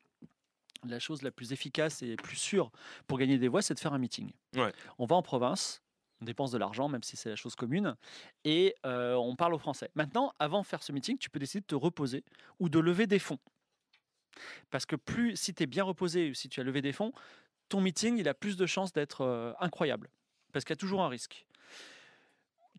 la 0.85 0.99
chose 0.99 1.21
la 1.21 1.31
plus 1.31 1.51
efficace 1.51 2.01
et 2.01 2.15
plus 2.15 2.37
sûre 2.37 2.71
pour 3.07 3.17
gagner 3.19 3.37
des 3.37 3.47
voix, 3.49 3.61
c'est 3.61 3.73
de 3.73 3.79
faire 3.79 3.93
un 3.93 3.99
meeting. 3.99 4.31
Ouais. 4.55 4.71
On 4.97 5.05
va 5.05 5.15
en 5.17 5.21
province, 5.21 5.81
on 6.21 6.25
dépense 6.25 6.51
de 6.51 6.57
l'argent, 6.57 6.87
même 6.87 7.03
si 7.03 7.17
c'est 7.17 7.29
la 7.29 7.35
chose 7.35 7.55
commune, 7.55 7.95
et 8.43 8.75
euh, 8.85 9.15
on 9.15 9.35
parle 9.35 9.53
aux 9.53 9.59
Français. 9.59 9.89
Maintenant, 9.95 10.33
avant 10.39 10.61
de 10.61 10.67
faire 10.67 10.83
ce 10.83 10.91
meeting, 10.91 11.17
tu 11.17 11.29
peux 11.29 11.39
décider 11.39 11.61
de 11.61 11.65
te 11.65 11.75
reposer 11.75 12.23
ou 12.59 12.69
de 12.69 12.79
lever 12.79 13.07
des 13.07 13.19
fonds. 13.19 13.39
Parce 14.69 14.85
que 14.85 14.95
plus, 14.95 15.35
si 15.35 15.53
tu 15.53 15.63
es 15.63 15.65
bien 15.65 15.83
reposé 15.83 16.29
ou 16.29 16.33
si 16.33 16.47
tu 16.47 16.59
as 16.59 16.63
levé 16.63 16.81
des 16.81 16.93
fonds, 16.93 17.11
ton 17.69 17.81
meeting, 17.81 18.17
il 18.17 18.27
a 18.27 18.33
plus 18.33 18.55
de 18.55 18.65
chances 18.65 18.93
d'être 18.93 19.21
euh, 19.21 19.53
incroyable. 19.59 20.09
Parce 20.53 20.65
qu'il 20.65 20.73
y 20.73 20.77
a 20.77 20.77
toujours 20.77 21.01
un 21.01 21.09
risque. 21.09 21.45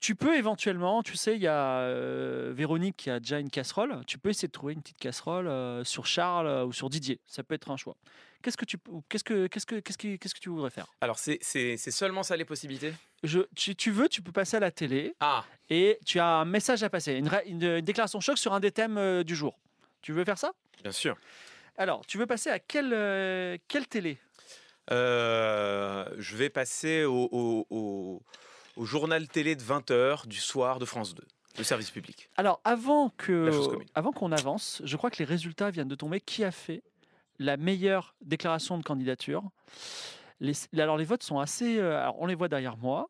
Tu 0.03 0.17
peux 0.17 0.37
éventuellement, 0.37 1.05
tu 1.05 1.17
sais, 1.17 1.37
il 1.37 1.43
y 1.43 1.47
a 1.47 1.79
euh, 1.79 2.53
Véronique 2.53 2.97
qui 2.97 3.09
a 3.09 3.21
déjà 3.21 3.39
une 3.39 3.51
casserole. 3.51 4.01
Tu 4.05 4.19
peux 4.19 4.31
essayer 4.31 4.49
de 4.49 4.53
trouver 4.53 4.73
une 4.73 4.83
petite 4.83 4.99
casserole 4.99 5.47
euh, 5.47 5.85
sur 5.85 6.07
Charles 6.07 6.49
euh, 6.49 6.65
ou 6.65 6.73
sur 6.73 6.91
Didier. 6.91 7.21
Ça 7.25 7.45
peut 7.45 7.55
être 7.55 7.71
un 7.71 7.77
choix. 7.77 7.95
Qu'est-ce 8.43 8.57
que 8.57 8.65
tu, 8.65 8.79
qu'est-ce 9.09 9.23
que, 9.23 9.47
qu'est-ce 9.47 9.65
que, 9.65 9.77
qu'est-ce 9.79 9.97
que, 9.97 10.17
qu'est-ce 10.17 10.35
que 10.35 10.41
tu 10.41 10.49
voudrais 10.49 10.71
faire? 10.71 10.89
Alors, 11.01 11.21
c'est 11.21 11.39
c'est- 11.41 11.77
c'est 11.77 11.93
seulement 11.93 12.25
ça 12.25 12.37
les 12.37 12.45
possibilités? 12.45 12.93
Je, 13.23 13.43
tu, 13.55 13.77
tu 13.77 13.93
veux, 13.93 14.09
tu 14.09 14.23
peux 14.23 14.33
passer 14.33 14.57
à 14.57 14.61
la 14.61 14.73
télé 14.73 15.15
Ah, 15.21 15.45
et 15.71 16.01
tu 16.05 16.19
as 16.19 16.27
un 16.27 16.45
message 16.47 16.83
à 16.83 16.91
passer, 16.91 17.13
une, 17.13 17.29
ré- 17.29 17.45
une- 17.47 17.63
une 17.63 17.81
déclaration 17.85 18.19
choc 18.19 18.39
sur 18.39 18.53
un 18.55 18.59
des 18.59 18.73
thèmes 18.73 19.23
du 19.23 19.37
jour. 19.37 19.57
Tu 20.01 20.13
veux 20.13 20.25
faire 20.25 20.39
ça? 20.39 20.51
Bien 20.83 20.91
sûr. 20.91 21.17
Alors, 21.77 22.05
tu 22.07 22.19
veux 22.19 22.27
passer 22.27 22.51
à 22.51 22.59
quelle, 22.59 22.91
quelle 23.69 23.87
télé? 23.87 24.19
Euh, 24.91 26.05
je 26.19 26.37
vais 26.37 26.51
passer 26.51 27.05
au, 27.05 27.29
au- 27.31 27.67
au- 27.71 28.02
au 28.77 28.85
journal 28.85 29.29
télé 29.29 29.55
de 29.57 29.63
20h 29.63 30.27
du 30.27 30.39
soir 30.39 30.79
de 30.79 30.85
France 30.85 31.15
2, 31.15 31.23
le 31.59 31.65
service 31.65 31.91
public. 31.91 32.29
Alors, 32.37 32.61
avant 32.65 33.11
que, 33.11 33.51
avant 33.95 34.13
qu'on 34.13 34.33
avance, 34.33 34.81
je 34.85 34.97
crois 34.97 35.11
que 35.11 35.19
les 35.19 35.25
résultats 35.25 35.71
viennent 35.71 35.89
de 35.89 35.95
tomber. 35.95 36.21
Qui 36.21 36.45
a 36.45 36.51
fait 36.51 36.83
la 37.39 37.57
meilleure 37.57 38.15
déclaration 38.23 38.79
de 38.79 38.83
candidature? 38.83 39.43
Les, 40.41 40.53
Alors, 40.79 40.97
les 40.97 41.05
votes 41.05 41.23
sont 41.23 41.39
assez. 41.39 41.79
euh, 41.79 42.01
alors, 42.01 42.17
on 42.21 42.27
les 42.27 42.35
voit 42.35 42.49
derrière 42.49 42.77
moi. 42.77 43.09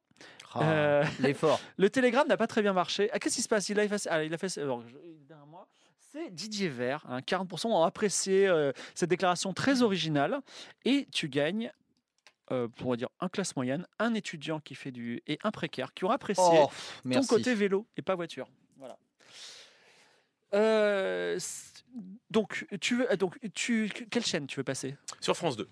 Ah, 0.54 0.62
Euh, 0.70 1.04
L'effort. 1.20 1.58
le 1.78 1.88
télégramme 1.88 2.28
n'a 2.28 2.36
pas 2.36 2.46
très 2.46 2.60
bien 2.62 2.72
marché. 2.74 3.08
Ah, 3.12 3.18
Qu'est-ce 3.18 3.36
qui 3.36 3.42
se 3.42 3.48
passe? 3.48 3.68
Il 3.70 3.78
a 3.80 3.84
effacé. 3.84 4.08
ah, 4.10 4.22
il 4.22 4.34
a 4.34 4.38
fait. 4.38 4.58
alors, 4.58 4.82
je- 4.82 4.96
il 5.04 5.22
est 5.22 5.26
derrière 5.28 5.46
moi. 5.46 5.66
C'est 6.12 6.28
Didier 6.30 6.68
Vert. 6.68 7.04
hein, 7.08 7.20
40% 7.22 7.68
ont 7.68 7.84
apprécié 7.84 8.46
euh, 8.46 8.70
cette 8.94 9.08
déclaration 9.08 9.54
très 9.54 9.80
originale. 9.80 10.40
Et 10.84 11.06
tu 11.10 11.30
gagnes, 11.30 11.72
euh, 12.50 12.68
pour 12.68 12.96
dire, 12.96 13.08
un 13.20 13.28
classe 13.28 13.54
moyenne, 13.56 13.86
un 13.98 14.14
étudiant 14.14 14.60
qui 14.60 14.74
fait 14.74 14.90
du. 14.90 15.22
et 15.26 15.38
un 15.44 15.50
précaire 15.50 15.94
qui 15.94 16.04
ont 16.04 16.10
apprécié 16.10 16.44
Oh, 16.46 16.66
ton 16.66 17.08
merci. 17.08 17.28
côté 17.28 17.54
vélo 17.54 17.86
et 17.96 18.02
pas 18.02 18.14
voiture. 18.14 18.48
Voilà. 18.76 18.98
Euh, 20.54 21.38
donc, 22.30 22.66
tu 22.80 22.96
veux, 22.96 23.16
donc 23.16 23.38
tu, 23.54 23.90
quelle 24.10 24.24
chaîne 24.24 24.46
tu 24.46 24.56
veux 24.60 24.64
passer? 24.64 24.96
Sur 25.20 25.36
France 25.36 25.56
2. 25.56 25.68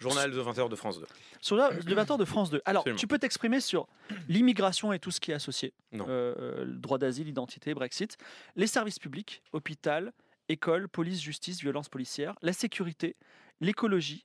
Journal 0.00 0.30
de 0.30 0.42
20h 0.42 0.68
de 0.68 0.76
France 0.76 0.98
2. 1.00 1.06
Sur 1.40 1.56
le 1.56 1.62
le 1.74 1.94
20h 1.94 2.18
de 2.18 2.24
France 2.24 2.50
2. 2.50 2.60
Alors, 2.64 2.80
Absolument. 2.82 2.98
tu 2.98 3.06
peux 3.06 3.18
t'exprimer 3.18 3.60
sur 3.60 3.86
l'immigration 4.28 4.92
et 4.92 4.98
tout 4.98 5.10
ce 5.10 5.20
qui 5.20 5.30
est 5.30 5.34
associé. 5.34 5.72
Non. 5.92 6.04
Euh, 6.08 6.34
euh, 6.38 6.64
le 6.64 6.74
droit 6.78 6.98
d'asile, 6.98 7.28
identité, 7.28 7.74
Brexit. 7.74 8.16
Les 8.56 8.66
services 8.66 8.98
publics, 8.98 9.42
hôpital, 9.52 10.12
école, 10.48 10.88
police, 10.88 11.20
justice, 11.22 11.60
violence 11.60 11.88
policière, 11.88 12.34
la 12.42 12.52
sécurité, 12.52 13.16
l'écologie, 13.60 14.24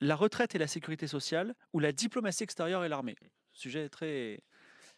la 0.00 0.16
retraite 0.16 0.54
et 0.54 0.58
la 0.58 0.66
sécurité 0.66 1.06
sociale, 1.06 1.54
ou 1.72 1.78
la 1.78 1.92
diplomatie 1.92 2.42
extérieure 2.42 2.84
et 2.84 2.88
l'armée? 2.88 3.16
Sujet 3.52 3.88
très 3.88 4.40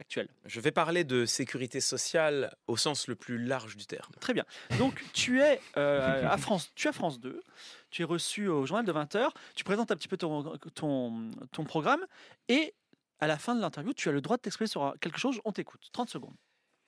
actuel. 0.01 0.29
Je 0.45 0.61
vais 0.61 0.71
parler 0.71 1.05
de 1.05 1.27
sécurité 1.27 1.81
sociale 1.81 2.55
au 2.67 2.77
sens 2.77 3.09
le 3.09 3.17
plus 3.17 3.39
large 3.39 3.77
du 3.77 3.87
terme. 3.87 4.13
Très 4.21 4.33
bien. 4.33 4.45
Donc, 4.79 5.03
tu 5.13 5.41
es 5.41 5.61
euh, 5.77 6.29
à 6.29 6.39
France, 6.39 6.71
tu 6.75 6.87
es 6.87 6.91
à 6.91 6.93
France 6.93 7.21
2, 7.21 7.43
tu 7.91 8.03
es 8.03 8.05
reçu 8.05 8.49
au 8.49 8.65
journal 8.67 8.87
de 8.87 8.93
20h, 8.93 9.31
tu 9.55 9.65
présentes 9.65 9.91
un 9.91 9.97
petit 9.97 10.09
peu 10.09 10.17
ton, 10.17 10.57
ton, 10.75 11.31
ton 11.53 11.65
programme, 11.65 12.05
et 12.49 12.75
à 13.21 13.27
la 13.27 13.39
fin 13.39 13.55
de 13.55 13.61
l'interview, 13.61 13.93
tu 13.93 14.09
as 14.09 14.13
le 14.13 14.21
droit 14.21 14.37
de 14.37 14.43
t'exprimer 14.43 14.69
sur 14.69 14.95
quelque 15.01 15.19
chose, 15.19 15.41
on 15.45 15.53
t'écoute. 15.53 15.89
30 15.93 16.09
secondes. 16.09 16.37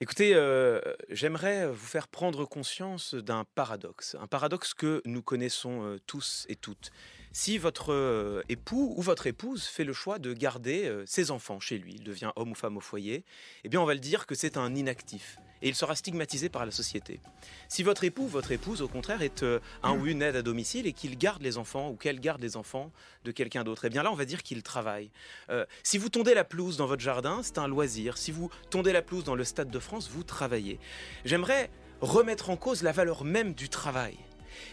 Écoutez, 0.03 0.35
euh, 0.35 0.81
j'aimerais 1.11 1.69
vous 1.69 1.87
faire 1.87 2.09
prendre 2.09 2.47
conscience 2.47 3.15
d'un 3.15 3.45
paradoxe, 3.55 4.17
un 4.19 4.27
paradoxe 4.27 4.73
que 4.73 5.03
nous 5.05 5.23
connaissons 5.23 5.85
euh, 5.85 5.99
tous 6.07 6.47
et 6.49 6.57
toutes. 6.57 6.91
Si 7.33 7.59
votre 7.59 7.93
euh, 7.93 8.43
époux 8.49 8.95
ou 8.97 9.03
votre 9.03 9.27
épouse 9.27 9.65
fait 9.65 9.85
le 9.85 9.93
choix 9.93 10.19
de 10.19 10.33
garder 10.33 10.87
euh, 10.87 11.05
ses 11.07 11.31
enfants 11.31 11.61
chez 11.61 11.79
lui, 11.79 11.95
il 11.97 12.05
devient 12.05 12.33
homme 12.37 12.53
ou 12.53 12.55
femme 12.55 12.77
au 12.77 12.81
foyer, 12.81 13.25
eh 13.65 13.69
bien 13.69 13.81
on 13.81 13.85
va 13.85 13.95
le 13.95 14.01
dire 14.01 14.27
que 14.27 14.35
c'est 14.35 14.57
un 14.57 14.75
inactif 14.75 15.39
et 15.63 15.69
il 15.69 15.75
sera 15.75 15.95
stigmatisé 15.95 16.49
par 16.49 16.65
la 16.65 16.73
société. 16.73 17.21
Si 17.69 17.83
votre 17.83 18.05
époux 18.05 18.25
ou 18.25 18.29
votre 18.29 18.53
épouse, 18.53 18.83
au 18.83 18.89
contraire, 18.89 19.23
est 19.23 19.43
euh, 19.43 19.61
un 19.83 19.97
ou 19.97 20.07
une 20.07 20.23
aide 20.23 20.37
à 20.37 20.43
domicile 20.43 20.87
et 20.87 20.93
qu'il 20.93 21.17
garde 21.19 21.43
les 21.43 21.59
enfants 21.59 21.91
ou 21.91 21.97
qu'elle 21.97 22.21
garde 22.21 22.41
les 22.41 22.57
enfants 22.57 22.91
de 23.25 23.33
quelqu'un 23.33 23.65
d'autre, 23.65 23.85
eh 23.85 23.91
bien 23.91 24.03
là 24.03 24.11
on 24.11 24.17
va 24.17 24.25
dire 24.25 24.43
qu'il 24.43 24.63
travaille. 24.63 25.11
Euh, 25.51 25.67
si 25.83 25.99
vous 25.99 26.09
tondez 26.09 26.35
la 26.35 26.45
pelouse 26.45 26.77
dans 26.77 26.87
votre 26.87 27.03
jardin, 27.03 27.41
c'est 27.43 27.59
un 27.59 27.69
loisir. 27.69 28.17
Si 28.19 28.33
vous 28.33 28.51
tondez 28.71 28.93
la 28.93 29.03
pelouse 29.03 29.25
dans 29.25 29.35
le 29.35 29.45
Stade 29.45 29.71
de 29.71 29.79
France, 29.79 30.11
vous 30.11 30.25
travaillez. 30.25 30.79
J'aimerais 31.25 31.71
remettre 32.01 32.51
en 32.51 32.57
cause 32.57 32.83
la 32.83 32.93
valeur 32.93 33.25
même 33.25 33.53
du 33.53 33.69
travail 33.69 34.17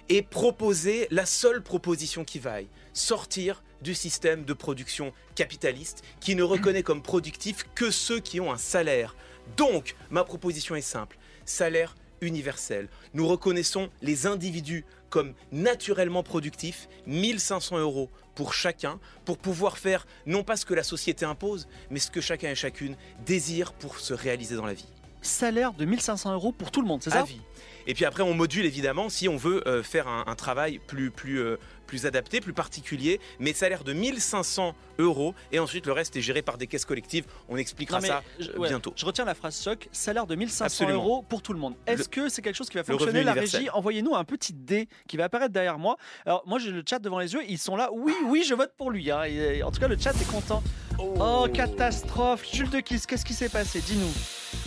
et 0.10 0.22
proposer 0.22 1.08
la 1.12 1.26
seule 1.26 1.62
proposition 1.62 2.24
qui 2.24 2.40
vaille, 2.40 2.68
sortir 2.94 3.64
du 3.82 3.94
système 3.94 4.44
de 4.44 4.54
production 4.54 5.14
capitaliste 5.36 6.04
qui 6.20 6.36
ne 6.36 6.44
reconnaît 6.44 6.84
comme 6.84 7.02
productif 7.02 7.66
que 7.76 7.92
ceux 7.92 8.20
qui 8.20 8.40
ont 8.40 8.52
un 8.52 8.58
salaire. 8.58 9.16
Donc, 9.56 9.96
ma 10.10 10.24
proposition 10.24 10.76
est 10.76 10.82
simple, 10.82 11.18
salaire 11.46 11.96
universel. 12.22 12.90
Nous 13.14 13.28
reconnaissons 13.28 13.90
les 14.02 14.26
individus 14.26 14.86
comme 15.10 15.34
naturellement 15.52 16.24
productifs, 16.24 16.90
1500 17.06 17.78
euros 17.78 18.10
pour 18.36 18.54
chacun, 18.54 19.00
pour 19.26 19.38
pouvoir 19.38 19.78
faire 19.78 20.06
non 20.26 20.44
pas 20.44 20.58
ce 20.58 20.66
que 20.66 20.74
la 20.74 20.84
société 20.84 21.26
impose, 21.26 21.68
mais 21.90 22.00
ce 22.00 22.12
que 22.12 22.22
chacun 22.22 22.50
et 22.50 22.56
chacune 22.56 22.96
désire 23.26 23.74
pour 23.74 24.00
se 24.00 24.14
réaliser 24.14 24.56
dans 24.56 24.66
la 24.66 24.74
vie. 24.74 24.88
Salaire 25.22 25.74
de 25.74 25.86
1500 25.86 26.34
euros 26.34 26.52
pour 26.52 26.72
tout 26.72 26.82
le 26.82 26.88
monde, 26.88 27.02
c'est 27.04 27.12
À 27.12 27.20
ça 27.20 27.24
vie. 27.24 27.42
Et 27.88 27.94
puis 27.94 28.06
après, 28.06 28.22
on 28.22 28.34
module 28.34 28.66
évidemment 28.66 29.10
si 29.10 29.28
on 29.30 29.38
veut 29.38 29.68
euh, 29.68 29.82
faire 29.82 30.08
un, 30.08 30.26
un 30.28 30.36
travail 30.36 30.80
plus, 30.86 31.10
plus, 31.10 31.40
euh, 31.40 31.58
plus 31.88 32.06
adapté, 32.06 32.42
plus 32.42 32.52
particulier, 32.54 33.20
mais 33.40 33.54
salaire 33.54 33.84
de 33.86 33.94
1500 33.94 34.76
euros. 35.00 35.34
Et 35.54 35.60
ensuite, 35.60 35.86
le 35.86 35.94
reste 35.94 36.16
est 36.18 36.22
géré 36.22 36.42
par 36.42 36.58
des 36.58 36.68
caisses 36.68 36.84
collectives. 36.86 37.26
On 37.48 37.56
expliquera 37.58 38.02
ça 38.02 38.22
je- 38.40 38.52
euh, 38.52 38.58
ouais, 38.58 38.68
bientôt. 38.68 38.92
Je 38.96 39.06
retiens 39.06 39.24
la 39.26 39.34
phrase 39.36 39.64
choc, 39.64 39.88
salaire 39.94 40.28
de 40.28 40.36
1500 40.36 40.66
Absolument. 40.66 41.04
euros 41.04 41.22
pour 41.28 41.42
tout 41.42 41.54
le 41.54 41.60
monde. 41.60 41.76
Est-ce 41.88 42.10
que 42.10 42.28
c'est 42.30 42.42
quelque 42.42 42.56
chose 42.56 42.70
qui 42.70 42.76
va 42.78 42.84
fonctionner 42.84 43.24
La 43.24 43.34
régie, 43.34 43.70
envoyez-nous 43.72 44.16
un 44.16 44.24
petit 44.26 44.54
dé 44.54 44.90
qui 45.08 45.16
va 45.18 45.24
apparaître 45.26 45.54
derrière 45.54 45.80
moi. 45.80 45.96
Alors 46.26 46.44
moi 46.46 46.60
j'ai 46.60 46.72
le 46.72 46.84
chat 46.88 47.00
devant 47.00 47.20
les 47.20 47.34
yeux, 47.34 47.42
ils 47.48 47.58
sont 47.58 47.76
là, 47.78 47.90
oui, 47.94 48.14
oui, 48.26 48.44
je 48.46 48.54
vote 48.54 48.74
pour 48.78 48.92
lui. 48.92 49.10
hein. 49.12 49.24
Et, 49.24 49.64
en 49.64 49.72
tout 49.72 49.80
cas 49.80 49.88
le 49.88 49.98
chat 49.98 50.12
est 50.12 50.30
content. 50.30 50.62
Oh, 51.00 51.48
catastrophe 51.54 52.44
Jules 52.52 52.70
de 52.70 52.80
Kiss, 52.82 53.06
qu'est-ce 53.06 53.24
qui 53.26 53.34
s'est 53.34 53.50
passé? 53.50 53.80
Dis-nous. 53.80 54.12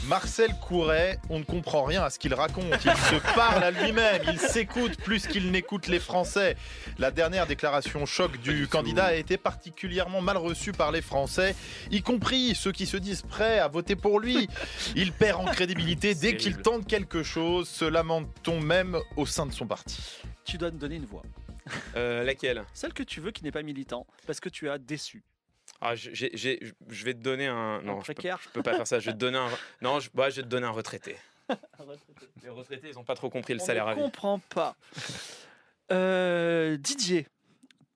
Marcel 0.06 0.54
Couret, 0.60 1.18
on 1.28 1.38
ne 1.38 1.44
comprend 1.44 1.84
rien 1.84 2.02
à 2.02 2.10
ce 2.10 2.18
qu'il 2.18 2.34
raconte. 2.34 2.84
Il 2.84 2.90
se 2.90 3.34
parle 3.34 3.62
à 3.62 3.70
lui-même, 3.70 4.22
il 4.32 4.38
s'écoute 4.38 4.96
plus 4.96 5.26
qu'il 5.26 5.50
n'écoute 5.50 5.86
les 5.86 6.00
Français. 6.00 6.56
La 6.98 7.10
dernière 7.10 7.46
déclaration 7.46 8.06
choc 8.06 8.40
du 8.40 8.66
candidat 8.66 9.06
a 9.06 9.14
été 9.14 9.36
particulièrement 9.36 10.20
mal 10.20 10.36
reçue 10.36 10.72
par 10.72 10.90
les 10.90 11.02
Français, 11.02 11.54
y 11.90 12.02
compris 12.02 12.54
ceux 12.54 12.72
qui 12.72 12.86
se 12.86 12.96
disent 12.96 13.22
prêts 13.22 13.58
à 13.58 13.68
voter 13.68 13.94
pour 13.94 14.20
lui. 14.20 14.48
Il 14.96 15.12
perd 15.12 15.40
en 15.40 15.44
crédibilité 15.44 16.14
dès 16.14 16.36
qu'il 16.36 16.56
tente 16.56 16.86
quelque 16.86 17.22
chose, 17.22 17.68
se 17.68 17.84
lamente-t-on 17.84 18.60
même 18.60 18.98
au 19.16 19.26
sein 19.26 19.46
de 19.46 19.52
son 19.52 19.66
parti? 19.66 20.22
Tu 20.44 20.58
dois 20.58 20.70
me 20.70 20.78
donner 20.78 20.96
une 20.96 21.06
voix. 21.06 21.22
Euh, 21.94 22.24
laquelle? 22.24 22.64
Celle 22.72 22.92
que 22.92 23.02
tu 23.02 23.20
veux 23.20 23.30
qui 23.30 23.44
n'est 23.44 23.52
pas 23.52 23.62
militant, 23.62 24.06
parce 24.26 24.40
que 24.40 24.48
tu 24.48 24.68
as 24.68 24.78
déçu. 24.78 25.22
Ah, 25.80 25.94
Je 25.94 27.04
vais 27.04 27.14
te 27.14 27.18
donner 27.20 27.46
un. 27.46 27.80
Non, 27.82 28.00
je 28.00 28.12
peux, 28.12 28.22
je 28.22 28.48
peux 28.52 28.62
pas 28.62 28.74
faire 28.74 28.86
ça. 28.86 28.98
Je 28.98 29.06
vais 29.06 29.12
te 29.12 29.18
donner 29.18 29.38
un. 29.38 29.48
Non, 29.82 30.00
je, 30.00 30.10
ouais, 30.14 30.30
je 30.30 30.36
vais 30.36 30.42
te 30.42 30.48
donner 30.48 30.66
un 30.66 30.70
retraité. 30.70 31.16
Les 32.42 32.48
retraités, 32.48 32.90
ils 32.90 32.94
n'ont 32.94 33.04
pas 33.04 33.14
trop 33.16 33.28
compris 33.30 33.54
le 33.54 33.60
On 33.60 33.64
salaire 33.64 33.86
ne 33.86 33.90
à 33.90 33.94
vie. 33.94 34.00
comprend 34.02 34.38
pas. 34.54 34.76
Euh, 35.92 36.76
Didier, 36.76 37.26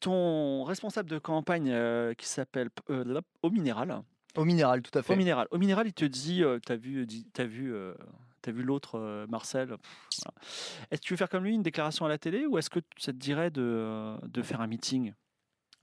ton 0.00 0.64
responsable 0.64 1.08
de 1.08 1.18
campagne 1.20 1.70
euh, 1.70 2.12
qui 2.14 2.26
s'appelle 2.26 2.68
euh, 2.90 3.20
Au 3.42 3.50
Minéral. 3.50 4.02
Au 4.34 4.44
minéral, 4.44 4.82
tout 4.82 4.98
à 4.98 5.02
fait. 5.04 5.12
Au 5.12 5.16
Minéral. 5.16 5.46
Au 5.52 5.58
Minéral, 5.58 5.86
il 5.86 5.92
te 5.92 6.04
dit, 6.04 6.42
euh, 6.42 6.58
t'as 6.58 6.74
vu, 6.74 7.06
t'as 7.32 7.44
vu, 7.44 7.72
t'as 8.44 8.52
vu 8.52 8.62
l'autre 8.62 8.98
euh, 8.98 9.26
Marcel? 9.28 9.68
voilà. 9.68 10.34
Est-ce 10.90 11.00
que 11.00 11.06
tu 11.06 11.12
veux 11.14 11.16
faire 11.16 11.28
comme 11.30 11.44
lui 11.44 11.54
une 11.54 11.62
déclaration 11.62 12.04
à 12.04 12.08
la 12.08 12.18
télé 12.18 12.46
ou 12.46 12.58
est-ce 12.58 12.68
que 12.68 12.80
ça 12.98 13.12
te 13.12 13.16
dirait 13.18 13.50
de, 13.50 13.62
euh, 13.62 14.16
de 14.24 14.42
faire 14.42 14.60
un 14.60 14.66
meeting? 14.66 15.12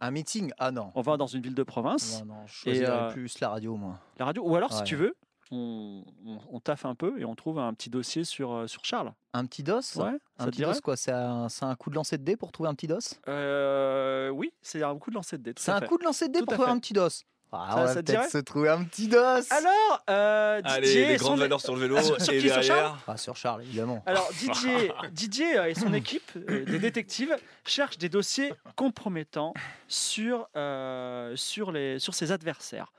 Un 0.02 0.12
meeting? 0.12 0.52
Ah 0.58 0.72
non. 0.72 0.92
On 0.96 1.02
va 1.02 1.16
dans 1.16 1.28
une 1.28 1.42
ville 1.42 1.56
de 1.56 1.64
province, 1.64 2.20
Non, 2.26 2.34
non, 2.34 2.48
je 2.48 2.54
choisirais 2.54 2.90
euh, 2.90 3.12
plus 3.12 3.40
la 3.40 3.50
radio, 3.50 3.76
moi. 3.76 4.00
la 4.18 4.26
radio, 4.26 4.44
ou 4.44 4.56
alors 4.56 4.74
si 4.74 4.84
tu 4.84 4.96
veux, 4.96 5.16
on, 5.52 6.04
on, 6.26 6.40
on 6.50 6.60
taffe 6.60 6.86
un 6.86 6.96
peu 6.96 7.20
et 7.20 7.26
on 7.26 7.36
trouve 7.36 7.60
un 7.60 7.74
petit 7.74 7.90
dossier 7.90 8.24
sur, 8.24 8.52
euh, 8.54 8.68
sur 8.68 8.84
Charles. 8.84 9.14
Un 9.34 9.46
petit 9.46 9.64
dos 9.64 9.80
Ouais, 9.98 10.18
Un 10.40 10.46
petit 10.48 10.62
dos, 10.62 10.72
quoi 10.84 10.98
C'est 10.98 11.12
un, 11.12 11.48
coup 11.78 11.90
de 11.90 11.96
lancer 11.96 12.18
de 12.18 12.24
dés 12.24 12.36
pour 12.36 12.52
trouver 12.52 12.70
un 12.70 12.74
petit 12.74 12.88
dos? 12.88 12.98
Euh, 13.28 14.30
Oui, 14.30 14.52
c'est 14.62 14.82
un 14.82 14.98
coup 14.98 15.10
de 15.12 15.16
lancer 15.16 15.38
de 15.38 15.44
dés. 15.44 15.54
C'est 15.58 15.72
un 15.72 15.80
fait. 15.80 15.88
coup 15.88 15.98
de 15.98 16.04
lancer 16.04 16.28
de 16.28 16.34
dés 16.34 16.40
Tout 16.40 16.46
pour 16.46 16.56
trouver 16.56 16.72
un 16.72 16.80
petit 16.80 16.94
dos. 16.94 17.08
Ah, 17.54 17.72
Ça- 17.76 17.76
on 17.84 17.88
ça 17.88 17.94
va 17.96 18.04
peut-être 18.04 18.30
se 18.32 18.38
trouver 18.38 18.70
un 18.70 18.84
petit 18.86 19.08
dos. 19.10 19.18
Alors, 19.20 20.04
euh, 20.10 20.62
Didier, 20.62 20.74
Allez, 20.78 21.06
les 21.08 21.18
son- 21.18 21.26
grandes 21.26 21.40
valeurs 21.40 21.60
sur 21.62 21.76
le 21.76 21.82
vélo 21.82 21.96
Ah, 21.98 22.04
sur- 22.04 22.22
sur 22.22 22.34
et 22.34 22.38
qui, 22.40 22.48
sur 22.48 22.54
Charles 22.64 22.68
derrière. 22.68 23.04
Ah, 23.08 23.18
sur 23.18 23.36
Charles, 23.36 23.62
évidemment. 23.64 24.02
Alors 24.06 24.30
Didier, 24.40 24.94
Didier 25.12 25.58
euh, 25.58 25.70
et 25.70 25.74
son 25.76 25.94
équipe 25.94 26.32
euh, 26.38 26.64
des 26.66 26.80
détectives 26.80 27.36
cherchent 27.66 27.98
des 27.98 28.08
dossiers 28.10 28.54
compromettants 28.76 29.54
sur, 29.90 30.48
euh, 30.56 31.36
sur, 31.36 31.72
les, 31.74 32.00
sur 32.00 32.14
ses 32.14 32.32
adversaires. 32.32 32.94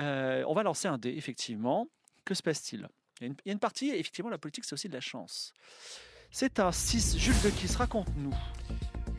Euh, 0.00 0.42
on 0.48 0.54
va 0.54 0.64
lancer 0.64 0.88
un 0.88 0.98
dé, 0.98 1.10
effectivement. 1.16 1.86
Que 2.24 2.34
se 2.34 2.42
passe-t-il? 2.42 2.88
Il, 3.20 3.22
y 3.22 3.24
a 3.24 3.26
une- 3.28 3.36
il 3.44 3.48
y 3.48 3.50
a 3.50 3.52
une 3.52 3.60
partie, 3.60 3.90
effectivement, 3.90 4.30
la 4.30 4.38
politique, 4.38 4.64
c'est 4.64 4.72
aussi 4.72 4.88
de 4.88 4.94
la 4.94 5.00
chance. 5.00 5.52
C'est 6.32 6.58
un 6.58 6.72
6. 6.72 7.16
Jules 7.16 7.40
de 7.44 7.50
Kiss, 7.50 7.76
raconte-nous. 7.76 8.34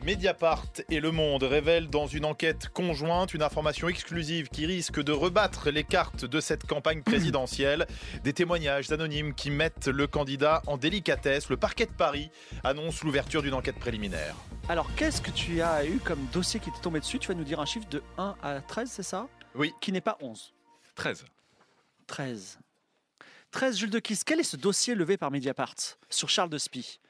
Mediapart 0.06 0.68
et 0.88 1.00
Le 1.00 1.10
Monde 1.10 1.42
révèlent 1.42 1.90
dans 1.90 2.06
une 2.06 2.24
enquête 2.24 2.68
conjointe 2.68 3.34
une 3.34 3.42
information 3.42 3.88
exclusive 3.88 4.48
qui 4.50 4.64
risque 4.64 5.02
de 5.02 5.10
rebattre 5.10 5.68
les 5.70 5.82
cartes 5.82 6.24
de 6.24 6.38
cette 6.38 6.64
campagne 6.64 7.02
présidentielle. 7.04 7.88
Des 8.22 8.32
témoignages 8.32 8.92
anonymes 8.92 9.34
qui 9.34 9.50
mettent 9.50 9.88
le 9.88 10.06
candidat 10.06 10.62
en 10.68 10.76
délicatesse. 10.76 11.48
Le 11.48 11.56
parquet 11.56 11.86
de 11.86 11.90
Paris 11.90 12.30
annonce 12.62 13.02
l'ouverture 13.02 13.42
d'une 13.42 13.54
enquête 13.54 13.80
préliminaire. 13.80 14.36
Alors, 14.68 14.88
qu'est-ce 14.94 15.20
que 15.20 15.32
tu 15.32 15.60
as 15.60 15.84
eu 15.84 15.98
comme 15.98 16.24
dossier 16.32 16.60
qui 16.60 16.70
t'est 16.70 16.82
tombé 16.82 17.00
dessus? 17.00 17.18
Tu 17.18 17.26
vas 17.26 17.34
nous 17.34 17.42
dire 17.42 17.58
un 17.58 17.66
chiffre 17.66 17.88
de 17.88 18.00
1 18.16 18.36
à 18.44 18.60
13, 18.60 18.88
c'est 18.88 19.02
ça? 19.02 19.26
Oui. 19.56 19.72
Qui 19.80 19.90
n'est 19.90 20.00
pas 20.00 20.18
11. 20.20 20.54
13. 20.94 21.24
13. 22.06 22.60
13, 23.50 23.76
Jules 23.76 23.90
de 23.90 23.98
Kiss. 23.98 24.22
Quel 24.22 24.38
est 24.38 24.44
ce 24.44 24.56
dossier 24.56 24.94
levé 24.94 25.16
par 25.16 25.32
Mediapart 25.32 25.74
sur 26.10 26.28
Charles 26.28 26.50
de 26.50 26.58
Spie? 26.58 27.00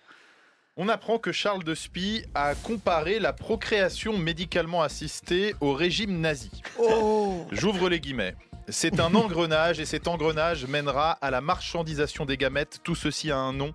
On 0.78 0.90
apprend 0.90 1.18
que 1.18 1.32
Charles 1.32 1.64
de 1.64 1.74
Spie 1.74 2.26
a 2.34 2.54
comparé 2.54 3.18
la 3.18 3.32
procréation 3.32 4.18
médicalement 4.18 4.82
assistée 4.82 5.54
au 5.62 5.72
régime 5.72 6.20
nazi. 6.20 6.50
Oh 6.78 7.46
J'ouvre 7.50 7.88
les 7.88 7.98
guillemets. 7.98 8.36
C'est 8.68 9.00
un 9.00 9.14
engrenage 9.14 9.80
et 9.80 9.86
cet 9.86 10.06
engrenage 10.06 10.66
mènera 10.66 11.12
à 11.12 11.30
la 11.30 11.40
marchandisation 11.40 12.26
des 12.26 12.36
gamètes. 12.36 12.80
Tout 12.84 12.94
ceci 12.94 13.30
a 13.30 13.38
un 13.38 13.54
nom. 13.54 13.72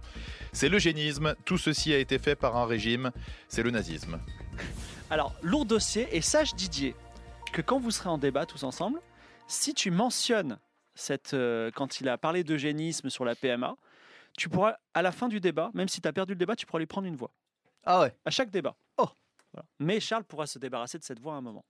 C'est 0.53 0.69
l'eugénisme. 0.69 1.33
Tout 1.43 1.57
ceci 1.57 1.91
a 1.91 1.97
été 1.97 2.19
fait 2.19 2.35
par 2.35 2.55
un 2.55 2.67
régime. 2.67 3.09
C'est 3.47 3.63
le 3.63 3.71
nazisme. 3.71 4.19
Alors, 5.09 5.33
lourd 5.41 5.65
dossier, 5.65 6.07
et 6.11 6.21
sache 6.21 6.53
Didier, 6.53 6.93
que 7.51 7.63
quand 7.63 7.79
vous 7.79 7.89
serez 7.89 8.09
en 8.09 8.19
débat 8.19 8.45
tous 8.45 8.61
ensemble, 8.61 8.99
si 9.47 9.73
tu 9.73 9.89
mentionnes 9.89 10.59
cette, 10.93 11.33
euh, 11.33 11.71
quand 11.73 11.99
il 11.99 12.09
a 12.09 12.19
parlé 12.19 12.43
d'eugénisme 12.43 13.09
sur 13.09 13.25
la 13.25 13.33
PMA, 13.33 13.75
tu 14.37 14.49
pourras, 14.49 14.75
à 14.93 15.01
la 15.01 15.11
fin 15.11 15.27
du 15.27 15.39
débat, 15.39 15.71
même 15.73 15.87
si 15.87 16.01
tu 16.01 16.07
as 16.07 16.13
perdu 16.13 16.33
le 16.33 16.37
débat, 16.39 16.55
tu 16.55 16.65
pourras 16.65 16.79
lui 16.79 16.85
prendre 16.87 17.07
une 17.07 17.15
voix. 17.15 17.31
Ah 17.85 18.01
ouais 18.01 18.15
À 18.25 18.29
chaque 18.31 18.49
débat. 18.51 18.75
Oh 18.97 19.09
Voilà. 19.53 19.65
Mais 19.79 19.99
Charles 19.99 20.23
pourra 20.23 20.47
se 20.47 20.59
débarrasser 20.59 20.97
de 20.97 21.03
cette 21.03 21.19
voix 21.19 21.33
à 21.33 21.37
un 21.37 21.41
moment. 21.41 21.65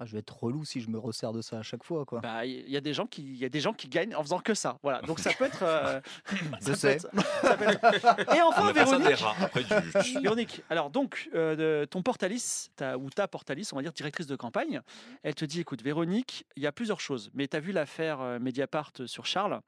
Ah, 0.00 0.04
je 0.06 0.12
vais 0.12 0.20
être 0.20 0.38
relou 0.44 0.64
si 0.64 0.80
je 0.80 0.88
me 0.90 0.96
resserre 0.98 1.32
de 1.32 1.42
ça 1.42 1.58
à 1.58 1.62
chaque 1.64 1.82
fois, 1.82 2.04
quoi. 2.04 2.20
Bah, 2.20 2.46
il 2.46 2.70
y 2.70 2.76
a 2.76 2.80
des 2.80 2.94
gens 2.94 3.06
qui, 3.06 3.20
il 3.22 3.36
y 3.36 3.44
a 3.44 3.48
des 3.48 3.58
gens 3.60 3.72
qui 3.72 3.88
gagnent 3.88 4.14
en 4.14 4.22
faisant 4.22 4.38
que 4.38 4.54
ça. 4.54 4.78
Voilà. 4.84 5.00
Donc 5.02 5.18
ça 5.18 5.32
peut 5.36 5.46
être. 5.46 5.64
euh, 5.64 6.00
Je 6.30 6.36
ça 6.36 6.70
peut 6.70 6.74
sais. 6.76 6.92
être- 6.92 7.08
ça 7.42 7.56
peut 7.56 7.64
être- 7.64 8.32
Et 8.36 8.40
On 8.40 8.46
enfin, 8.50 8.70
Véronique. 8.72 9.16
rats. 9.18 9.34
Après, 9.40 9.64
tu- 9.64 10.20
Véronique, 10.22 10.62
alors 10.70 10.90
donc, 10.90 11.28
euh, 11.34 11.56
de- 11.82 11.84
ton 11.86 12.02
Portalis, 12.02 12.68
ta, 12.76 12.96
ou 12.96 13.10
ta 13.10 13.26
Portalis, 13.26 13.70
on 13.72 13.76
va 13.76 13.82
dire 13.82 13.92
directrice 13.92 14.28
de 14.28 14.36
campagne, 14.36 14.80
elle 15.24 15.34
te 15.34 15.44
dit 15.44 15.58
écoute, 15.58 15.82
Véronique, 15.82 16.46
il 16.54 16.62
y 16.62 16.68
a 16.68 16.72
plusieurs 16.72 17.00
choses, 17.00 17.28
mais 17.34 17.48
tu 17.48 17.56
as 17.56 17.60
vu 17.60 17.72
l'affaire 17.72 18.20
euh, 18.20 18.38
Mediapart 18.38 18.92
sur 19.06 19.26
Charles. 19.26 19.60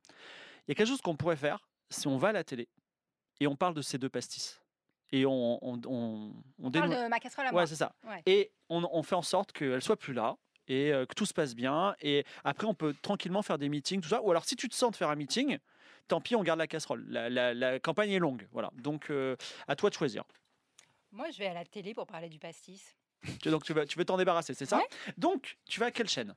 Il 0.68 0.70
y 0.70 0.72
a 0.72 0.74
quelque 0.76 0.86
chose 0.90 1.00
qu'on 1.00 1.16
pourrait 1.16 1.34
faire 1.34 1.58
si 1.90 2.06
on 2.06 2.16
va 2.16 2.28
à 2.28 2.32
la 2.32 2.44
télé 2.44 2.68
et 3.40 3.46
on 3.46 3.56
parle 3.56 3.74
de 3.74 3.82
ces 3.82 3.98
deux 3.98 4.08
pastis. 4.08 4.60
Et 5.12 5.26
on, 5.26 5.58
on, 5.62 5.80
on, 6.62 6.70
parle 6.70 6.90
de 6.90 7.08
ma 7.08 7.18
casserole 7.18 7.46
à 7.48 7.52
moi. 7.52 7.62
Ouais, 7.62 7.66
c'est 7.66 7.74
ça. 7.74 7.92
Ouais. 8.04 8.22
Et 8.26 8.52
on, 8.68 8.88
on 8.92 9.02
fait 9.02 9.16
en 9.16 9.22
sorte 9.22 9.50
qu'elle 9.52 9.82
soit 9.82 9.96
plus 9.96 10.12
là 10.12 10.36
et 10.68 10.92
euh, 10.92 11.04
que 11.04 11.14
tout 11.14 11.26
se 11.26 11.34
passe 11.34 11.56
bien. 11.56 11.96
Et 12.00 12.24
après, 12.44 12.66
on 12.66 12.74
peut 12.74 12.94
tranquillement 13.02 13.42
faire 13.42 13.58
des 13.58 13.68
meetings, 13.68 14.00
tout 14.00 14.08
ça. 14.08 14.22
Ou 14.22 14.30
alors, 14.30 14.44
si 14.44 14.54
tu 14.54 14.68
te 14.68 14.74
sens 14.74 14.92
de 14.92 14.96
faire 14.96 15.10
un 15.10 15.16
meeting, 15.16 15.58
tant 16.06 16.20
pis, 16.20 16.36
on 16.36 16.44
garde 16.44 16.60
la 16.60 16.68
casserole. 16.68 17.04
La, 17.08 17.28
la- 17.28 17.54
la 17.54 17.80
campagne 17.80 18.10
est 18.12 18.20
longue. 18.20 18.46
Voilà. 18.52 18.70
Donc, 18.74 19.10
euh, 19.10 19.34
à 19.66 19.74
toi 19.74 19.90
de 19.90 19.94
choisir. 19.96 20.22
Moi, 21.10 21.28
je 21.32 21.38
vais 21.38 21.46
à 21.48 21.54
la 21.54 21.64
télé 21.64 21.92
pour 21.92 22.06
parler 22.06 22.28
du 22.28 22.38
pastis. 22.38 22.94
Donc, 23.44 23.64
tu 23.64 23.72
veux 23.72 23.84
tu 23.86 23.98
veux 23.98 24.04
t'en 24.04 24.16
débarrasser, 24.16 24.54
c'est 24.54 24.64
ça 24.66 24.76
Ouais. 24.78 24.88
Donc, 25.18 25.58
tu 25.68 25.80
vas 25.80 25.86
à 25.86 25.90
quelle 25.90 26.08
chaîne? 26.08 26.36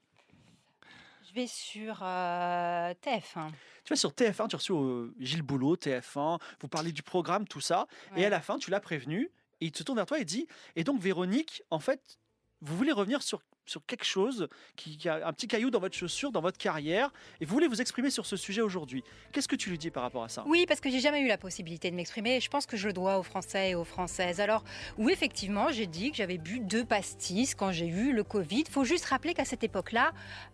Vais 1.34 1.48
sur 1.48 2.00
euh, 2.04 2.94
TF1. 3.04 3.50
Tu 3.84 3.90
vas 3.90 3.96
sur 3.96 4.12
TF1, 4.12 4.50
tu 4.50 4.56
as 4.56 4.60
reçu 4.60 4.72
euh, 4.72 5.12
Gilles 5.20 5.42
Boulot, 5.42 5.76
TF1, 5.76 6.40
vous 6.62 6.68
parlez 6.68 6.92
du 6.92 7.02
programme, 7.02 7.48
tout 7.48 7.60
ça. 7.60 7.88
Et 8.16 8.24
à 8.24 8.30
la 8.30 8.40
fin, 8.40 8.60
tu 8.60 8.70
l'as 8.70 8.80
prévenu. 8.80 9.32
Et 9.60 9.66
il 9.66 9.76
se 9.76 9.82
tourne 9.82 9.98
vers 9.98 10.06
toi 10.06 10.20
et 10.20 10.26
dit 10.26 10.48
Et 10.76 10.84
donc, 10.84 11.02
Véronique, 11.02 11.64
en 11.72 11.80
fait, 11.80 12.20
vous 12.62 12.78
voulez 12.78 12.92
revenir 12.92 13.24
sur, 13.24 13.42
sur 13.66 13.86
quelque 13.86 14.06
chose 14.06 14.48
qui, 14.76 14.98
qui 14.98 15.10
a 15.10 15.28
un 15.28 15.34
petit 15.34 15.48
caillou 15.48 15.70
dans 15.70 15.80
votre 15.80 15.96
chaussure, 15.96 16.32
dans 16.32 16.42
votre 16.42 16.58
carrière, 16.58 17.12
et 17.40 17.46
vous 17.46 17.54
voulez 17.54 17.68
vous 17.68 17.82
exprimer 17.82 18.10
sur 18.10 18.26
ce 18.26 18.36
sujet 18.36 18.62
aujourd'hui. 18.62 19.04
Qu'est-ce 19.32 19.48
que 19.48 19.56
tu 19.56 19.70
lui 19.70 19.78
dis 19.78 19.92
par 19.92 20.04
rapport 20.04 20.24
à 20.24 20.30
ça? 20.30 20.44
Oui, 20.48 20.66
parce 20.68 20.80
que 20.80 20.90
j'ai 20.90 21.00
jamais 21.00 21.22
eu 21.22 21.28
la 21.28 21.38
possibilité 21.38 21.90
de 21.90 21.96
m'exprimer 21.96 22.38
et 22.38 22.40
je 22.40 22.50
pense 22.50 22.66
que 22.66 22.78
je 22.78 22.88
le 22.88 22.94
dois 22.94 23.18
aux 23.20 23.24
Français 23.24 23.72
et 23.72 23.76
aux 23.76 23.84
Françaises. 23.84 24.40
Alors, 24.40 24.64
oui, 24.98 25.12
effectivement, 25.14 25.70
j'ai 25.72 25.88
dit 25.88 26.12
que 26.12 26.18
j'avais 26.18 26.38
bu 26.38 26.60
deux 26.60 26.86
pastis 26.86 27.56
quand 27.56 27.72
j'ai 27.72 27.88
eu 27.88 28.14
le 28.14 28.24
Covid. 28.24 28.66
faut 28.70 28.84
juste 28.84 29.06
rappeler 29.06 29.34
qu'à 29.34 29.46
cette 29.46 29.64
époque-là, 29.64 30.12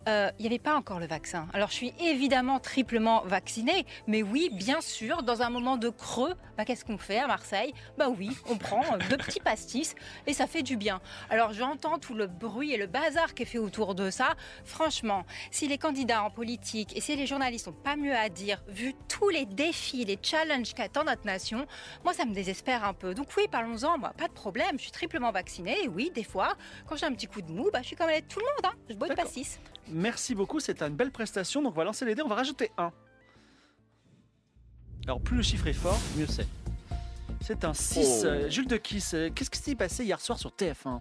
euh, 0.08 0.30
il 0.38 0.42
n'y 0.42 0.48
avait 0.48 0.58
pas 0.58 0.76
encore 0.76 1.00
le 1.00 1.06
vaccin. 1.06 1.48
Alors, 1.52 1.70
je 1.70 1.74
suis 1.74 1.94
évidemment 2.00 2.60
triplement 2.60 3.22
vaccinée, 3.24 3.86
mais 4.06 4.22
oui, 4.22 4.50
bien 4.52 4.80
sûr, 4.80 5.22
dans 5.22 5.42
un 5.42 5.50
moment 5.50 5.76
de 5.76 5.88
creux, 5.88 6.34
bah, 6.56 6.64
qu'est-ce 6.64 6.84
qu'on 6.84 6.98
fait 6.98 7.18
à 7.18 7.26
Marseille? 7.26 7.72
Bah 7.98 8.08
oui, 8.08 8.30
on 8.48 8.56
prend 8.56 8.82
euh, 8.92 8.98
deux 9.08 9.16
petits 9.18 9.40
pastis 9.40 9.94
et 10.26 10.32
ça 10.32 10.46
fait 10.46 10.62
du 10.62 10.76
bien. 10.76 11.00
Alors, 11.28 11.52
j'entends 11.52 11.98
tout 11.98 12.14
le 12.14 12.26
bruit 12.26 12.72
et 12.72 12.76
le 12.76 12.86
bazar 13.00 13.34
qui 13.34 13.42
est 13.42 13.46
fait 13.46 13.58
autour 13.58 13.94
de 13.94 14.10
ça. 14.10 14.34
Franchement, 14.64 15.24
si 15.50 15.68
les 15.68 15.78
candidats 15.78 16.22
en 16.22 16.30
politique 16.30 16.96
et 16.96 17.00
si 17.00 17.16
les 17.16 17.26
journalistes 17.26 17.66
n'ont 17.66 17.72
pas 17.72 17.96
mieux 17.96 18.14
à 18.14 18.28
dire, 18.28 18.62
vu 18.68 18.94
tous 19.08 19.28
les 19.28 19.46
défis, 19.46 20.04
les 20.04 20.18
challenges 20.20 20.74
qu'attend 20.74 21.04
notre 21.04 21.24
nation, 21.24 21.66
moi 22.04 22.12
ça 22.12 22.24
me 22.24 22.34
désespère 22.34 22.84
un 22.84 22.94
peu. 22.94 23.14
Donc 23.14 23.28
oui, 23.36 23.44
parlons-en, 23.50 23.98
moi, 23.98 24.12
pas 24.16 24.28
de 24.28 24.32
problème, 24.32 24.72
je 24.76 24.82
suis 24.82 24.90
triplement 24.90 25.32
vaccinée 25.32 25.76
et 25.84 25.88
oui, 25.88 26.10
des 26.14 26.24
fois, 26.24 26.56
quand 26.86 26.96
j'ai 26.96 27.06
un 27.06 27.12
petit 27.12 27.26
coup 27.26 27.42
de 27.42 27.50
mou, 27.50 27.70
bah, 27.72 27.80
je 27.82 27.88
suis 27.88 27.96
comme 27.96 28.10
elle 28.10 28.18
est 28.18 28.28
tout 28.28 28.40
le 28.40 28.44
monde, 28.44 28.72
hein. 28.72 28.78
je 28.88 28.94
bois 28.94 29.08
de 29.08 29.14
D'accord. 29.14 29.24
pastis. 29.24 29.58
Merci 29.88 30.34
beaucoup, 30.34 30.60
c'est 30.60 30.82
une 30.82 30.94
belle 30.94 31.10
prestation. 31.10 31.62
Donc, 31.62 31.72
on 31.72 31.76
va 31.76 31.84
lancer 31.84 32.04
les 32.04 32.14
dés, 32.14 32.22
on 32.22 32.28
va 32.28 32.36
rajouter 32.36 32.70
un. 32.76 32.92
Alors, 35.04 35.20
plus 35.20 35.38
le 35.38 35.42
chiffre 35.42 35.66
est 35.66 35.72
fort, 35.72 35.98
mieux 36.16 36.26
c'est. 36.26 36.46
C'est 37.42 37.64
un 37.64 37.72
6. 37.72 37.96
Oh. 37.98 38.26
Euh, 38.26 38.50
Jules 38.50 38.66
de 38.66 38.76
Kiss, 38.76 39.16
qu'est-ce 39.34 39.48
qui 39.48 39.58
s'est 39.58 39.74
passé 39.74 40.04
hier 40.04 40.20
soir 40.20 40.38
sur 40.38 40.50
TF1 40.50 41.00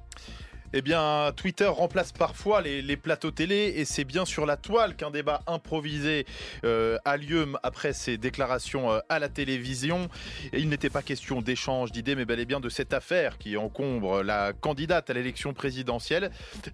Eh 0.73 0.81
bien, 0.81 1.31
Twitter 1.35 1.65
remplace 1.65 2.11
parfois 2.11 2.61
les, 2.61 2.81
les 2.81 2.95
plateaux 2.97 3.31
télé 3.31 3.73
et 3.77 3.85
c'est 3.85 4.03
bien 4.03 4.25
sur 4.25 4.45
la 4.45 4.55
toile 4.55 4.95
qu'un 4.95 5.09
débat 5.09 5.41
improvisé 5.47 6.25
euh, 6.63 6.97
a 7.05 7.17
lieu 7.17 7.47
après 7.63 7.93
ces 7.93 8.17
déclarations 8.17 8.91
euh, 8.91 8.99
à 9.09 9.17
la 9.19 9.29
télévision. 9.29 10.09
Et 10.53 10.59
il 10.59 10.69
n'était 10.69 10.91
pas 10.91 11.01
question 11.01 11.41
d'échange 11.41 11.91
d'idées, 11.91 12.15
mais 12.15 12.25
bel 12.25 12.39
et 12.39 12.45
bien 12.45 12.59
de 12.59 12.69
cette 12.69 12.93
affaire 12.93 13.37
qui 13.39 13.57
encombre 13.57 14.21
la 14.21 14.53
candidate 14.53 15.09
à 15.09 15.13
l'élection 15.13 15.53
présidentielle. 15.53 16.31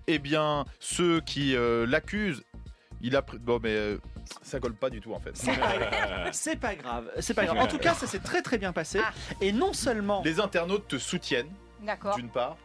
Eh 0.08 0.20
bien, 0.20 0.66
ceux 0.80 1.22
qui 1.22 1.56
euh, 1.56 1.86
l'accusent, 1.88 2.43
il 3.02 3.16
a 3.16 3.22
pr- 3.22 3.38
bon, 3.38 3.60
mais 3.64 3.70
euh, 3.76 3.98
ça 4.41 4.60
colle 4.60 4.74
pas 4.76 4.89
du 4.89 5.00
tout 5.00 5.14
en 5.14 5.20
fait. 5.20 5.32
C'est 5.36 5.56
pas 6.60 6.76
grave. 6.76 7.12
C'est 7.20 7.34
pas 7.34 7.46
grave. 7.46 7.58
En 7.58 7.68
tout 7.68 7.78
cas, 7.78 7.93
ça 7.93 8.08
s'est 8.08 8.20
très 8.20 8.41
très 8.41 8.58
bien 8.58 8.74
passé. 8.74 9.00
Ah. 9.02 9.14
Et 9.39 9.52
non 9.52 9.74
seulement. 9.74 10.22
Les 10.26 10.39
internautes 10.39 10.88
te 10.88 10.98
soutiennent. 10.98 11.50
D'une 12.15 12.30
part 12.30 12.57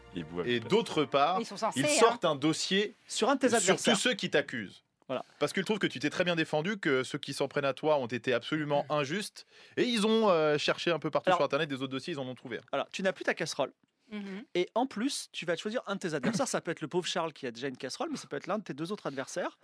Et 0.47 0.61
d'autre 0.61 1.05
part, 1.05 1.41
Ils 1.41 1.47
sont 1.47 1.57
censés. 1.57 1.81
ils 1.81 1.87
hein. 1.87 1.89
sortent 1.99 2.25
un 2.25 2.35
dossier 2.37 2.95
Sur 3.09 3.29
un 3.29 3.35
de 3.37 3.41
tes 3.41 3.61
sur 3.61 3.77
tous 3.83 3.95
ceux 3.97 4.15
qui 4.15 4.31
t'accusent. 4.31 4.83
Voilà. 5.09 5.25
Parce 5.41 5.53
qu'ils 5.53 5.65
trouvent 5.65 5.81
que 5.81 5.89
tu 5.89 5.99
t'es 5.99 6.09
très 6.11 6.23
bien 6.23 6.37
défendu, 6.37 6.79
que 6.79 7.03
ceux 7.03 7.19
qui 7.19 7.33
s'en 7.35 7.49
prennent 7.49 7.65
à 7.65 7.73
toi 7.75 7.99
ont 7.99 8.07
été 8.07 8.33
absolument 8.33 8.87
injustes. 8.91 9.45
Et 9.77 9.83
ils 9.83 10.07
ont 10.07 10.31
euh, 10.31 10.57
cherché 10.57 10.93
un 10.93 11.01
peu 11.01 11.11
partout 11.11 11.31
Alors- 11.31 11.39
sur 11.39 11.45
Internet 11.45 11.69
des 11.69 11.77
autres 11.77 11.89
dossiers, 11.89 12.15
ils 12.15 12.21
en 12.21 12.27
ont 12.29 12.35
trouvé. 12.37 12.61
Alors, 12.71 12.87
tu 12.93 13.03
n'as 13.03 13.13
plus 13.13 13.25
ta 13.25 13.35
casserole. 13.35 13.73
Mhm. 14.13 14.45
Et 14.55 14.69
en 14.77 14.87
plus, 14.87 15.29
tu 15.33 15.47
vas 15.47 15.57
choisir 15.57 15.83
un 15.89 15.95
de 15.97 16.01
tes 16.01 16.15
adversaires. 16.15 16.47
Ça 16.49 16.61
peut 16.61 16.71
être 16.71 16.81
le 16.81 16.87
pauvre 16.89 17.07
Charles 17.07 17.33
qui 17.33 17.47
a 17.47 17.51
déjà 17.51 17.67
une 17.69 17.77
casserole, 17.77 18.09
mais 18.11 18.17
ça 18.17 18.29
peut 18.29 18.37
être 18.37 18.47
l'un 18.47 18.59
de 18.59 18.63
tes 18.65 18.75
deux 18.75 18.93
autres 18.93 19.07
adversaires. 19.09 19.59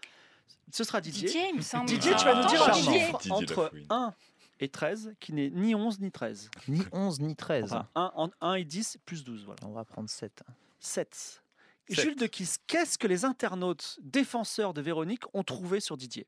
Ce 0.73 0.83
sera 0.85 1.01
Didier. 1.01 1.27
Didier, 1.29 1.49
il 1.51 1.57
me 1.57 1.63
semble. 1.63 1.87
Didier, 1.87 2.13
tu 2.17 2.25
vas 2.25 2.35
nous 2.35 2.43
Ah, 2.45 2.49
dire 2.49 2.63
un 2.69 2.73
Didier. 2.73 3.01
chiffre 3.07 3.19
Didier 3.19 3.33
entre 3.33 3.63
Lafouine. 3.65 3.87
1 3.91 4.15
et 4.61 4.69
13 4.69 5.15
qui 5.21 5.33
n'est 5.33 5.51
ni 5.51 5.75
11 5.75 6.01
ni 6.01 6.11
13. 6.11 6.51
Ni 6.69 6.83
11 6.93 7.21
ni 7.21 7.37
13. 7.37 7.65
Enfin, 7.65 7.89
1, 7.95 8.13
en 8.15 8.31
1 8.41 8.55
et 8.55 8.65
10 8.65 8.99
plus 9.05 9.25
12. 9.25 9.45
Voilà. 9.45 9.61
On 9.65 9.73
va 9.73 9.85
prendre 9.85 10.09
7. 10.09 10.43
7. 10.81 11.15
Sept. 11.15 11.43
Jules 11.89 12.17
de 12.17 12.27
Kiss, 12.27 12.59
qu'est-ce 12.67 12.99
que 12.99 13.07
les 13.07 13.25
internautes 13.25 13.99
défenseurs 14.03 14.75
de 14.75 14.81
Véronique 14.81 15.23
ont 15.35 15.45
trouvé 15.45 15.79
sur 15.81 15.97
Didier? 15.97 16.27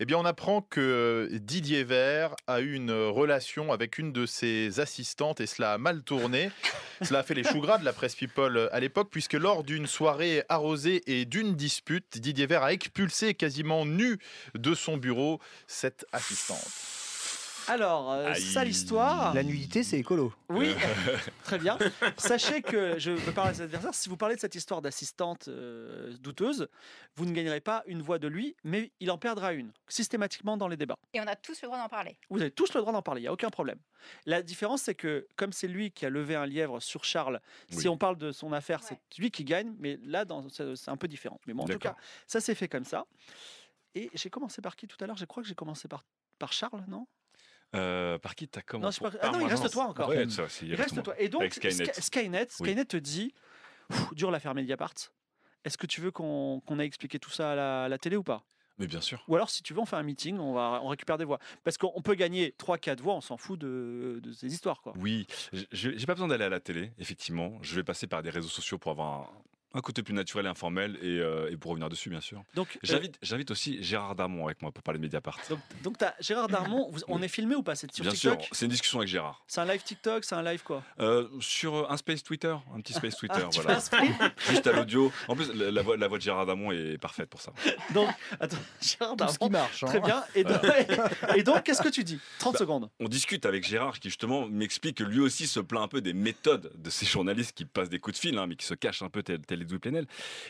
Eh 0.00 0.06
bien, 0.06 0.18
on 0.18 0.24
apprend 0.24 0.60
que 0.60 1.28
Didier 1.30 1.84
Vert 1.84 2.34
a 2.48 2.60
eu 2.60 2.74
une 2.74 2.90
relation 2.90 3.72
avec 3.72 3.98
une 3.98 4.12
de 4.12 4.26
ses 4.26 4.80
assistantes 4.80 5.40
et 5.40 5.46
cela 5.46 5.74
a 5.74 5.78
mal 5.78 6.02
tourné. 6.02 6.50
cela 7.02 7.20
a 7.20 7.22
fait 7.22 7.34
les 7.34 7.44
choux 7.44 7.60
gras 7.60 7.78
de 7.78 7.84
la 7.84 7.92
presse 7.92 8.16
People 8.16 8.68
à 8.72 8.80
l'époque, 8.80 9.08
puisque 9.10 9.34
lors 9.34 9.62
d'une 9.62 9.86
soirée 9.86 10.42
arrosée 10.48 11.02
et 11.06 11.24
d'une 11.24 11.54
dispute, 11.54 12.18
Didier 12.18 12.46
Vert 12.46 12.64
a 12.64 12.72
expulsé 12.72 13.34
quasiment 13.34 13.86
nu 13.86 14.18
de 14.54 14.74
son 14.74 14.96
bureau 14.96 15.40
cette 15.68 16.04
assistante. 16.12 17.03
Alors, 17.68 18.12
euh, 18.12 18.32
Aïe. 18.32 18.40
sale 18.40 18.68
histoire. 18.68 19.34
La 19.34 19.42
nudité, 19.42 19.82
c'est 19.82 19.98
écolo. 19.98 20.32
Oui, 20.48 20.74
très 21.44 21.58
bien. 21.58 21.78
Sachez 22.16 22.62
que 22.62 22.98
je 22.98 23.10
veux 23.12 23.32
parler 23.32 23.52
de 23.52 23.56
cet 23.56 23.64
adversaire. 23.64 23.94
Si 23.94 24.08
vous 24.08 24.16
parlez 24.16 24.34
de 24.36 24.40
cette 24.40 24.54
histoire 24.54 24.82
d'assistante 24.82 25.48
euh, 25.48 26.12
douteuse, 26.18 26.68
vous 27.16 27.24
ne 27.26 27.32
gagnerez 27.32 27.60
pas 27.60 27.82
une 27.86 28.02
voix 28.02 28.18
de 28.18 28.28
lui, 28.28 28.56
mais 28.64 28.92
il 29.00 29.10
en 29.10 29.18
perdra 29.18 29.52
une, 29.52 29.72
systématiquement 29.88 30.56
dans 30.56 30.68
les 30.68 30.76
débats. 30.76 30.98
Et 31.14 31.20
on 31.20 31.26
a 31.26 31.36
tous 31.36 31.62
le 31.62 31.68
droit 31.68 31.78
d'en 31.78 31.88
parler. 31.88 32.18
Vous 32.30 32.40
avez 32.40 32.50
tous 32.50 32.74
le 32.74 32.80
droit 32.80 32.92
d'en 32.92 33.02
parler, 33.02 33.20
il 33.20 33.24
n'y 33.24 33.28
a 33.28 33.32
aucun 33.32 33.50
problème. 33.50 33.78
La 34.26 34.42
différence, 34.42 34.82
c'est 34.82 34.94
que 34.94 35.26
comme 35.36 35.52
c'est 35.52 35.68
lui 35.68 35.90
qui 35.90 36.04
a 36.04 36.10
levé 36.10 36.34
un 36.34 36.46
lièvre 36.46 36.80
sur 36.80 37.04
Charles, 37.04 37.40
si 37.70 37.88
on 37.88 37.96
parle 37.96 38.18
de 38.18 38.32
son 38.32 38.52
affaire, 38.52 38.80
Ouais. 38.80 38.98
c'est 39.12 39.18
lui 39.20 39.30
qui 39.30 39.44
gagne, 39.44 39.74
mais 39.78 39.98
là, 40.04 40.24
c'est 40.50 40.88
un 40.90 40.96
peu 40.96 41.08
différent. 41.08 41.40
Mais 41.46 41.54
bon, 41.54 41.62
en 41.62 41.68
tout 41.68 41.78
cas, 41.78 41.96
ça 42.26 42.40
s'est 42.40 42.54
fait 42.54 42.68
comme 42.68 42.84
ça. 42.84 43.06
Et 43.94 44.10
j'ai 44.14 44.28
commencé 44.28 44.60
par 44.60 44.74
qui 44.76 44.88
tout 44.88 44.96
à 45.00 45.06
l'heure? 45.06 45.16
Je 45.16 45.24
crois 45.24 45.42
que 45.42 45.48
j'ai 45.48 45.54
commencé 45.54 45.86
par, 45.86 46.04
par 46.38 46.52
Charles, 46.52 46.84
non? 46.88 47.06
Euh, 47.74 48.18
par 48.18 48.34
qui 48.34 48.46
t'as 48.48 48.60
Non, 48.60 48.64
commencé 48.66 49.00
pas- 49.00 49.10
ah 49.20 49.30
non, 49.30 49.40
il 49.40 49.46
reste 49.46 49.70
toi 49.70 49.84
encore. 49.86 50.08
Ouais, 50.08 50.28
ça, 50.30 50.48
c'est- 50.48 50.66
Il 50.66 50.74
reste 50.74 51.02
toi. 51.02 51.14
Et 51.20 51.28
donc, 51.28 51.52
Skynet. 51.52 51.84
Sky- 51.92 52.02
Skynet, 52.02 52.48
Oui. 52.60 52.68
Skynet 52.70 52.84
te 52.84 52.96
dit 52.96 53.34
dur 54.12 54.30
l'affaire 54.30 54.54
Mediapart. 54.54 54.94
Est-ce 55.64 55.76
que 55.78 55.86
tu 55.86 56.00
veux 56.00 56.10
qu'on 56.10 56.60
ait 56.78 56.84
expliqué 56.86 57.18
tout 57.18 57.30
ça 57.30 57.52
à 57.52 57.54
la, 57.54 57.84
à 57.84 57.88
la 57.88 57.98
télé 57.98 58.16
ou 58.16 58.22
pas? 58.22 58.44
Mais 58.78 58.86
bien 58.88 59.00
sûr. 59.00 59.22
Ou 59.28 59.36
alors, 59.36 59.50
si 59.50 59.62
tu 59.62 59.72
veux, 59.72 59.78
on 59.80 59.86
fait 59.86 59.94
un 59.96 60.02
meeting, 60.02 60.36
on, 60.38 60.52
va, 60.52 60.80
on 60.82 60.88
récupère 60.88 61.16
des 61.16 61.24
voix. 61.24 61.38
Parce 61.62 61.78
qu'on 61.78 62.02
peut 62.02 62.14
gagner 62.16 62.52
3-4 62.58 63.00
voix, 63.00 63.14
on 63.14 63.20
s'en 63.20 63.36
fout 63.36 63.58
de, 63.58 64.18
de 64.22 64.32
ces 64.32 64.52
histoires. 64.52 64.82
Quoi. 64.82 64.94
Oui, 64.96 65.26
j'ai 65.72 66.06
pas 66.06 66.14
besoin 66.14 66.26
d'aller 66.28 66.44
à 66.44 66.48
la 66.48 66.58
télé, 66.60 66.90
effectivement. 66.98 67.56
Je 67.62 67.76
vais 67.76 67.84
passer 67.84 68.06
par 68.08 68.22
des 68.24 68.30
réseaux 68.30 68.48
sociaux 68.48 68.76
pour 68.78 68.90
avoir 68.90 69.20
un, 69.20 69.28
un 69.74 69.80
côté 69.80 70.02
plus 70.02 70.14
naturel 70.14 70.46
et 70.46 70.48
informel 70.48 70.96
et, 71.02 71.18
euh, 71.20 71.50
et 71.50 71.56
pour 71.56 71.72
revenir 71.72 71.88
dessus, 71.88 72.08
bien 72.08 72.20
sûr. 72.20 72.42
Donc, 72.54 72.78
euh, 72.88 72.98
J'invite, 73.22 73.50
aussi 73.50 73.82
Gérard 73.82 74.14
Darmon 74.14 74.46
avec 74.46 74.62
moi 74.62 74.70
pour 74.72 74.82
parler 74.82 74.98
de 74.98 75.04
Mediapart. 75.04 75.38
donc, 75.50 75.58
donc 75.82 75.98
t'as 75.98 76.14
Gérard 76.20 76.48
Darmon, 76.48 76.88
vous- 76.90 77.00
on 77.08 77.20
est 77.22 77.28
filmé 77.28 77.54
ou 77.56 77.62
pas 77.62 77.74
C'est 77.74 77.92
sur 77.92 78.02
bien 78.04 78.14
sûr, 78.14 78.38
c'est 78.52 78.66
une 78.66 78.70
discussion 78.70 78.98
avec 79.00 79.08
Gérard. 79.08 79.42
C'est 79.48 79.60
un 79.60 79.64
live 79.66 79.82
TikTok 79.82 80.24
C'est 80.24 80.34
un 80.34 80.42
live 80.42 80.62
quoi 80.62 80.82
Euh, 81.00 81.28
sur 81.40 81.90
un 81.90 81.96
space 81.96 82.22
Twitter, 82.22 82.54
un 82.74 82.80
petit 82.80 82.92
space 82.94 83.16
Twitter, 83.16 83.42
Ah, 83.44 83.48
voilà. 83.52 83.78
Juste 84.48 84.66
à 84.66 84.72
l'audio. 84.72 85.12
En 85.28 85.36
plus, 85.36 85.52
la, 85.52 85.70
la 85.70 85.82
voix, 85.82 85.96
la 85.96 86.08
voix 86.08 86.18
de 86.18 86.22
Gérard 86.22 86.46
Darmon 86.46 86.70
est 86.72 86.98
parfaite 86.98 87.28
pour 87.28 87.40
ça. 87.40 87.52
Donc, 87.92 88.08
attends, 88.40 88.56
Gérard 88.80 89.16
Tout 89.16 89.28
ce 89.28 89.32
qui 89.32 89.48
Darmon. 89.48 89.50
marche. 89.50 89.82
hein. 89.82 89.86
Très 89.86 90.00
bien. 90.00 90.22
Et 90.34 90.44
donc, 90.44 90.60
et 91.36 91.42
donc, 91.42 91.62
qu'est-ce 91.64 91.82
que 91.82 91.88
tu 91.88 92.04
dis? 92.04 92.18
30 92.38 92.52
Bah, 92.54 92.58
secondes. 92.60 92.90
On 93.00 93.08
discute 93.08 93.44
avec 93.46 93.64
Gérard 93.66 93.98
qui 93.98 94.08
justement 94.08 94.46
m'explique 94.46 94.98
que 94.98 95.04
lui 95.04 95.20
aussi 95.20 95.46
se 95.46 95.60
plaint 95.60 95.82
un 95.82 95.88
peu 95.88 96.00
des 96.00 96.12
méthodes 96.12 96.72
de 96.76 96.90
ces 96.90 97.06
journalistes 97.06 97.52
qui 97.56 97.64
passent 97.64 97.88
des 97.90 97.98
coups 97.98 98.16
de 98.16 98.20
fil, 98.20 98.38
hein, 98.38 98.46
mais 98.46 98.56
qui 98.56 98.66
se 98.66 98.74
cachent 98.74 99.02
un 99.02 99.08
peu 99.10 99.22
tel, 99.22 99.40
tel 99.40 99.63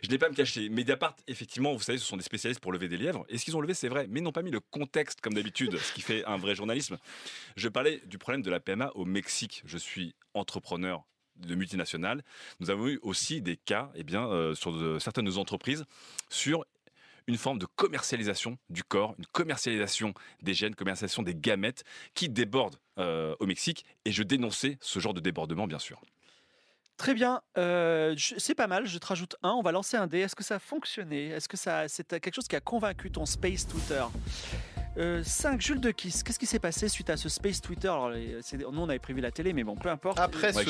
Je 0.02 0.08
n'ai 0.10 0.18
pas 0.18 0.26
à 0.26 0.30
me 0.30 0.34
cacher. 0.34 0.68
Mediapart, 0.68 1.16
effectivement, 1.26 1.72
vous 1.74 1.82
savez, 1.82 1.98
ce 1.98 2.04
sont 2.04 2.16
des 2.16 2.22
spécialistes 2.22 2.60
pour 2.60 2.72
lever 2.72 2.88
des 2.88 2.96
lièvres. 2.96 3.24
Et 3.28 3.38
ce 3.38 3.44
qu'ils 3.44 3.56
ont 3.56 3.60
levé, 3.60 3.74
c'est 3.74 3.88
vrai, 3.88 4.06
mais 4.08 4.20
n'ont 4.20 4.32
pas 4.32 4.42
mis 4.42 4.50
le 4.50 4.60
contexte 4.60 5.20
comme 5.20 5.34
d'habitude, 5.34 5.76
ce 5.78 5.92
qui 5.92 6.00
fait 6.02 6.24
un 6.24 6.36
vrai 6.36 6.54
journalisme. 6.54 6.98
Je 7.56 7.68
parlais 7.68 8.00
du 8.06 8.18
problème 8.18 8.42
de 8.42 8.50
la 8.50 8.60
PMA 8.60 8.90
au 8.94 9.04
Mexique. 9.04 9.62
Je 9.66 9.78
suis 9.78 10.14
entrepreneur 10.34 11.04
de 11.36 11.54
multinationales, 11.56 12.22
nous 12.60 12.70
avons 12.70 12.86
eu 12.86 13.00
aussi 13.02 13.42
des 13.42 13.56
cas 13.56 13.90
eh 13.96 14.04
bien, 14.04 14.28
euh, 14.28 14.54
sur 14.54 14.72
de- 14.72 15.00
certaines 15.00 15.36
entreprises 15.36 15.84
sur 16.30 16.64
une 17.26 17.36
forme 17.38 17.58
de 17.58 17.66
commercialisation 17.66 18.56
du 18.70 18.84
corps, 18.84 19.16
une 19.18 19.26
commercialisation 19.26 20.14
des 20.42 20.54
gènes, 20.54 20.74
commercialisation 20.76 21.22
des 21.24 21.34
gamètes 21.34 21.82
qui 22.14 22.28
déborde 22.28 22.76
euh, 22.98 23.34
au 23.40 23.46
Mexique. 23.46 23.84
Et 24.04 24.12
je 24.12 24.22
dénonçais 24.22 24.78
ce 24.80 25.00
genre 25.00 25.12
de 25.14 25.20
débordement, 25.20 25.66
bien 25.66 25.78
sûr. 25.80 26.00
Très 26.96 27.14
bien, 27.14 27.40
euh, 27.58 28.14
c'est 28.16 28.54
pas 28.54 28.68
mal. 28.68 28.86
Je 28.86 28.98
te 28.98 29.06
rajoute 29.06 29.36
un. 29.42 29.50
On 29.50 29.62
va 29.62 29.72
lancer 29.72 29.96
un 29.96 30.06
dé. 30.06 30.20
Est-ce 30.20 30.36
que 30.36 30.44
ça 30.44 30.56
a 30.56 30.58
fonctionné? 30.60 31.26
Est-ce 31.28 31.48
que 31.48 31.56
ça, 31.56 31.88
c'est 31.88 32.08
quelque 32.08 32.34
chose 32.34 32.46
qui 32.46 32.56
a 32.56 32.60
convaincu 32.60 33.10
ton 33.10 33.26
space 33.26 33.66
Twitter 33.66 34.04
5. 34.96 35.60
Jules 35.60 35.80
de 35.80 35.90
Kiss, 35.90 36.22
qu'est-ce 36.22 36.38
qui 36.38 36.46
s'est 36.46 36.58
passé 36.58 36.88
suite 36.88 37.10
à 37.10 37.16
ce 37.16 37.28
space 37.28 37.60
Twitter? 37.60 37.88
Alors, 37.88 38.10
Nous, 38.10 38.80
on 38.80 38.88
avait 38.88 38.98
prévu 38.98 39.20
la 39.20 39.30
télé, 39.30 39.52
mais 39.52 39.64
bon, 39.64 39.74
peu 39.76 39.88
importe. 39.88 40.18
Après 40.18 40.52
ce, 40.52 40.60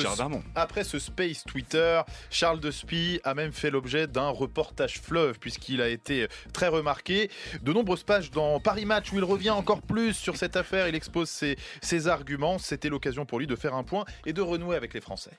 après 0.55 0.83
ce 0.83 0.99
Space 0.99 1.43
Twitter, 1.43 2.01
Charles 2.29 2.59
de 2.59 2.71
Spie 2.71 3.19
a 3.23 3.33
même 3.33 3.51
fait 3.51 3.69
l'objet 3.69 4.07
d'un 4.07 4.29
reportage 4.29 4.99
fleuve 4.99 5.39
puisqu'il 5.39 5.81
a 5.81 5.89
été 5.89 6.27
très 6.53 6.67
remarqué. 6.67 7.29
De 7.61 7.73
nombreuses 7.73 8.03
pages 8.03 8.31
dans 8.31 8.59
Paris 8.59 8.85
Match 8.85 9.11
où 9.11 9.17
il 9.17 9.23
revient 9.23 9.51
encore 9.51 9.81
plus 9.81 10.13
sur 10.13 10.37
cette 10.37 10.55
affaire, 10.55 10.87
il 10.87 10.95
expose 10.95 11.29
ses, 11.29 11.57
ses 11.81 12.07
arguments. 12.07 12.57
C'était 12.57 12.89
l'occasion 12.89 13.25
pour 13.25 13.39
lui 13.39 13.47
de 13.47 13.55
faire 13.55 13.75
un 13.75 13.83
point 13.83 14.05
et 14.25 14.33
de 14.33 14.41
renouer 14.41 14.75
avec 14.75 14.93
les 14.93 15.01
Français. 15.01 15.31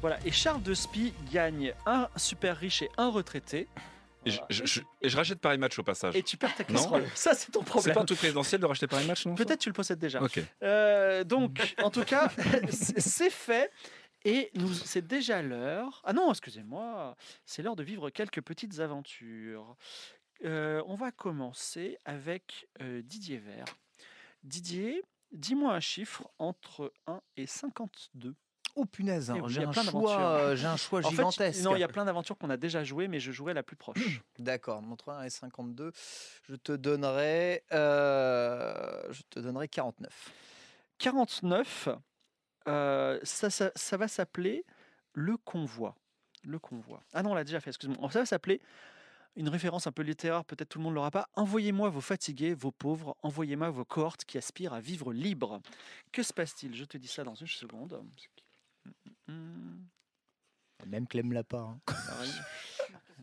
Voilà. 0.00 0.18
Et 0.24 0.30
Charles 0.30 0.62
de 0.62 0.74
Spie 0.74 1.12
gagne 1.32 1.72
un 1.86 2.08
super 2.16 2.56
riche 2.56 2.82
et 2.82 2.90
un 2.98 3.10
retraité. 3.10 3.68
Et 4.28 4.30
je, 4.30 4.40
je- 4.50 4.64
je- 4.66 4.80
et 5.02 5.08
je 5.08 5.16
rachète 5.16 5.40
Paris 5.40 5.58
Match 5.58 5.78
au 5.78 5.82
passage. 5.82 6.14
Et 6.16 6.22
tu 6.22 6.36
perds 6.36 6.54
ta 6.54 6.64
casserole. 6.64 7.04
Ça, 7.14 7.34
c'est 7.34 7.50
ton 7.50 7.60
C'est 7.60 7.66
problème. 7.66 7.94
pas 7.94 8.00
un 8.02 8.04
truc 8.04 8.18
présidentiel 8.18 8.60
de 8.60 8.66
racheter 8.66 8.86
Paris 8.86 9.06
Match, 9.06 9.26
non 9.26 9.34
Peut-être 9.34 9.60
tu 9.60 9.68
le 9.68 9.72
possèdes 9.74 9.98
déjà. 9.98 10.20
Euh, 10.62 11.24
donc, 11.24 11.74
en 11.82 11.90
tout 11.90 12.04
cas, 12.04 12.30
c'est 12.70 13.00
c'est 13.00 13.30
fait. 13.30 13.70
Et 14.24 14.50
nous, 14.54 14.72
c'est 14.74 15.06
déjà 15.06 15.42
l'heure. 15.42 16.02
Ah 16.04 16.12
non, 16.12 16.30
excusez-moi, 16.30 17.16
c'est 17.46 17.62
l'heure 17.62 17.76
de 17.76 17.84
vivre 17.84 18.10
quelques 18.10 18.40
petites 18.42 18.80
aventures. 18.80 19.76
Euh, 20.44 20.82
on 20.86 20.94
va 20.96 21.10
commencer 21.12 21.98
avec 22.04 22.68
euh, 22.82 23.00
Didier 23.02 23.38
Vert. 23.38 23.64
Didier, 24.44 25.02
dis-moi 25.32 25.72
un 25.74 25.80
chiffre 25.80 26.28
entre 26.38 26.92
1 27.06 27.20
et 27.36 27.46
52. 27.46 28.34
Oh 28.80 28.84
punaise, 28.84 29.30
oui, 29.30 29.40
il 29.44 29.48
j'ai 29.48 29.64
un, 29.64 29.70
plein 29.70 29.82
choix, 29.82 30.20
euh, 30.20 30.54
j'ai 30.56 30.66
un 30.66 30.76
choix 30.76 31.00
En 31.00 31.02
fait, 31.10 31.16
gigantesque. 31.16 31.62
non, 31.64 31.74
il 31.74 31.80
y 31.80 31.82
a 31.82 31.88
plein 31.88 32.04
d'aventures 32.04 32.38
qu'on 32.38 32.48
a 32.50 32.56
déjà 32.56 32.84
jouées, 32.84 33.08
mais 33.08 33.18
je 33.18 33.32
jouerai 33.32 33.52
la 33.54 33.64
plus 33.64 33.74
proche. 33.76 33.98
D'accord, 34.38 34.82
entre 34.88 35.08
1 35.10 35.24
et 35.24 35.30
52, 35.30 35.90
je 36.48 36.54
te 36.54 36.72
donnerai, 36.72 37.64
euh, 37.72 39.02
je 39.10 39.22
te 39.30 39.40
donnerai 39.40 39.66
49. 39.68 40.30
49, 40.98 41.88
euh, 42.68 43.18
ça, 43.24 43.50
ça- 43.50 43.72
ça 43.74 43.96
va 43.96 44.06
s'appeler 44.08 44.64
le 45.12 45.36
convoi. 45.36 45.94
Le 46.44 46.58
convoi. 46.58 47.02
Ah 47.12 47.22
non, 47.22 47.32
on 47.32 47.34
l'a 47.34 47.44
déjà 47.44 47.60
fait, 47.60 47.70
excuse-moi. 47.70 48.10
Ça 48.12 48.20
va 48.20 48.26
s'appeler 48.26 48.60
une 49.36 49.48
référence 49.48 49.86
un 49.86 49.92
peu 49.92 50.02
littéraire, 50.02 50.44
peut-être 50.44 50.68
tout 50.68 50.78
le 50.78 50.84
monde 50.84 50.92
ne 50.92 50.96
l'aura 50.96 51.10
pas. 51.10 51.28
Envoyez-moi 51.34 51.90
vos 51.90 52.00
fatigués, 52.00 52.54
vos 52.54 52.72
pauvres, 52.72 53.16
envoyez-moi 53.22 53.70
vos 53.70 53.84
cohortes 53.84 54.24
qui 54.24 54.38
aspirent 54.38 54.72
à 54.72 54.80
vivre 54.80 55.12
libre. 55.12 55.60
Que 56.12 56.22
se 56.22 56.32
passe-t-il? 56.32 56.74
Je 56.74 56.84
te 56.84 56.96
dis 56.96 57.08
ça 57.08 57.24
dans 57.24 57.34
une 57.34 57.46
seconde. 57.46 58.00
Hum, 59.28 59.86
Même 60.86 61.06
Clem 61.06 61.32
l'a 61.32 61.44
pas. 61.44 61.60
hein. 61.60 61.80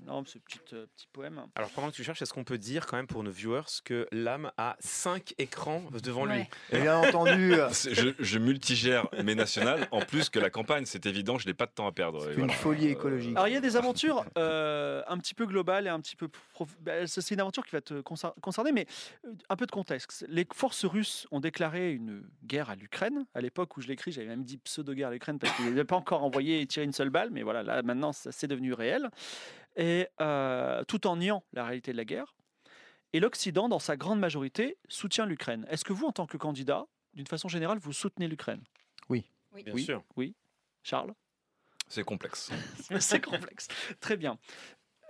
Non, 0.05 0.23
ce 0.25 0.37
petit, 0.37 0.59
euh, 0.73 0.85
petit 0.95 1.07
poème. 1.11 1.41
Alors 1.55 1.69
pendant 1.71 1.89
que 1.89 1.95
tu 1.95 2.03
cherches, 2.03 2.21
est-ce 2.21 2.33
qu'on 2.33 2.43
peut 2.43 2.57
dire 2.57 2.85
quand 2.85 2.95
même 2.97 3.07
pour 3.07 3.23
nos 3.23 3.31
viewers 3.31 3.63
que 3.83 4.07
l'âme 4.11 4.51
a 4.57 4.75
5 4.79 5.33
écrans 5.37 5.81
devant 6.03 6.25
lui 6.25 6.33
Ouais. 6.39 6.49
Et 6.71 6.79
bien 6.81 6.97
entendu, 6.99 7.53
Je, 7.91 8.09
je 8.19 8.39
multigère 8.39 9.07
mes 9.23 9.35
nationales. 9.35 9.87
En 9.91 10.01
plus 10.01 10.29
que 10.29 10.39
la 10.39 10.49
campagne, 10.49 10.85
c'est 10.85 11.05
évident, 11.05 11.37
je 11.37 11.47
n'ai 11.47 11.53
pas 11.53 11.65
de 11.65 11.71
temps 11.71 11.87
à 11.87 11.91
perdre. 11.91 12.21
C'est 12.23 12.31
une 12.33 12.37
voilà. 12.39 12.53
folie 12.53 12.87
écologique. 12.87 13.35
Alors 13.35 13.47
il 13.47 13.53
y 13.53 13.57
a 13.57 13.61
des 13.61 13.75
aventures 13.77 14.25
euh, 14.37 15.01
un 15.07 15.17
petit 15.17 15.33
peu 15.33 15.45
globales 15.45 15.87
et 15.87 15.89
un 15.89 15.99
petit 15.99 16.15
peu... 16.15 16.27
prof- 16.53 16.75
bah, 16.81 17.07
C'est 17.07 17.31
une 17.33 17.39
aventure 17.41 17.65
qui 17.65 17.71
va 17.71 17.81
te 17.81 17.95
concer- 18.01 18.33
concerner, 18.41 18.71
mais 18.71 18.85
euh, 19.25 19.29
un 19.49 19.55
peu 19.55 19.65
de 19.65 19.71
contexte. 19.71 20.25
Les 20.29 20.45
forces 20.53 20.85
russes 20.85 21.27
ont 21.31 21.39
déclaré 21.39 21.91
une 21.93 22.23
guerre 22.43 22.69
à 22.69 22.75
l'Ukraine. 22.75 23.25
À 23.33 23.41
l'époque 23.41 23.75
où 23.77 23.81
je 23.81 23.87
l'écris, 23.87 24.11
j'avais 24.11 24.27
même 24.27 24.43
dit 24.43 24.57
pseudo-guerre 24.57 25.07
à 25.07 25.11
l'Ukraine 25.11 25.39
parce 25.39 25.55
qu'ils 25.55 25.65
n'avaient 25.65 25.83
pas 25.83 25.95
encore 25.95 26.23
envoyé 26.23 26.61
et 26.61 26.67
tiré 26.67 26.85
une 26.85 26.93
seule 26.93 27.09
balle, 27.09 27.29
mais 27.31 27.41
voilà, 27.43 27.63
là 27.63 27.81
maintenant 27.81 28.11
ça 28.13 28.31
c'est 28.31 28.47
devenu 28.47 28.73
réel. 28.73 29.09
Et 29.75 30.07
euh, 30.21 30.83
tout 30.85 31.05
en 31.07 31.17
niant 31.17 31.43
la 31.53 31.65
réalité 31.65 31.91
de 31.91 31.97
la 31.97 32.05
guerre. 32.05 32.35
Et 33.13 33.19
l'Occident, 33.19 33.69
dans 33.69 33.79
sa 33.79 33.95
grande 33.97 34.19
majorité, 34.19 34.77
soutient 34.89 35.25
l'Ukraine. 35.25 35.65
Est-ce 35.69 35.85
que 35.85 35.93
vous, 35.93 36.05
en 36.05 36.11
tant 36.11 36.25
que 36.27 36.37
candidat, 36.37 36.85
d'une 37.13 37.27
façon 37.27 37.47
générale, 37.47 37.77
vous 37.77 37.93
soutenez 37.93 38.27
l'Ukraine? 38.27 38.63
Bien 39.63 39.73
Oui. 39.73 39.83
sûr. 39.85 40.03
Charles? 40.83 41.13
C'est 41.87 42.03
complexe. 42.03 42.51
C'est 42.99 43.21
complexe. 43.21 43.67
Très 44.01 44.17
bien. 44.17 44.37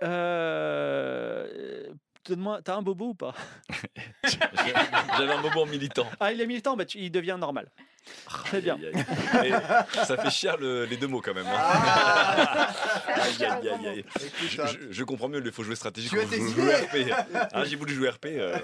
Euh, 0.04 1.92
Donne-moi, 2.28 2.60
t'as 2.64 2.74
un 2.76 2.82
bobo 2.82 3.08
ou 3.10 3.14
pas? 3.14 3.34
J'avais 4.24 5.32
un 5.32 5.40
moment 5.40 5.66
militant. 5.66 6.06
Ah, 6.20 6.32
il 6.32 6.40
est 6.40 6.46
militant, 6.46 6.76
bah, 6.76 6.84
tu- 6.84 6.98
il 6.98 7.10
devient 7.10 7.36
normal. 7.38 7.68
Très 8.26 8.60
bien. 8.60 8.78
Ça 10.04 10.16
fait 10.16 10.30
chier 10.30 10.52
le- 10.60 10.84
les 10.84 10.96
deux 10.96 11.08
mots 11.08 11.20
quand 11.20 11.34
même. 11.34 11.46
hein. 11.46 11.56
Aïe, 13.08 13.44
aïe, 13.44 13.68
aïe, 13.68 13.88
aïe. 13.88 14.04
Je, 14.48 14.48
je- 14.66 14.78
je 14.92 15.04
comprends 15.04 15.28
mieux, 15.28 15.42
il 15.44 15.50
faut 15.52 15.64
jouer 15.64 15.74
stratégique. 15.74 16.10
Tu 16.12 16.18
as 16.20 16.22
faut 16.22 16.28
tes 16.34 16.38
jouer 16.40 16.74
RP. 16.74 17.12
Ah, 17.52 17.64
j'ai 17.64 17.76
voulu 17.76 17.94
jouer 17.94 18.10
RP. 18.10 18.26
euh. 18.26 18.58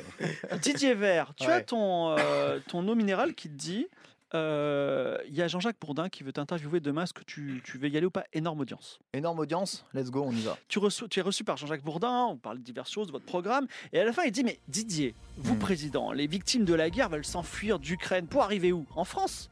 Didier 0.60 0.94
Vert, 0.94 1.32
tu 1.36 1.46
Ouais. 1.46 1.54
as 1.54 1.60
ton, 1.62 2.16
euh, 2.18 2.58
ton 2.68 2.86
eau 2.86 2.94
minérale 2.94 3.34
qui 3.34 3.48
te 3.48 3.54
dit 3.56 3.88
euh, 4.34 5.18
il 5.28 5.34
y 5.34 5.42
a 5.42 5.48
Jean-Jacques 5.48 5.76
Bourdin 5.80 6.08
qui 6.08 6.22
veut 6.22 6.32
t'interviewer 6.32 6.80
demain. 6.80 7.02
Est-ce 7.04 7.12
que 7.12 7.22
tu, 7.24 7.60
tu 7.64 7.78
veux 7.78 7.88
y 7.88 7.96
aller 7.96 8.06
ou 8.06 8.10
pas? 8.10 8.24
Énorme 8.32 8.60
audience. 8.60 8.98
Énorme 9.12 9.38
audience, 9.40 9.84
let's 9.94 10.10
go, 10.10 10.24
on 10.26 10.32
y 10.32 10.40
va. 10.42 10.56
Tu, 10.68 10.78
reçois- 10.78 11.08
tu 11.08 11.18
es 11.20 11.22
reçu 11.22 11.44
par 11.44 11.56
Jean-Jacques 11.56 11.82
Bourdin, 11.84 12.26
on 12.30 12.36
parle 12.36 12.58
de 12.58 12.62
diverses 12.62 12.90
choses, 12.90 13.06
de 13.08 13.12
votre 13.12 13.26
programme. 13.26 13.66
Et 13.92 14.00
à 14.00 14.04
la 14.04 14.12
fin, 14.12 14.22
il 14.24 14.32
dit 14.32 14.44
Mais 14.44 14.58
Didier, 14.68 15.14
vous, 15.36 15.54
Hmm. 15.54 15.58
président, 15.58 16.12
les 16.12 16.26
victimes 16.26 16.64
de 16.64 16.74
la 16.74 16.90
guerre 16.90 17.08
veulent 17.08 17.24
s'enfuir 17.24 17.78
d'Ukraine 17.78 18.26
pour 18.26 18.42
arriver 18.42 18.72
où? 18.72 18.86
En 18.96 19.04
France? 19.04 19.50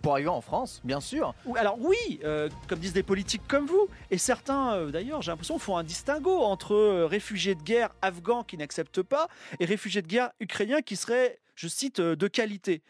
Pour 0.00 0.14
arriver 0.14 0.30
en 0.30 0.40
France, 0.40 0.80
bien 0.82 1.00
sûr. 1.00 1.32
Alors 1.54 1.78
oui, 1.78 2.18
euh, 2.24 2.48
comme 2.66 2.80
disent 2.80 2.92
des 2.92 3.04
politiques 3.04 3.42
comme 3.46 3.66
vous, 3.66 3.86
et 4.10 4.18
certains 4.18 4.72
euh, 4.74 4.90
d'ailleurs, 4.90 5.22
j'ai 5.22 5.30
l'impression, 5.30 5.60
font 5.60 5.76
un 5.76 5.84
distinguo 5.84 6.38
entre 6.40 6.74
euh, 6.74 7.06
réfugiés 7.06 7.54
de 7.54 7.62
guerre 7.62 7.90
afghans 8.02 8.42
qui 8.42 8.56
n'acceptent 8.56 9.02
pas 9.02 9.28
et 9.60 9.64
réfugiés 9.64 10.02
de 10.02 10.08
guerre 10.08 10.30
ukrainiens 10.40 10.82
qui 10.82 10.96
seraient, 10.96 11.38
je 11.54 11.68
cite, 11.68 12.00
de 12.00 12.26
qualité. 12.26 12.82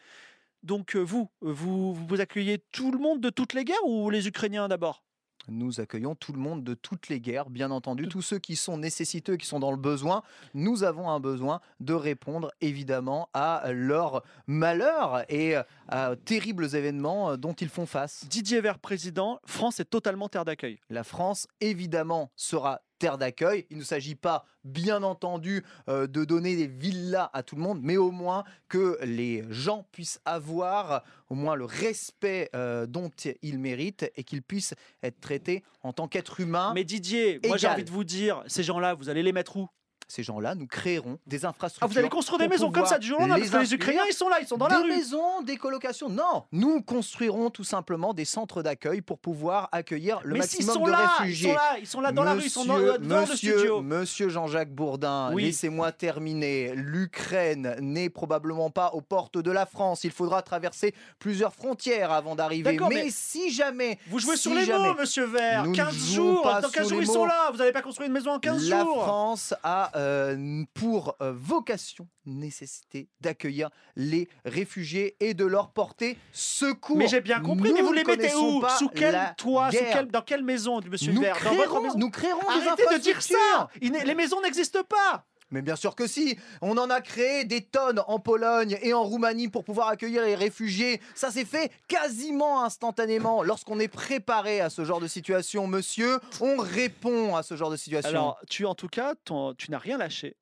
Donc 0.62 0.94
euh, 0.94 1.00
vous, 1.00 1.28
euh, 1.42 1.52
vous, 1.52 1.94
vous 1.94 2.20
accueillez 2.20 2.58
tout 2.72 2.92
le 2.92 2.98
monde 2.98 3.20
de 3.20 3.30
toutes 3.30 3.52
les 3.52 3.64
guerres 3.64 3.84
ou 3.84 4.10
les 4.10 4.28
Ukrainiens 4.28 4.68
d'abord? 4.68 5.04
Nous 5.48 5.80
accueillons 5.80 6.14
tout 6.14 6.32
le 6.32 6.38
monde 6.38 6.62
de 6.62 6.74
toutes 6.74 7.08
les 7.08 7.20
guerres, 7.20 7.50
bien 7.50 7.72
entendu, 7.72 8.06
tous 8.06 8.22
ceux 8.22 8.38
qui 8.38 8.54
sont 8.54 8.78
nécessiteux, 8.78 9.36
qui 9.36 9.46
sont 9.46 9.58
dans 9.58 9.72
le 9.72 9.76
besoin. 9.76 10.22
Nous 10.54 10.84
avons 10.84 11.10
un 11.10 11.18
besoin 11.18 11.60
de 11.80 11.94
répondre 11.94 12.52
évidemment 12.60 13.28
à 13.34 13.72
leurs 13.72 14.22
malheurs 14.46 15.24
et 15.28 15.56
à 15.88 16.14
terribles 16.24 16.76
événements 16.76 17.36
dont 17.36 17.54
ils 17.54 17.70
font 17.70 17.86
face. 17.86 18.24
Didier 18.28 18.60
Vert, 18.60 18.78
président, 18.78 19.40
France 19.44 19.80
est 19.80 19.90
totalement 19.90 20.28
terre 20.28 20.44
d'accueil. 20.44 20.78
La 20.90 21.02
France, 21.02 21.48
évidemment, 21.60 22.30
sera 22.36 22.82
terre 23.02 23.18
d'accueil. 23.18 23.66
Il 23.70 23.78
ne 23.78 23.82
s'agit 23.82 24.14
pas, 24.14 24.44
bien 24.62 25.02
entendu, 25.02 25.64
euh, 25.88 26.06
de 26.06 26.24
donner 26.24 26.54
des 26.54 26.68
villas 26.68 27.30
à 27.32 27.42
tout 27.42 27.56
le 27.56 27.62
monde, 27.62 27.80
mais 27.82 27.96
au 27.96 28.12
moins 28.12 28.44
que 28.68 28.96
les 29.02 29.44
gens 29.50 29.84
puissent 29.90 30.20
avoir 30.24 31.02
au 31.28 31.34
moins 31.34 31.56
le 31.56 31.64
respect 31.64 32.48
euh, 32.54 32.86
dont 32.86 33.10
ils 33.42 33.58
méritent 33.58 34.08
et 34.14 34.22
qu'ils 34.22 34.42
puissent 34.42 34.74
être 35.02 35.20
traités 35.20 35.64
en 35.82 35.92
tant 35.92 36.06
qu'êtres 36.06 36.38
humains. 36.38 36.72
Mais 36.74 36.84
Didier, 36.84 37.40
moi 37.44 37.56
j'ai 37.56 37.66
envie 37.66 37.82
de 37.82 37.90
vous 37.90 38.04
dire, 38.04 38.44
ces 38.46 38.62
gens-là, 38.62 38.94
vous 38.94 39.08
allez 39.08 39.24
les 39.24 39.32
mettre 39.32 39.56
où? 39.56 39.68
Ces 40.14 40.22
gens-là, 40.22 40.54
nous 40.54 40.66
créerons 40.66 41.18
des 41.26 41.46
infrastructures. 41.46 41.86
Ah, 41.88 41.90
vous 41.90 41.98
allez 41.98 42.10
construire 42.10 42.38
des 42.38 42.46
maisons 42.48 42.70
comme 42.70 42.84
ça 42.84 42.98
du 42.98 43.06
jour 43.06 43.16
au 43.18 43.22
lendemain 43.26 43.38
parce 43.38 43.50
que 43.50 43.56
les. 43.70 43.74
Ukrainiens, 43.74 44.02
ils 44.10 44.14
sont 44.14 44.28
là, 44.28 44.36
ils 44.42 44.46
sont 44.46 44.58
dans 44.58 44.68
la 44.68 44.76
des 44.76 44.82
rue. 44.82 44.88
maisons, 44.90 45.40
des 45.42 45.56
colocations. 45.56 46.10
Non, 46.10 46.44
nous 46.52 46.82
construirons 46.82 47.48
tout 47.48 47.64
simplement 47.64 48.12
des 48.12 48.26
centres 48.26 48.62
d'accueil 48.62 49.00
pour 49.00 49.18
pouvoir 49.18 49.70
accueillir 49.72 50.20
le 50.24 50.34
Mais 50.34 50.40
maximum 50.40 50.74
sont 50.74 50.84
de 50.84 50.90
là, 50.90 51.06
réfugiés. 51.20 51.48
ils 51.48 51.52
sont 51.52 51.54
là, 51.56 51.78
ils 51.80 51.86
sont 51.86 52.00
là 52.02 52.12
dans 52.12 52.24
la 52.24 52.34
rue, 52.34 52.42
ils 52.44 52.50
sont 52.50 52.64
dans, 52.66 52.74
Monsieur- 52.76 52.98
dans 52.98 53.14
le 53.16 53.20
monsieur, 53.22 53.56
studio. 53.56 53.80
Monsieur 53.80 54.28
Jean-Jacques 54.28 54.74
Bourdin, 54.74 55.30
Oui. 55.32 55.44
laissez-moi 55.44 55.92
terminer. 55.92 56.74
L'Ukraine 56.76 57.76
n'est 57.80 58.10
probablement 58.10 58.68
pas 58.70 58.90
aux 58.92 59.00
portes 59.00 59.38
de 59.38 59.50
la 59.50 59.64
France. 59.66 60.04
Il 60.04 60.10
faudra 60.10 60.42
traverser 60.42 60.94
plusieurs 61.18 61.54
frontières 61.54 62.12
avant 62.12 62.34
d'arriver. 62.36 62.76
Mais, 62.78 62.88
mais 63.04 63.06
si 63.10 63.50
jamais, 63.50 63.98
Vous 64.08 64.18
jouez 64.18 64.36
si 64.36 64.42
sur 64.42 64.54
les 64.54 64.64
jamais 64.64 64.88
mots, 64.88 64.94
monsieur 64.98 65.24
Vert. 65.24 65.64
Nous 65.64 65.70
ne 65.70 65.76
15 65.76 65.94
jouons 65.94 66.14
jours, 66.14 66.42
dans 66.44 66.68
15 66.68 66.70
sur 66.72 66.88
jours, 66.88 67.00
ils 67.02 67.06
sont 67.06 67.24
là. 67.24 67.50
Vous 67.50 67.58
n'allez 67.58 67.72
pas 67.72 67.82
construire 67.82 68.08
une 68.08 68.12
maison 68.14 68.32
en 68.32 68.38
15 68.38 68.68
la 68.68 68.80
jours. 68.82 69.02
France 69.02 69.54
a 69.62 69.90
euh, 70.02 70.64
pour 70.74 71.14
euh, 71.22 71.32
vocation, 71.34 72.08
nécessité 72.26 73.08
d'accueillir 73.20 73.70
les 73.96 74.28
réfugiés 74.44 75.16
et 75.20 75.34
de 75.34 75.44
leur 75.44 75.72
porter 75.72 76.18
secours. 76.32 76.96
Mais 76.96 77.08
j'ai 77.08 77.20
bien 77.20 77.40
compris, 77.40 77.70
Nous 77.70 77.76
mais 77.76 77.82
vous 77.82 77.92
les 77.92 78.04
mettez 78.04 78.34
où? 78.34 78.60
pas 78.60 78.76
Sous 78.78 78.88
quel 78.88 79.34
toit 79.36 79.70
Sous 79.70 79.78
guerre. 79.78 79.92
quel, 79.92 80.06
Dans 80.08 80.22
quelle 80.22 80.42
maison, 80.42 80.80
monsieur 80.90 81.12
nous 81.12 81.20
Vert 81.20 81.36
Dans 81.42 81.50
votre 81.50 81.56
créerons, 81.68 81.82
maison? 81.82 81.98
nous 81.98 82.10
créerons 82.10 82.40
des 82.40 82.66
Arrêtez 82.68 82.94
de 82.94 83.00
dire 83.00 83.22
ça 83.22 83.68
Il 83.80 83.92
Les 83.92 84.14
maisons 84.14 84.40
n'existent 84.42 84.84
pas 84.84 85.24
Mais 85.52 85.62
bien 85.62 85.76
sûr 85.76 85.94
que 85.94 86.06
si 86.06 86.38
On 86.60 86.76
en 86.78 86.90
a 86.90 87.00
créé 87.00 87.44
des 87.44 87.60
tonnes 87.60 88.02
en 88.06 88.18
Pologne 88.18 88.78
et 88.82 88.92
en 88.92 89.04
Roumanie 89.04 89.48
pour 89.48 89.64
pouvoir 89.64 89.88
accueillir 89.88 90.24
les 90.24 90.34
réfugiés. 90.34 91.00
Ça 91.14 91.30
s'est 91.30 91.44
fait 91.44 91.70
quasiment 91.88 92.64
instantanément. 92.64 93.42
Lorsqu'on 93.42 93.78
est 93.78 93.88
préparé 93.88 94.60
à 94.60 94.70
ce 94.70 94.84
genre 94.84 95.00
de 95.00 95.06
situation, 95.06 95.66
monsieur, 95.66 96.18
on 96.40 96.56
répond 96.56 97.36
à 97.36 97.42
ce 97.42 97.56
genre 97.56 97.70
de 97.70 97.76
situation. 97.76 98.10
Alors, 98.10 98.40
tu 98.48 98.64
en 98.64 98.74
tout 98.74 98.88
cas, 98.88 99.14
tu 99.56 99.70
n'as 99.70 99.78
rien 99.78 99.98
lâché. 99.98 100.36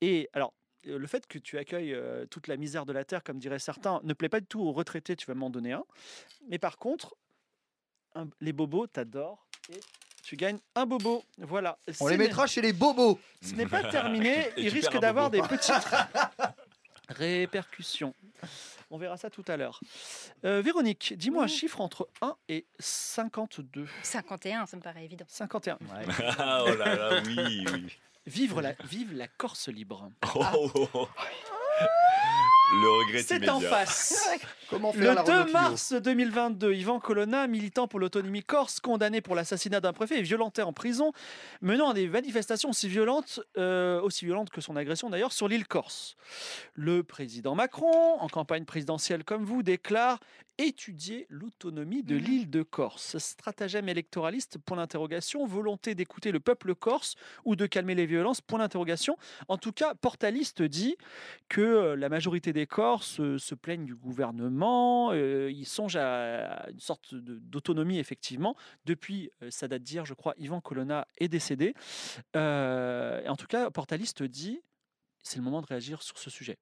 Et 0.00 0.28
alors, 0.32 0.52
euh, 0.88 0.98
le 0.98 1.06
fait 1.06 1.26
que 1.26 1.38
tu 1.38 1.58
accueilles 1.58 1.94
euh, 1.94 2.26
toute 2.26 2.48
la 2.48 2.56
misère 2.56 2.84
de 2.84 2.92
la 2.92 3.04
terre, 3.04 3.22
comme 3.22 3.38
diraient 3.38 3.58
certains, 3.58 4.00
ne 4.02 4.12
plaît 4.12 4.28
pas 4.28 4.40
du 4.40 4.46
tout 4.46 4.60
aux 4.60 4.72
retraités. 4.72 5.16
Tu 5.16 5.26
vas 5.26 5.34
m'en 5.34 5.50
donner 5.50 5.72
un. 5.72 5.84
Mais 6.48 6.58
par 6.58 6.76
contre, 6.76 7.16
les 8.40 8.52
bobos 8.52 8.86
t'adorent 8.86 9.46
tu 10.26 10.34
gagnes 10.34 10.58
un 10.74 10.86
bobo. 10.86 11.24
Voilà. 11.38 11.78
on 12.00 12.08
les 12.08 12.16
mettra 12.16 12.48
chez 12.48 12.60
les 12.60 12.72
bobos. 12.72 13.20
Ce 13.42 13.54
n'est 13.54 13.66
pas 13.66 13.84
terminé. 13.90 14.50
Il 14.56 14.68
risque 14.70 14.98
d'avoir 14.98 15.30
des 15.30 15.40
petites 15.40 15.72
répercussions. 17.08 18.12
On 18.90 18.98
verra 18.98 19.16
ça 19.16 19.30
tout 19.30 19.44
à 19.46 19.56
l'heure. 19.56 19.80
Euh, 20.44 20.60
Véronique, 20.62 21.14
dis-moi 21.16 21.44
un 21.44 21.46
chiffre 21.46 21.80
entre 21.80 22.08
1 22.22 22.34
et 22.48 22.66
52. 22.80 23.86
51, 24.02 24.66
ça 24.66 24.76
me 24.76 24.82
paraît 24.82 25.04
évident. 25.04 25.26
51. 25.28 25.78
Ah, 26.38 26.64
oh 26.66 26.74
là 26.74 26.96
là, 26.96 27.22
oui, 27.24 27.64
oui. 27.72 27.96
Vivre 28.26 28.60
la, 28.60 28.72
vive 28.84 29.14
la 29.14 29.28
Corse 29.28 29.68
libre. 29.68 30.10
Oh, 30.34 30.44
oh, 30.74 30.88
oh. 30.94 31.08
Le 32.72 32.88
regret 33.06 33.22
C'est 33.22 33.36
immédiat. 33.36 33.54
en 33.54 33.60
face. 33.60 34.28
Comment 34.70 34.92
Le 34.92 35.00
faire 35.00 35.14
la 35.14 35.22
2 35.22 35.30
Renault 35.32 35.44
Clio 35.44 35.52
mars 35.52 35.92
2022, 35.92 36.74
Yvan 36.74 36.98
Colonna, 36.98 37.46
militant 37.46 37.86
pour 37.86 38.00
l'autonomie 38.00 38.42
corse, 38.42 38.80
condamné 38.80 39.20
pour 39.20 39.36
l'assassinat 39.36 39.80
d'un 39.80 39.92
préfet 39.92 40.18
et 40.18 40.22
violenté 40.22 40.62
en 40.62 40.72
prison, 40.72 41.12
menant 41.60 41.90
à 41.90 41.94
des 41.94 42.08
manifestations 42.08 42.70
aussi 42.70 42.88
violentes, 42.88 43.38
euh, 43.58 44.00
aussi 44.00 44.24
violentes 44.24 44.50
que 44.50 44.60
son 44.60 44.74
agression 44.74 45.08
d'ailleurs, 45.08 45.32
sur 45.32 45.46
l'île 45.46 45.68
Corse. 45.68 46.16
Le 46.74 47.04
président 47.04 47.54
Macron, 47.54 48.18
en 48.18 48.28
campagne 48.28 48.64
présidentielle 48.64 49.22
comme 49.22 49.44
vous, 49.44 49.62
déclare 49.62 50.18
étudier 50.58 51.26
l'autonomie 51.28 52.02
de 52.02 52.14
Mhm. 52.16 52.22
l'île 52.24 52.50
de 52.50 52.62
Corse. 52.62 53.18
Stratagème 53.18 53.90
électoraliste, 53.90 54.56
point 54.58 54.78
d'interrogation, 54.78 55.46
volonté 55.46 55.94
d'écouter 55.94 56.32
le 56.32 56.40
peuple 56.40 56.74
corse 56.74 57.14
ou 57.44 57.56
de 57.56 57.66
calmer 57.66 57.94
les 57.94 58.06
violences, 58.06 58.40
point 58.40 58.58
d'interrogation. 58.58 59.18
En 59.48 59.58
tout 59.58 59.72
cas, 59.72 59.94
Portaliste 59.94 60.62
dit 60.62 60.96
que 61.50 61.60
euh, 61.60 61.94
la 61.96 62.08
majorité 62.08 62.54
des 62.56 62.66
Corses 62.66 63.20
se 63.36 63.54
plaignent 63.54 63.84
du 63.84 63.94
gouvernement, 63.94 65.12
ils 65.12 65.66
songent 65.66 65.98
à, 65.98 66.70
une 66.70 66.80
sorte 66.80 67.14
d'autonomie 67.14 67.98
effectivement. 67.98 68.56
Depuis, 68.86 69.30
ça 69.50 69.68
date 69.68 69.82
d'hier, 69.82 70.06
je 70.06 70.14
crois, 70.14 70.32
Yvan 70.38 70.62
Colonna 70.62 71.06
est 71.18 71.28
décédé. 71.28 71.74
En 72.34 73.36
tout 73.36 73.46
cas, 73.46 73.70
Portaliste 73.70 74.22
dit, 74.22 74.62
c'est 75.22 75.36
le 75.36 75.42
moment 75.42 75.60
de 75.60 75.66
réagir 75.66 76.00
sur 76.00 76.18
ce 76.18 76.30
sujet. 76.30 76.56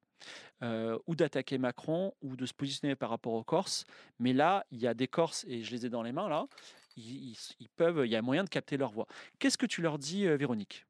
Ou 0.63 1.15
d'attaquer 1.15 1.59
Macron 1.59 2.13
ou 2.23 2.35
de 2.35 2.45
se 2.45 2.55
positionner 2.55 2.97
par 2.97 3.11
rapport 3.11 3.35
aux 3.35 3.45
Corses. 3.45 3.85
Mais 4.19 4.33
là, 4.33 4.67
il 4.73 4.81
y 4.81 4.89
a 4.89 4.95
des 4.95 5.07
Corses, 5.07 5.45
et 5.47 5.63
je 5.63 5.71
les 5.71 5.87
ai 5.87 5.91
dans 5.91 6.03
les 6.03 6.13
mains 6.13 6.29
là, 6.29 6.47
peuvent, 7.77 8.03
il 8.05 8.11
y 8.11 8.17
a 8.17 8.23
moyen 8.23 8.43
de 8.43 8.49
capter 8.49 8.77
leur 8.77 8.91
voix. 8.91 9.07
Qu'est-ce 9.39 9.59
que 9.59 9.67
tu 9.67 9.81
leur 9.81 9.99
dis, 9.99 10.27
Véronique? 10.27 10.87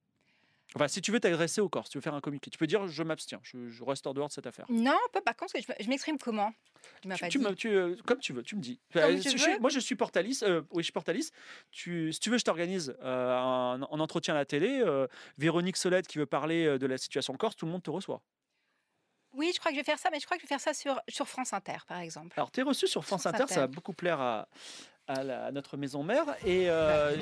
Enfin, 0.76 0.88
si 0.88 1.00
tu 1.00 1.12
veux 1.12 1.20
t'adresser 1.20 1.60
aux 1.60 1.68
Corses, 1.68 1.88
tu 1.90 1.98
veux 1.98 2.02
faire 2.02 2.14
un 2.14 2.20
communiqué, 2.20 2.50
tu 2.50 2.58
peux 2.58 2.66
dire 2.66 2.88
je 2.88 3.02
m'abstiens, 3.04 3.38
je, 3.44 3.68
je 3.68 3.84
reste 3.84 4.06
hors 4.06 4.14
dehors 4.14 4.26
de 4.28 4.32
cette 4.32 4.46
affaire. 4.46 4.66
Non, 4.68 4.96
pas 5.12 5.20
par 5.22 5.36
contre, 5.36 5.52
je, 5.56 5.64
me- 5.72 5.76
je 5.84 5.88
m'exprime 5.88 6.18
comment? 6.18 6.52
Tu 7.00 7.08
m'as 7.08 7.14
Tu, 7.14 7.20
pas 7.20 7.28
tu 7.28 7.38
dit. 7.38 7.44
me- 7.44 7.54
tu, 7.54 7.68
euh, 7.68 7.96
comme 8.06 8.18
tu 8.18 8.32
veux, 8.32 8.42
tu 8.42 8.56
me 8.56 8.60
dis. 8.60 8.80
Comme 8.92 9.20
tu 9.20 9.30
je 9.30 9.36
suis- 9.38 9.52
veux 9.52 9.58
moi, 9.60 9.70
je 9.70 9.78
suis 9.78 9.94
portalis. 9.94 10.40
euh, 10.42 10.62
oui, 10.72 10.82
je 10.82 10.86
suis 10.86 10.92
portalis. 10.92 11.30
Tu, 11.70 12.12
si 12.12 12.18
tu 12.20 12.28
veux, 12.30 12.38
je 12.38 12.44
t'organise 12.44 12.96
euh, 13.02 13.36
un, 13.38 13.82
un 13.82 14.00
entretien 14.00 14.34
à 14.34 14.36
la 14.38 14.44
télé. 14.44 14.80
euh, 14.84 15.06
Véronique 15.38 15.76
Solette 15.76 16.08
qui 16.08 16.18
veut 16.18 16.26
parler 16.26 16.78
de 16.78 16.86
la 16.86 16.98
situation 16.98 17.34
corse, 17.34 17.54
tout 17.56 17.66
le 17.66 17.72
monde 17.72 17.82
te 17.82 17.90
reçoit. 17.90 18.20
Oui, 19.32 19.50
je 19.52 19.58
crois 19.58 19.72
que 19.72 19.76
je 19.76 19.80
vais 19.80 19.84
faire 19.84 19.98
ça, 19.98 20.10
mais 20.12 20.20
je 20.20 20.26
crois 20.26 20.36
que 20.36 20.42
je 20.42 20.46
vais 20.46 20.48
faire 20.48 20.60
ça 20.60 20.72
sur, 20.74 21.00
sur 21.08 21.26
France 21.28 21.52
Inter, 21.52 21.78
par 21.88 21.98
exemple. 21.98 22.34
Alors, 22.36 22.52
tu 22.52 22.60
es 22.60 22.62
reçu 22.62 22.86
sur 22.86 23.04
France 23.04 23.26
Inter, 23.26 23.46
ça 23.48 23.60
va 23.60 23.66
beaucoup 23.66 23.92
plaire 23.92 24.20
à, 24.20 24.48
à 25.07 25.22
la- 25.22 25.44
à 25.46 25.50
notre 25.52 25.76
maison 25.76 26.02
mère. 26.02 26.24
Et, 26.44 26.68
euh, 26.70 27.14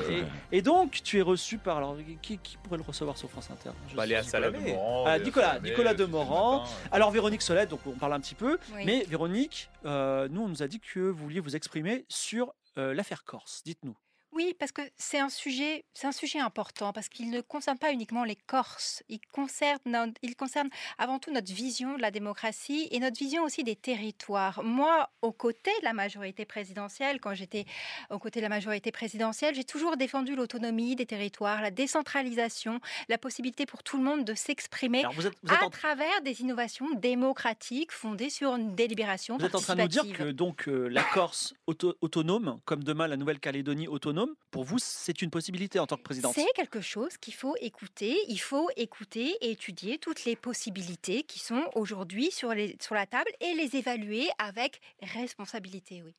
et, 0.52 0.58
et 0.58 0.62
donc, 0.62 1.00
tu 1.02 1.18
es 1.18 1.22
reçu 1.22 1.58
par. 1.58 1.78
Alors, 1.78 1.96
qui, 2.20 2.38
qui 2.38 2.56
pourrait 2.58 2.76
le 2.78 2.82
recevoir 2.84 3.16
sur 3.16 3.30
France 3.30 3.50
Inter? 3.50 3.70
Je 3.88 3.96
Bah, 3.96 4.02
sais- 4.02 4.08
Léa 4.08 4.22
Salamé. 4.22 4.76
Ah, 5.06 5.18
Nicolas- 5.18 5.58
Nicolas 5.60 5.94
Demorand. 5.94 6.64
Alors, 6.90 7.10
Véronique 7.10 7.42
Solette, 7.42 7.70
donc 7.70 7.80
on 7.86 7.92
parle 7.92 8.12
un 8.12 8.20
petit 8.20 8.34
peu. 8.34 8.58
Oui. 8.74 8.82
Mais 8.84 9.04
Véronique, 9.08 9.70
euh, 9.84 10.28
nous, 10.30 10.42
on 10.42 10.48
nous 10.48 10.62
a 10.62 10.68
dit 10.68 10.80
que 10.80 11.00
vous 11.00 11.24
vouliez 11.24 11.40
vous 11.40 11.56
exprimer 11.56 12.04
sur 12.08 12.52
euh, 12.78 12.94
l'affaire 12.94 13.24
Corse. 13.24 13.62
Dites-nous. 13.64 13.96
Oui, 14.32 14.54
parce 14.58 14.72
que 14.72 14.80
c'est 14.96 15.18
un 15.18 15.28
sujet, 15.28 15.84
c'est 15.92 16.06
un 16.06 16.12
sujet 16.12 16.38
important 16.38 16.92
parce 16.94 17.08
qu'il 17.10 17.30
ne 17.30 17.42
concerne 17.42 17.76
pas 17.76 17.92
uniquement 17.92 18.24
les 18.24 18.34
Corses. 18.36 19.02
Il 19.10 19.20
concerne, 19.30 20.14
il 20.22 20.36
concerne 20.36 20.70
avant 20.96 21.18
tout 21.18 21.30
notre 21.30 21.52
vision 21.52 21.96
de 21.96 22.00
la 22.02 22.10
démocratie 22.10 22.88
et 22.90 22.98
notre 22.98 23.18
vision 23.18 23.44
aussi 23.44 23.62
des 23.62 23.76
territoires. 23.76 24.62
Moi, 24.64 25.10
aux 25.20 25.32
côtés 25.32 25.70
de 25.80 25.84
la 25.84 25.92
majorité 25.92 26.46
présidentielle, 26.46 27.20
quand 27.20 27.34
j'étais 27.34 27.66
aux 28.08 28.18
côtés 28.18 28.40
de 28.40 28.44
la 28.44 28.48
majorité 28.48 28.90
présidentielle, 28.90 29.54
j'ai 29.54 29.64
toujours 29.64 29.98
défendu 29.98 30.34
l'autonomie 30.34 30.96
des 30.96 31.04
territoires, 31.06 31.60
la 31.60 31.70
décentralisation, 31.70 32.80
la 33.08 33.18
possibilité 33.18 33.66
pour 33.66 33.82
tout 33.82 33.98
le 33.98 34.02
monde 34.02 34.24
de 34.24 34.34
s'exprimer 34.34 35.00
Alors, 35.00 35.12
vous 35.12 35.26
êtes, 35.26 35.34
vous 35.42 35.52
êtes 35.52 35.60
à 35.62 35.66
en 35.66 35.70
travers 35.70 36.22
des 36.22 36.40
innovations 36.40 36.88
démocratiques 36.94 37.92
fondées 37.92 38.30
sur 38.30 38.54
une 38.56 38.74
délibération 38.74 39.36
Vous 39.36 39.44
êtes 39.44 39.54
en 39.54 39.60
train 39.60 39.76
de 39.76 39.82
nous 39.82 39.88
dire 39.88 40.04
que 40.16 40.30
donc 40.30 40.68
euh, 40.68 40.88
la 40.88 41.04
Corse 41.04 41.52
auto- 41.66 41.94
autonome, 42.00 42.60
comme 42.64 42.82
demain 42.82 43.06
la 43.08 43.16
Nouvelle-Calédonie 43.18 43.88
autonome, 43.88 44.21
pour 44.50 44.64
vous 44.64 44.78
c'est 44.78 45.22
une 45.22 45.30
possibilité 45.30 45.78
en 45.78 45.86
tant 45.86 45.96
que 45.96 46.02
présidente. 46.02 46.34
C'est 46.34 46.52
quelque 46.54 46.80
chose 46.80 47.16
qu'il 47.18 47.34
faut 47.34 47.56
écouter. 47.60 48.16
Il 48.28 48.38
faut 48.38 48.68
écouter 48.76 49.36
et 49.40 49.50
étudier 49.52 49.98
toutes 49.98 50.24
les 50.24 50.36
possibilités 50.36 51.22
qui 51.24 51.38
sont 51.38 51.64
aujourd'hui 51.74 52.30
sur, 52.30 52.52
les- 52.54 52.76
sur 52.80 52.94
la 52.94 53.06
table 53.06 53.30
et 53.40 53.54
les 53.54 53.76
évaluer 53.76 54.28
avec 54.38 54.80
responsabilité, 55.02 56.02
oui. 56.02 56.14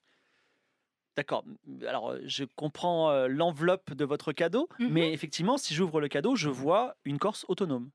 D'accord. 1.16 1.43
Alors 1.88 2.12
euh, 2.12 2.20
je 2.26 2.43
comprends 2.43 3.12
euh, 3.12 3.28
l'enveloppe 3.28 3.93
de 3.93 4.04
votre 4.06 4.34
cadeau, 4.34 4.68
Mhm. 4.80 4.89
mais 4.91 5.14
effectivement 5.14 5.58
si 5.58 5.74
j'ouvre 5.76 6.01
le 6.01 6.08
cadeau, 6.08 6.36
je 6.36 6.49
vois 6.49 6.95
une 7.06 7.20
Corse 7.20 7.45
autonome. 7.47 7.91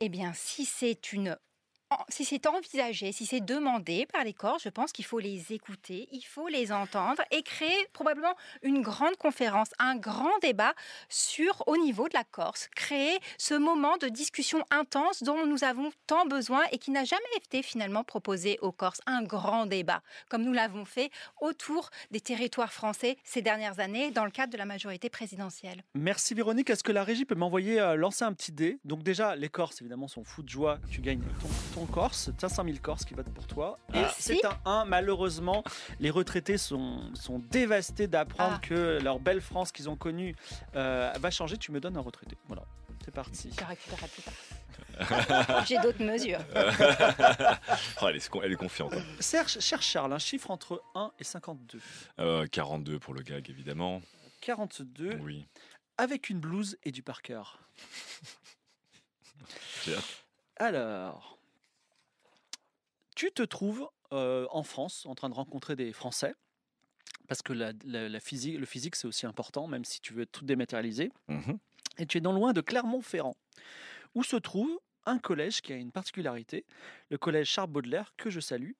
Eh 0.00 0.08
bien, 0.08 0.32
si 0.32 0.64
c'est 0.64 1.12
une 1.12 1.38
si 2.08 2.24
c'est 2.24 2.46
envisagé, 2.46 3.12
si 3.12 3.26
c'est 3.26 3.40
demandé 3.40 4.06
par 4.12 4.24
les 4.24 4.32
corps, 4.32 4.58
je 4.62 4.68
pense 4.68 4.92
qu'il 4.92 5.04
faut 5.04 5.18
les 5.18 5.52
écouter, 5.52 6.08
il 6.12 6.22
faut 6.22 6.48
les 6.48 6.72
entendre 6.72 7.22
et 7.30 7.42
créer 7.42 7.86
probablement 7.92 8.34
une 8.62 8.82
grande 8.82 9.16
conférence, 9.16 9.70
un 9.78 9.96
grand 9.96 10.38
débat 10.42 10.74
sur 11.08 11.62
au 11.66 11.76
niveau 11.76 12.08
de 12.08 12.14
la 12.14 12.24
Corse, 12.24 12.68
créer 12.74 13.18
ce 13.38 13.54
moment 13.54 13.96
de 13.96 14.08
discussion 14.08 14.64
intense 14.70 15.22
dont 15.22 15.46
nous 15.46 15.64
avons 15.64 15.90
tant 16.06 16.26
besoin 16.26 16.62
et 16.72 16.78
qui 16.78 16.90
n'a 16.90 17.04
jamais 17.04 17.22
été 17.36 17.62
finalement 17.62 18.04
proposé 18.04 18.58
aux 18.60 18.72
Corses, 18.72 19.00
un 19.06 19.22
grand 19.22 19.66
débat 19.66 20.02
comme 20.28 20.42
nous 20.42 20.52
l'avons 20.52 20.84
fait 20.84 21.10
autour 21.40 21.90
des 22.10 22.20
territoires 22.20 22.72
français 22.72 23.16
ces 23.24 23.42
dernières 23.42 23.80
années 23.80 24.10
dans 24.10 24.24
le 24.24 24.30
cadre 24.30 24.52
de 24.52 24.58
la 24.58 24.64
majorité 24.66 25.10
présidentielle. 25.10 25.82
Merci 25.94 26.34
Véronique. 26.34 26.70
Est-ce 26.70 26.84
que 26.84 26.92
la 26.92 27.04
régie 27.04 27.24
peut 27.24 27.34
m'envoyer 27.34 27.80
euh, 27.80 27.96
lancer 27.96 28.24
un 28.24 28.32
petit 28.32 28.52
dé? 28.52 28.78
Donc 28.84 29.02
déjà, 29.02 29.36
les 29.36 29.48
Corses 29.48 29.80
évidemment 29.80 30.08
sont 30.08 30.24
fous 30.24 30.42
de 30.42 30.48
joie. 30.48 30.78
Tu 30.90 31.00
gagnes 31.00 31.22
ton, 31.40 31.48
ton 31.79 31.79
Corse, 31.86 32.30
500 32.38 32.64
000 32.64 32.76
Corses 32.82 33.04
qui 33.04 33.14
votent 33.14 33.32
pour 33.32 33.46
toi. 33.46 33.78
Et 33.90 34.00
Merci. 34.00 34.22
c'est 34.22 34.44
un 34.46 34.58
1. 34.64 34.84
Malheureusement, 34.86 35.62
les 35.98 36.10
retraités 36.10 36.58
sont, 36.58 37.10
sont 37.14 37.38
dévastés 37.38 38.06
d'apprendre 38.06 38.54
Ah. 38.62 38.66
que 38.66 38.98
leur 39.02 39.18
belle 39.20 39.40
France 39.40 39.72
qu'ils 39.72 39.88
ont 39.88 39.96
connue 39.96 40.34
euh, 40.76 41.12
va 41.18 41.30
changer. 41.30 41.56
Tu 41.56 41.72
me 41.72 41.80
donnes 41.80 41.96
un 41.96 42.00
retraité. 42.02 42.36
Voilà, 42.48 42.62
c'est 43.04 43.10
parti. 43.14 43.50
Je 43.58 43.64
récupérerai 43.64 44.08
plus 44.08 44.22
tard. 44.22 44.34
J'ai 45.66 45.78
d'autres 45.78 46.02
mesures. 46.04 46.40
Oh, 48.02 48.08
elle, 48.08 48.16
est, 48.16 48.28
con- 48.28 48.40
elle 48.42 48.52
est 48.52 48.56
confiante. 48.56 48.92
hein. 48.92 49.02
Serge, 49.18 49.58
cher 49.60 49.80
Charles, 49.80 50.12
un 50.12 50.18
chiffre 50.18 50.50
entre 50.50 50.82
1 50.94 51.12
et 51.18 51.24
52. 51.24 51.80
Euh, 52.18 52.46
42 52.46 52.98
pour 52.98 53.14
le 53.14 53.22
gag, 53.22 53.48
évidemment. 53.48 54.02
42 54.42 55.18
Oui. 55.22 55.46
avec 55.96 56.28
une 56.28 56.40
blouse 56.40 56.76
et 56.84 56.92
du 56.92 57.02
Parker. 57.02 57.42
Alors, 60.56 61.38
tu 63.20 63.32
te 63.32 63.42
trouves 63.42 63.88
euh, 64.12 64.46
en 64.50 64.62
France 64.62 65.04
en 65.06 65.14
train 65.14 65.28
de 65.28 65.34
rencontrer 65.34 65.76
des 65.76 65.92
Français, 65.92 66.34
parce 67.28 67.42
que 67.42 67.52
la, 67.52 67.72
la- 67.84 68.08
la 68.08 68.20
physique, 68.20 68.58
le 68.58 68.66
physique 68.66 68.96
c'est 68.96 69.06
aussi 69.06 69.26
important, 69.26 69.66
même 69.66 69.84
si 69.84 70.00
tu 70.00 70.14
veux 70.14 70.26
tout 70.26 70.44
dématérialiser. 70.44 71.10
Mhm. 71.28 71.58
Et 71.98 72.06
tu 72.06 72.16
es 72.18 72.20
non 72.22 72.32
loin 72.32 72.52
de 72.54 72.60
Clermont-Ferrand, 72.62 73.36
où 74.14 74.22
se 74.24 74.36
trouve 74.36 74.70
un 75.06 75.18
collège 75.18 75.60
qui 75.60 75.72
a 75.72 75.76
une 75.76 75.92
particularité, 75.92 76.64
le 77.10 77.18
collège 77.18 77.48
Charles 77.48 77.70
Baudelaire, 77.70 78.14
que 78.16 78.30
je 78.30 78.40
salue, 78.40 78.72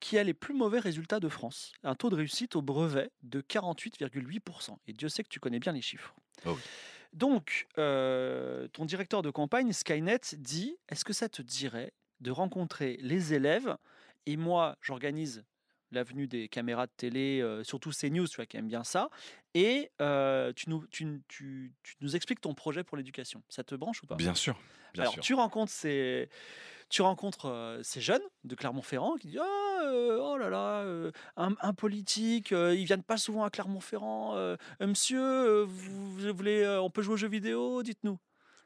qui 0.00 0.18
a 0.18 0.22
les 0.24 0.34
plus 0.34 0.54
mauvais 0.54 0.78
résultats 0.80 1.18
de 1.20 1.28
France, 1.28 1.72
un 1.82 1.94
taux 1.94 2.10
de 2.10 2.16
réussite 2.16 2.56
au 2.56 2.62
brevet 2.62 3.10
de 3.22 3.40
48,8%. 3.40 4.76
Et 4.86 4.92
Dieu 4.92 5.08
sait 5.08 5.22
que 5.24 5.28
tu 5.28 5.40
connais 5.40 5.58
bien 5.60 5.72
les 5.72 5.82
chiffres. 5.82 6.14
Oh 6.46 6.52
oui. 6.52 6.60
Donc, 7.14 7.66
euh, 7.78 8.68
ton 8.68 8.84
directeur 8.84 9.22
de 9.22 9.30
campagne, 9.30 9.72
Skynet, 9.72 10.20
dit, 10.36 10.76
est-ce 10.88 11.04
que 11.04 11.12
ça 11.14 11.28
te 11.28 11.40
dirait 11.42 11.92
de 12.20 12.30
rencontrer 12.30 12.98
les 13.00 13.34
élèves 13.34 13.76
Et 14.26 14.36
moi, 14.36 14.76
j'organise 14.82 15.44
l'avenue 15.90 16.26
des 16.26 16.48
caméras 16.48 16.86
de 16.86 16.92
télé, 16.96 17.40
euh, 17.40 17.64
surtout 17.64 17.92
CNews, 17.92 18.28
tu 18.28 18.36
vois, 18.36 18.44
qui 18.46 18.58
aime 18.58 18.68
bien 18.68 18.84
ça. 18.84 19.08
Et 19.54 19.90
euh, 20.02 20.52
tu, 20.54 20.68
nous, 20.68 20.86
tu, 20.88 21.22
tu- 21.28 21.72
tu 21.82 21.94
nous 22.02 22.14
expliques 22.14 22.42
ton 22.42 22.52
projet 22.54 22.84
pour 22.84 22.98
l'éducation. 22.98 23.42
Ça 23.48 23.64
te 23.64 23.74
branche 23.74 24.02
ou 24.02 24.06
pas? 24.06 24.16
Bien 24.16 24.34
sûr, 24.34 24.58
bien 24.92 25.04
Alors, 25.04 25.14
sûr. 25.14 25.22
tu 25.22 25.32
rencontres 25.32 25.72
ces, 25.72 26.28
tu 26.90 27.00
rencontres 27.00 27.46
euh, 27.46 27.82
ces 27.82 28.02
jeunes 28.02 28.20
de 28.44 28.54
Clermont-Ferrand 28.54 29.16
qui 29.16 29.28
disent 29.28 29.40
Ah, 29.42 29.90
oh 30.20 30.36
là 30.36 30.50
là, 30.50 30.84
un, 31.36 31.54
un 31.60 31.72
politique, 31.72 32.50
ils 32.50 32.84
viennent 32.84 33.02
pas 33.02 33.16
souvent 33.16 33.44
à 33.44 33.50
Clermont-Ferrand. 33.50 34.36
monsieur, 34.80 35.62
vous, 35.62 36.12
vous 36.18 36.34
voulez, 36.34 36.66
on 36.82 36.90
peut 36.90 37.00
jouer 37.00 37.14
aux 37.14 37.16
jeux 37.18 37.28
vidéo 37.28 37.82
Dites-nous. 37.82 38.18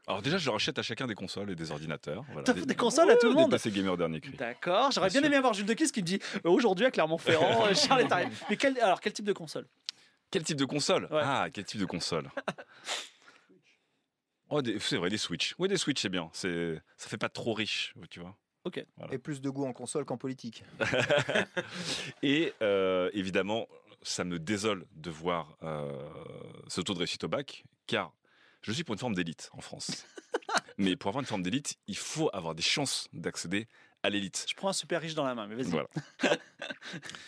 Alors 0.06 0.20
déjà, 0.20 0.36
je 0.38 0.46
leur 0.46 0.56
achète 0.56 0.78
à 0.78 0.82
chacun 0.82 1.06
des 1.06 1.14
consoles 1.14 1.50
et 1.50 1.54
des 1.54 1.70
ordinateurs. 1.70 2.24
Voilà. 2.28 2.42
T'offres 2.42 2.66
des 2.66 2.74
consoles 2.74 3.10
à 3.10 3.16
tout 3.16 3.28
le 3.28 3.34
monde 3.34 3.50
Des 3.50 3.56
PC 3.56 3.70
gamer 3.70 3.96
dernier 3.96 4.20
cri. 4.20 4.32
D'accord, 4.36 4.90
j'aurais 4.90 5.10
Bien 5.10 5.22
aimé 5.22 5.36
avoir 5.36 5.52
Jules 5.54 5.66
de 5.66 5.74
Kiss 5.74 5.92
qui 5.92 6.00
me 6.00 6.06
dit 6.06 6.18
euh, 6.44 6.50
aujourd'hui 6.50 6.86
à 6.86 6.90
Clermont-Ferrand, 6.90 7.66
euh, 7.66 7.74
Charles 7.74 8.00
est 8.00 8.12
arrivé. 8.12 8.30
Mais 8.50 8.56
quel, 8.56 8.78
alors, 8.80 9.00
quel 9.00 9.12
type 9.12 9.24
de 9.24 9.32
console? 9.32 9.66
Quel 10.30 10.42
type 10.42 10.56
de 10.56 10.64
console? 10.64 11.04
Ouais. 11.04 11.20
Ah, 11.22 11.46
quel 11.52 11.64
type 11.64 11.80
de 11.80 11.86
console? 11.86 12.28
Oh, 14.54 14.60
des- 14.60 14.78
c'est 14.80 14.98
vrai, 14.98 15.08
des 15.08 15.16
Switch. 15.16 15.54
Oui, 15.58 15.66
des 15.66 15.78
Switch, 15.78 16.02
c'est 16.02 16.10
bien. 16.10 16.28
C'est, 16.34 16.78
ça 16.98 17.08
fait 17.08 17.16
pas 17.16 17.30
trop 17.30 17.54
riche, 17.54 17.94
tu 18.10 18.20
vois. 18.20 18.36
Et 19.10 19.16
plus 19.18 19.40
de 19.40 19.48
goût 19.48 19.64
en 19.64 19.72
console 19.72 20.04
qu'en 20.04 20.18
politique. 20.18 20.62
Et 22.22 22.52
euh, 22.62 23.10
évidemment, 23.14 23.66
ça 24.02 24.24
me 24.24 24.38
désole 24.38 24.84
de 24.94 25.10
voir 25.10 25.56
euh, 25.62 25.90
ce 26.68 26.80
taux 26.82 26.92
de 26.92 26.98
réussite 26.98 27.24
au 27.24 27.28
bac, 27.28 27.64
car 27.86 28.12
je 28.62 28.72
suis 28.72 28.84
pour 28.84 28.94
une 28.94 28.98
forme 28.98 29.14
d'élite 29.14 29.50
en 29.52 29.60
France. 29.60 30.06
Mais 30.78 30.96
pour 30.96 31.08
avoir 31.08 31.20
une 31.20 31.26
forme 31.26 31.42
d'élite, 31.42 31.76
il 31.86 31.96
faut 31.96 32.30
avoir 32.32 32.54
des 32.54 32.62
chances 32.62 33.08
d'accéder 33.12 33.68
à 34.02 34.10
l'élite. 34.10 34.46
Je 34.48 34.54
prends 34.54 34.68
un 34.68 34.72
super 34.72 35.00
riche 35.00 35.14
dans 35.14 35.24
la 35.24 35.34
main, 35.34 35.46
mais 35.46 35.54
vas-y. 35.54 35.70
Voilà. 35.70 35.88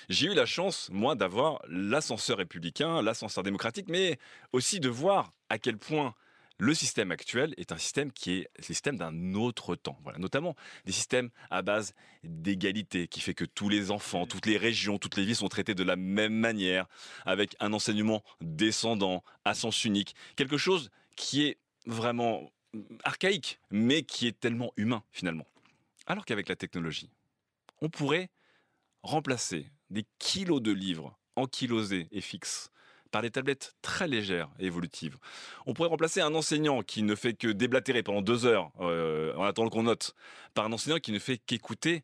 J'ai 0.09 0.27
eu 0.27 0.35
la 0.35 0.47
chance, 0.47 0.89
moi, 0.91 1.15
d'avoir 1.15 1.63
l'ascenseur 1.69 2.39
républicain, 2.39 3.01
l'ascenseur 3.01 3.45
démocratique, 3.45 3.87
mais 3.89 4.19
aussi 4.53 4.81
de 4.81 4.89
voir 4.89 5.33
à 5.51 5.59
quel 5.59 5.79
point 5.79 6.15
le 6.59 6.73
système 6.75 7.11
actuel 7.11 7.53
est 7.57 7.73
un 7.73 7.79
système 7.79 8.13
qui 8.13 8.33
est 8.33 8.49
le 8.57 8.63
système 8.63 8.97
d'un 8.97 9.35
autre 9.35 9.75
temps. 9.75 9.99
Voilà, 10.03 10.19
notamment 10.19 10.55
des 10.85 10.93
systèmes 10.93 11.31
à 11.51 11.63
base 11.63 11.95
d'égalité, 12.23 13.09
qui 13.09 13.21
fait 13.21 13.35
que 13.35 13.45
tous 13.45 13.69
les 13.69 13.91
enfants, 13.91 14.27
toutes 14.27 14.47
les 14.47 14.57
régions, 14.57 14.99
toutes 14.99 15.17
les 15.17 15.25
villes 15.25 15.37
sont 15.37 15.49
traitées 15.49 15.75
de 15.75 15.83
la 15.83 15.97
même 15.97 16.35
manière, 16.35 16.87
avec 17.25 17.57
un 17.61 17.73
enseignement 17.73 18.23
descendant, 18.41 19.25
à 19.45 19.55
sens 19.55 19.85
unique, 19.85 20.15
quelque 20.37 20.57
chose 20.57 20.91
qui 21.17 21.45
est 21.45 21.59
vraiment 21.87 22.51
archaïque, 23.05 23.61
mais 23.71 24.03
qui 24.03 24.27
est 24.27 24.39
tellement 24.39 24.73
humain 24.77 25.03
finalement. 25.13 25.47
Alors 26.07 26.25
qu'avec 26.25 26.49
la 26.49 26.57
technologie, 26.57 27.11
on 27.81 27.89
pourrait 27.89 28.31
remplacer 29.03 29.71
des 29.91 30.05
kilos 30.19 30.63
de 30.63 30.73
livres 30.73 31.17
ankylosés 31.37 32.09
et 32.11 32.21
fixes 32.21 32.71
par 33.11 33.23
des 33.23 33.31
tablettes 33.31 33.77
très 33.81 34.09
légères 34.09 34.51
et 34.59 34.67
évolutives. 34.67 35.19
On 35.67 35.73
pourrait 35.73 35.89
remplacer 35.89 36.21
un 36.21 36.35
enseignant 36.35 36.83
qui 36.83 37.03
ne 37.05 37.15
fait 37.15 37.35
que 37.35 37.47
déblatérer 37.47 38.03
pendant 38.03 38.23
deux 38.23 38.45
heures 38.45 38.73
euh, 38.81 39.35
en 39.37 39.45
attendant 39.45 39.71
qu'on 39.71 39.85
note 39.85 40.15
par 40.53 40.65
un 40.65 40.73
enseignant 40.73 40.99
qui 40.99 41.13
ne 41.13 41.21
fait 41.21 41.39
qu'écouter 41.39 42.03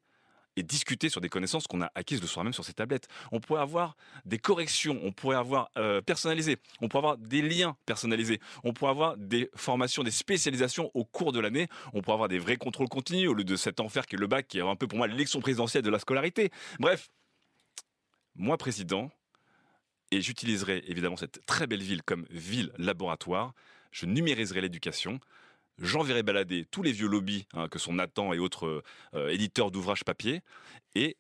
et 0.57 0.63
discuter 0.63 1.09
sur 1.09 1.21
des 1.21 1.29
connaissances 1.29 1.67
qu'on 1.67 1.83
a 1.83 1.91
acquises 1.95 2.21
de 2.21 2.27
soi-même 2.27 2.53
sur 2.53 2.65
ces 2.65 2.73
tablettes. 2.73 3.09
On 3.33 3.41
pourrait 3.41 3.63
avoir 3.63 3.97
des 4.25 4.39
corrections, 4.39 4.99
on 5.03 5.13
pourrait 5.13 5.37
avoir 5.37 5.71
euh, 5.77 6.01
personnalisé, 6.01 6.59
on 6.81 6.89
pourrait 6.89 7.01
avoir 7.01 7.19
des 7.19 7.43
liens 7.43 7.77
personnalisés, 7.87 8.41
on 8.65 8.73
pourrait 8.73 8.91
avoir 8.91 9.17
des 9.17 9.51
formations, 9.55 10.03
des 10.03 10.11
spécialisations 10.11 10.91
au 10.95 11.05
cours 11.05 11.33
de 11.33 11.41
l'année, 11.41 11.69
on 11.93 12.03
pourrait 12.03 12.15
avoir 12.15 12.29
des 12.29 12.39
vrais 12.39 12.57
contrôles 12.57 12.89
continus 12.89 13.29
au 13.29 13.35
lieu 13.35 13.45
de 13.45 13.57
cet 13.57 13.81
enfer 13.81 14.07
qui 14.07 14.17
est 14.17 14.19
le 14.19 14.27
bac, 14.27 14.49
qui 14.49 14.59
est 14.59 14.63
un 14.63 14.77
peu 14.77 14.87
pour 14.87 14.99
moi 14.99 15.07
l'élection 15.07 15.41
présidentielle 15.41 15.83
de 15.83 15.91
la 15.91 15.99
scolarité. 15.99 16.51
Bref, 16.79 17.11
moi 18.35 18.57
président, 18.57 19.11
et 20.11 20.21
j'utiliserai 20.21 20.85
évidemment 20.89 21.17
cette 21.17 21.45
très 21.47 21.67
belle 21.67 21.83
ville 21.83 22.03
comme 22.03 22.27
ville 22.31 22.73
laboratoire, 22.79 23.55
je 23.93 24.07
numériserai 24.07 24.61
l'éducation, 24.61 25.21
j'enverrai 25.81 26.23
balader 26.23 26.67
tous 26.71 26.83
les 26.83 26.93
vieux 26.93 27.09
lobbies 27.09 27.47
hein, 27.55 27.69
que 27.69 27.79
sont 27.79 27.95
Nathan 27.95 28.33
et 28.33 28.39
autres 28.39 28.83
euh, 29.15 29.29
éditeurs 29.29 29.71
d'ouvrages 29.71 30.05
papier, 30.05 30.41
et 30.95 31.17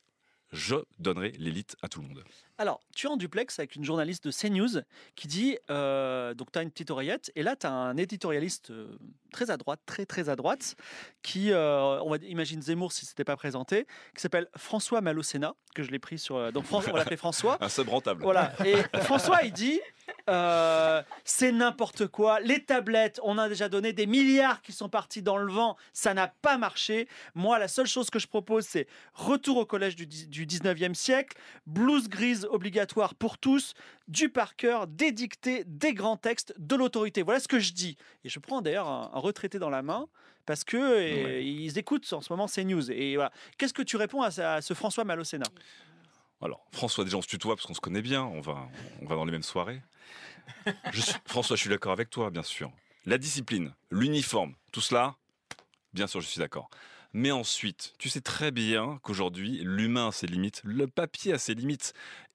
je 0.52 0.76
donnerai 0.98 1.32
l'élite 1.38 1.76
à 1.82 1.88
tout 1.88 2.00
le 2.00 2.08
monde. 2.08 2.24
Alors, 2.61 2.82
tu 2.94 3.06
es 3.06 3.08
en 3.11 3.16
duplex 3.16 3.58
avec 3.58 3.74
une 3.74 3.84
journaliste 3.84 4.26
de 4.26 4.30
CNews 4.30 4.82
qui 5.16 5.28
dit 5.28 5.56
euh, 5.70 6.34
donc 6.34 6.52
tu 6.52 6.58
as 6.58 6.62
une 6.62 6.70
petite 6.70 6.90
oreillette, 6.90 7.32
et 7.34 7.42
là, 7.42 7.56
tu 7.56 7.66
as 7.66 7.72
un 7.72 7.96
éditorialiste 7.96 8.70
euh, 8.70 8.98
très 9.32 9.50
à 9.50 9.56
droite, 9.56 9.80
très 9.86 10.04
très 10.04 10.28
à 10.28 10.36
droite, 10.36 10.76
qui, 11.22 11.52
euh, 11.52 11.98
on 12.02 12.11
va 12.11 12.18
imagine 12.18 12.61
Zemmour 12.61 12.92
si 12.92 13.06
c'était 13.06 13.24
pas 13.24 13.36
présenté, 13.36 13.86
qui 14.14 14.20
s'appelle 14.20 14.46
François 14.58 15.00
Malocena, 15.00 15.54
que 15.74 15.82
je 15.82 15.90
l'ai 15.90 15.98
pris 15.98 16.18
sur. 16.18 16.52
donc, 16.52 16.66
Fran- 16.66 16.82
on 16.92 16.96
l'appelait 16.96 17.16
François. 17.16 17.56
Un 17.64 17.70
sub 17.70 17.88
rentable. 17.88 18.22
Voilà. 18.24 18.52
Et 18.66 18.74
François, 19.04 19.42
il 19.42 19.52
dit 19.52 19.80
c'est 21.24 21.52
n'importe 21.52 22.06
quoi. 22.08 22.40
Les 22.40 22.64
tablettes, 22.64 23.20
on 23.22 23.38
a 23.38 23.48
déjà 23.48 23.68
donné 23.68 23.92
des 23.92 24.06
milliards 24.06 24.61
qui 24.62 24.72
sont 24.72 24.88
partis 24.88 25.22
dans 25.22 25.36
le 25.38 25.50
vent. 25.50 25.76
Ça 25.92 26.14
n'a 26.14 26.28
pas 26.28 26.58
marché. 26.58 27.08
Moi, 27.34 27.58
la 27.58 27.68
seule 27.68 27.86
chose 27.86 28.11
que 28.11 28.18
je 28.18 28.26
propose, 28.26 28.66
c'est 28.66 28.86
retour 29.14 29.56
au 29.56 29.66
collège 29.66 29.96
du, 29.96 30.06
du 30.06 30.46
19e 30.46 30.94
siècle, 30.94 31.36
blouse 31.66 32.08
grise 32.08 32.46
obligatoire 32.51 33.14
pour 33.14 33.38
tous, 33.38 33.74
du 34.09 34.28
par 34.28 34.57
cœur, 34.57 34.86
des 34.86 35.12
dictées, 35.12 35.64
des 35.66 35.94
grands 35.94 36.16
textes, 36.16 36.55
de 36.59 36.76
l'autorité. 36.76 37.22
Voilà 37.22 37.40
ce 37.40 37.48
que 37.48 37.59
je 37.59 37.72
dis. 37.72 37.96
Et 38.24 38.28
je 38.28 38.38
prends 38.38 38.61
d'ailleurs 38.62 38.88
un, 38.88 39.11
un 39.14 39.18
retraité 39.18 39.59
dans 39.59 39.70
la 39.70 39.82
main 39.82 40.09
parce 40.46 40.64
que 40.64 41.40
ils 41.40 41.78
écoutent 41.78 42.12
en 42.12 42.20
ce 42.20 42.32
moment 42.32 42.48
ces 42.48 42.64
news. 42.64 42.90
Et 42.90 43.14
voilà. 43.14 43.32
Qu'est-ce 43.57 43.74
que 43.74 43.82
tu 43.82 43.96
réponds 43.96 44.22
à, 44.22 44.61
ce 44.61 44.74
François 44.74 45.05
Malocena? 45.05 45.46
Alors, 46.42 46.66
François, 46.72 47.05
déjà, 47.05 47.18
on 47.18 47.22
se 47.22 47.28
tutoie 47.28 47.55
parce 47.55 47.66
qu'on 47.66 47.74
se 47.74 47.80
connaît 47.80 48.03
bien, 48.03 48.24
on 48.24 48.40
va, 48.40 48.68
on 49.03 49.07
va 49.07 49.14
dans 49.14 49.24
les 49.24 49.32
mêmes 49.32 49.42
soirées. 49.42 49.82
Je 50.92 51.01
suis- 51.03 51.14
François, 51.26 51.55
je 51.55 51.61
suis 51.61 51.70
d'accord 51.70 51.92
avec 51.92 52.11
toi, 52.11 52.30
bien 52.30 52.42
sûr. 52.42 52.72
La 53.07 53.18
discipline, 53.18 53.74
l'uniforme, 53.90 54.55
tout 54.72 54.80
cela, 54.80 55.16
bien 55.92 56.07
sûr, 56.07 56.20
je 56.20 56.26
suis 56.26 56.40
d'accord. 56.40 56.70
Mais 57.12 57.30
ensuite, 57.30 57.94
tu 57.98 58.09
sais 58.09 58.20
très 58.20 58.51
bien 58.51 58.98
qu'aujourd'hui, 59.03 59.61
l'humain 59.62 60.09
a 60.09 60.12
ses 60.12 60.26
limites, 60.26 60.61
le 60.64 60.86
papier 60.86 61.32
a 61.32 61.38
ses 61.38 61.55
limites. 61.55 61.92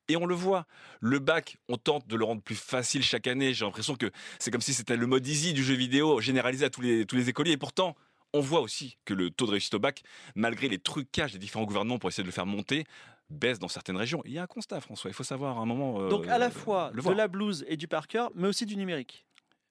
Et 0.07 0.17
on 0.17 0.25
le 0.25 0.35
voit. 0.35 0.65
Le 0.99 1.19
bac, 1.19 1.57
on 1.67 1.77
tente 1.77 2.07
de 2.07 2.15
le 2.15 2.23
rendre 2.25 2.41
plus 2.41 2.55
facile 2.55 3.03
chaque 3.03 3.27
année. 3.27 3.53
J'ai 3.53 3.65
l'impression 3.65 3.95
que 3.95 4.11
c'est 4.39 4.51
comme 4.51 4.61
si 4.61 4.73
c'était 4.73 4.97
le 4.97 5.07
mode 5.07 5.25
easy 5.25 5.53
du 5.53 5.63
jeu 5.63 5.73
vidéo 5.75 6.21
généralisé 6.21 6.65
à 6.65 6.69
tous 6.69 6.81
les, 6.81 7.05
tous 7.05 7.15
les 7.15 7.29
écoliers. 7.29 7.53
Et 7.53 7.57
pourtant, 7.57 7.95
on 8.33 8.39
voit 8.41 8.61
aussi 8.61 8.97
que 9.05 9.13
le 9.13 9.31
taux 9.31 9.45
de 9.45 9.51
réussite 9.51 9.73
au 9.73 9.79
bac, 9.79 10.03
malgré 10.35 10.67
les 10.67 10.77
trucages 10.77 11.33
des 11.33 11.39
différents 11.39 11.63
gouvernements 11.65 11.97
pour 11.97 12.09
essayer 12.09 12.23
de 12.23 12.27
le 12.27 12.33
faire 12.33 12.45
monter, 12.45 12.85
baisse 13.29 13.57
dans 13.59 13.67
certaines 13.67 13.97
régions. 13.97 14.21
Il 14.25 14.33
y 14.33 14.37
a 14.39 14.43
un 14.43 14.47
constat, 14.47 14.81
François. 14.81 15.09
Il 15.09 15.13
faut 15.13 15.23
savoir 15.23 15.57
à 15.57 15.61
un 15.61 15.65
moment. 15.65 16.01
euh, 16.01 16.09
Donc 16.09 16.27
à 16.27 16.37
la 16.37 16.51
fois 16.51 16.91
le 16.93 17.01
de 17.01 17.11
la 17.11 17.27
blouse 17.27 17.65
et 17.67 17.77
du 17.77 17.87
par 17.87 18.07
cœur, 18.07 18.31
mais 18.35 18.47
aussi 18.47 18.65
du 18.65 18.75
numérique. 18.77 19.25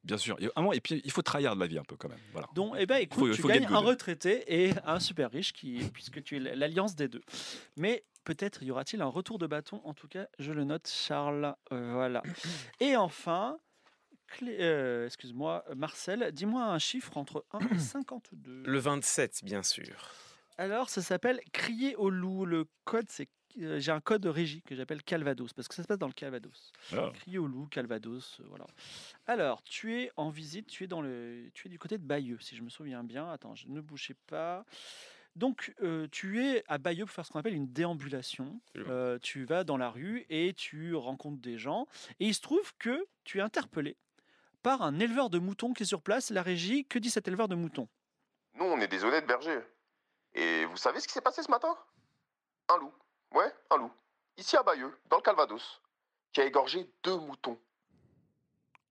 Bien 0.04 0.18
sûr. 0.18 0.36
Et, 0.40 0.48
et 0.76 0.80
puis, 0.80 1.00
il 1.04 1.10
faut 1.10 1.22
tryhard 1.22 1.54
de 1.56 1.60
la 1.60 1.66
vie 1.66 1.78
un 1.78 1.82
peu 1.84 1.96
quand 1.96 2.08
même. 2.08 2.18
Voilà. 2.32 2.46
Donc, 2.54 2.74
eh 2.78 2.84
ben, 2.86 2.96
écoute, 2.96 3.18
Faut- 3.18 3.34
tu 3.34 3.40
faut 3.42 3.48
gagnes 3.48 3.62
get 3.66 3.74
un 3.74 3.78
retraité 3.78 4.44
et 4.66 4.72
un 4.84 5.00
super 5.00 5.30
riche, 5.30 5.52
qui, 5.52 5.82
puisque 5.92 6.22
tu 6.22 6.36
es 6.36 6.40
l'alliance 6.54 6.94
des 6.94 7.08
deux. 7.08 7.22
Mais 7.76 8.04
peut-être 8.24 8.62
y 8.62 8.70
aura-t-il 8.70 9.00
un 9.02 9.06
retour 9.06 9.38
de 9.38 9.46
bâton. 9.46 9.80
En 9.84 9.94
tout 9.94 10.08
cas, 10.08 10.26
je 10.38 10.52
le 10.52 10.64
note, 10.64 10.88
Charles. 10.88 11.54
Euh, 11.72 11.92
voilà. 11.94 12.22
Et 12.80 12.96
enfin, 12.96 13.58
Clé- 14.28 14.56
euh, 14.60 15.06
excuse-moi, 15.06 15.64
Marcel, 15.76 16.30
dis-moi 16.32 16.64
un 16.64 16.78
chiffre 16.78 17.16
entre 17.16 17.44
1 17.52 17.60
et 17.74 17.78
52. 17.78 18.62
Le 18.66 18.78
27, 18.78 19.40
bien 19.44 19.62
sûr. 19.62 20.10
Alors, 20.58 20.88
ça 20.90 21.02
s'appelle 21.02 21.40
Crier 21.52 21.96
au 21.96 22.10
loup. 22.10 22.44
Le 22.44 22.66
code, 22.84 23.06
c'est. 23.08 23.28
J'ai 23.56 23.92
un 23.92 24.00
code 24.00 24.22
de 24.22 24.28
régie 24.28 24.62
que 24.62 24.74
j'appelle 24.74 25.02
Calvados, 25.02 25.52
parce 25.52 25.68
que 25.68 25.74
ça 25.74 25.82
se 25.82 25.86
passe 25.86 25.98
dans 25.98 26.08
le 26.08 26.12
Calvados. 26.12 26.72
Crier 27.14 27.38
au 27.38 27.46
loup, 27.46 27.66
Calvados, 27.66 28.40
euh, 28.40 28.44
voilà. 28.48 28.66
Alors, 29.26 29.62
tu 29.62 29.94
es 29.94 30.10
en 30.16 30.28
visite, 30.28 30.66
tu 30.66 30.84
es, 30.84 30.86
dans 30.88 31.00
le, 31.00 31.50
tu 31.54 31.68
es 31.68 31.70
du 31.70 31.78
côté 31.78 31.96
de 31.98 32.02
Bayeux, 32.02 32.38
si 32.40 32.56
je 32.56 32.62
me 32.62 32.68
souviens 32.68 33.04
bien. 33.04 33.30
Attends, 33.30 33.54
je 33.54 33.68
ne 33.68 33.80
bougez 33.80 34.14
pas. 34.26 34.64
Donc, 35.36 35.72
euh, 35.82 36.08
tu 36.10 36.44
es 36.44 36.64
à 36.66 36.78
Bayeux 36.78 37.04
pour 37.04 37.14
faire 37.14 37.26
ce 37.26 37.32
qu'on 37.32 37.38
appelle 37.38 37.54
une 37.54 37.72
déambulation. 37.72 38.60
Euh, 38.76 39.18
tu 39.20 39.44
vas 39.44 39.62
dans 39.62 39.76
la 39.76 39.90
rue 39.90 40.26
et 40.30 40.52
tu 40.54 40.94
rencontres 40.94 41.40
des 41.40 41.58
gens. 41.58 41.86
Et 42.20 42.26
il 42.26 42.34
se 42.34 42.40
trouve 42.40 42.72
que 42.78 43.06
tu 43.22 43.38
es 43.38 43.40
interpellé 43.40 43.96
par 44.62 44.82
un 44.82 44.98
éleveur 44.98 45.30
de 45.30 45.38
moutons 45.38 45.74
qui 45.74 45.84
est 45.84 45.86
sur 45.86 46.02
place. 46.02 46.30
La 46.30 46.42
régie, 46.42 46.86
que 46.86 46.98
dit 46.98 47.10
cet 47.10 47.28
éleveur 47.28 47.48
de 47.48 47.54
moutons? 47.54 47.88
Nous, 48.54 48.64
on 48.64 48.80
est 48.80 48.88
des 48.88 49.04
honnêtes 49.04 49.26
bergers. 49.26 49.62
Et 50.34 50.64
vous 50.64 50.76
savez 50.76 51.00
ce 51.00 51.06
qui 51.06 51.14
s'est 51.14 51.20
passé 51.20 51.42
ce 51.42 51.50
matin? 51.50 51.76
Un 52.68 52.78
loup. 52.78 52.92
Ouais, 53.34 53.52
un 53.70 53.76
loup. 53.78 53.92
Ici 54.36 54.56
à 54.56 54.62
Bayeux, 54.62 54.96
dans 55.06 55.16
le 55.16 55.22
Calvados, 55.22 55.82
qui 56.32 56.40
a 56.40 56.44
égorgé 56.44 56.88
deux 57.02 57.18
moutons. 57.18 57.58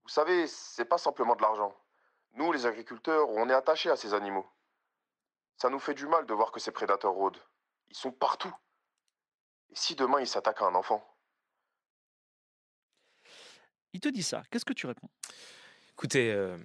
Vous 0.03 0.09
savez, 0.09 0.47
c'est 0.47 0.85
pas 0.85 0.97
simplement 0.97 1.35
de 1.35 1.41
l'argent. 1.41 1.73
Nous, 2.33 2.51
les 2.51 2.65
agriculteurs, 2.65 3.29
on 3.29 3.49
est 3.49 3.53
attachés 3.53 3.89
à 3.89 3.95
ces 3.95 4.13
animaux. 4.13 4.45
Ça 5.55 5.69
nous 5.69 5.79
fait 5.79 5.93
du 5.93 6.07
mal 6.07 6.25
de 6.25 6.33
voir 6.33 6.51
que 6.51 6.59
ces 6.59 6.71
prédateurs 6.71 7.13
rôdent. 7.13 7.41
Ils 7.89 7.95
sont 7.95 8.11
partout. 8.11 8.53
Et 9.69 9.75
si 9.75 9.95
demain 9.95 10.19
ils 10.19 10.27
s'attaquent 10.27 10.61
à 10.61 10.65
un 10.65 10.75
enfant? 10.75 11.07
Il 13.93 14.01
te 14.01 14.09
dit 14.09 14.23
ça. 14.23 14.43
Qu'est-ce 14.49 14.65
que 14.65 14.73
tu 14.73 14.87
réponds? 14.87 15.09
Écoutez, 15.91 16.33
euh, 16.33 16.57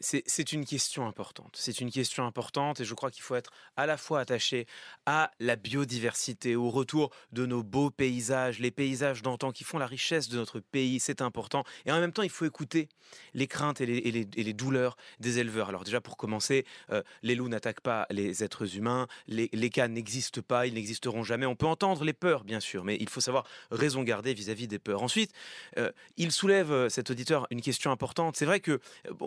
C'est 0.00 0.52
une 0.52 0.64
question 0.64 1.06
importante. 1.06 1.56
C'est 1.58 1.80
une 1.80 1.90
question 1.90 2.24
importante 2.24 2.80
et 2.80 2.84
je 2.84 2.94
crois 2.94 3.10
qu'il 3.10 3.22
faut 3.22 3.34
être 3.34 3.50
à 3.76 3.86
la 3.86 3.96
fois 3.96 4.20
attaché 4.20 4.66
à 5.06 5.30
la 5.40 5.56
biodiversité, 5.56 6.56
au 6.56 6.70
retour 6.70 7.10
de 7.32 7.46
nos 7.46 7.62
beaux 7.62 7.90
paysages, 7.90 8.58
les 8.58 8.70
paysages 8.70 9.22
d'antan 9.22 9.52
qui 9.52 9.64
font 9.64 9.78
la 9.78 9.86
richesse 9.86 10.28
de 10.28 10.36
notre 10.36 10.60
pays, 10.60 11.00
c'est 11.00 11.22
important. 11.22 11.64
Et 11.86 11.92
en 11.92 12.00
même 12.00 12.12
temps, 12.12 12.22
il 12.22 12.30
faut 12.30 12.44
écouter 12.44 12.88
les 13.34 13.46
craintes 13.46 13.80
et 13.80 13.86
les, 13.86 14.52
douleurs 14.52 14.96
des 15.20 15.38
éleveurs. 15.38 15.68
Alors 15.68 15.84
déjà, 15.84 16.00
pour 16.00 16.16
commencer, 16.16 16.64
euh, 16.90 17.02
les 17.22 17.34
loups 17.34 17.48
n'attaquent 17.48 17.80
pas 17.80 18.06
les 18.10 18.42
êtres 18.44 18.76
humains, 18.76 19.06
les, 19.26 19.48
cas 19.70 19.88
n'existent 19.88 20.42
pas, 20.42 20.66
ils 20.66 20.74
n'existeront 20.74 21.22
jamais. 21.22 21.46
On 21.46 21.56
peut 21.56 21.66
entendre 21.66 22.04
les 22.04 22.12
peurs, 22.12 22.44
bien 22.44 22.60
sûr, 22.60 22.84
mais 22.84 22.96
il 23.00 23.08
faut 23.08 23.20
savoir 23.20 23.46
raison 23.70 24.02
garder 24.02 24.34
vis-à-vis 24.34 24.68
des 24.68 24.78
peurs. 24.78 25.02
Ensuite, 25.02 25.32
euh, 25.76 25.90
il 26.16 26.32
soulève, 26.32 26.72
euh, 26.72 26.88
cet 26.88 27.10
auditeur, 27.10 27.46
une 27.50 27.60
question 27.60 27.90
importante. 27.90 28.36
C'est 28.36 28.46
vrai 28.46 28.60
que, 28.60 28.80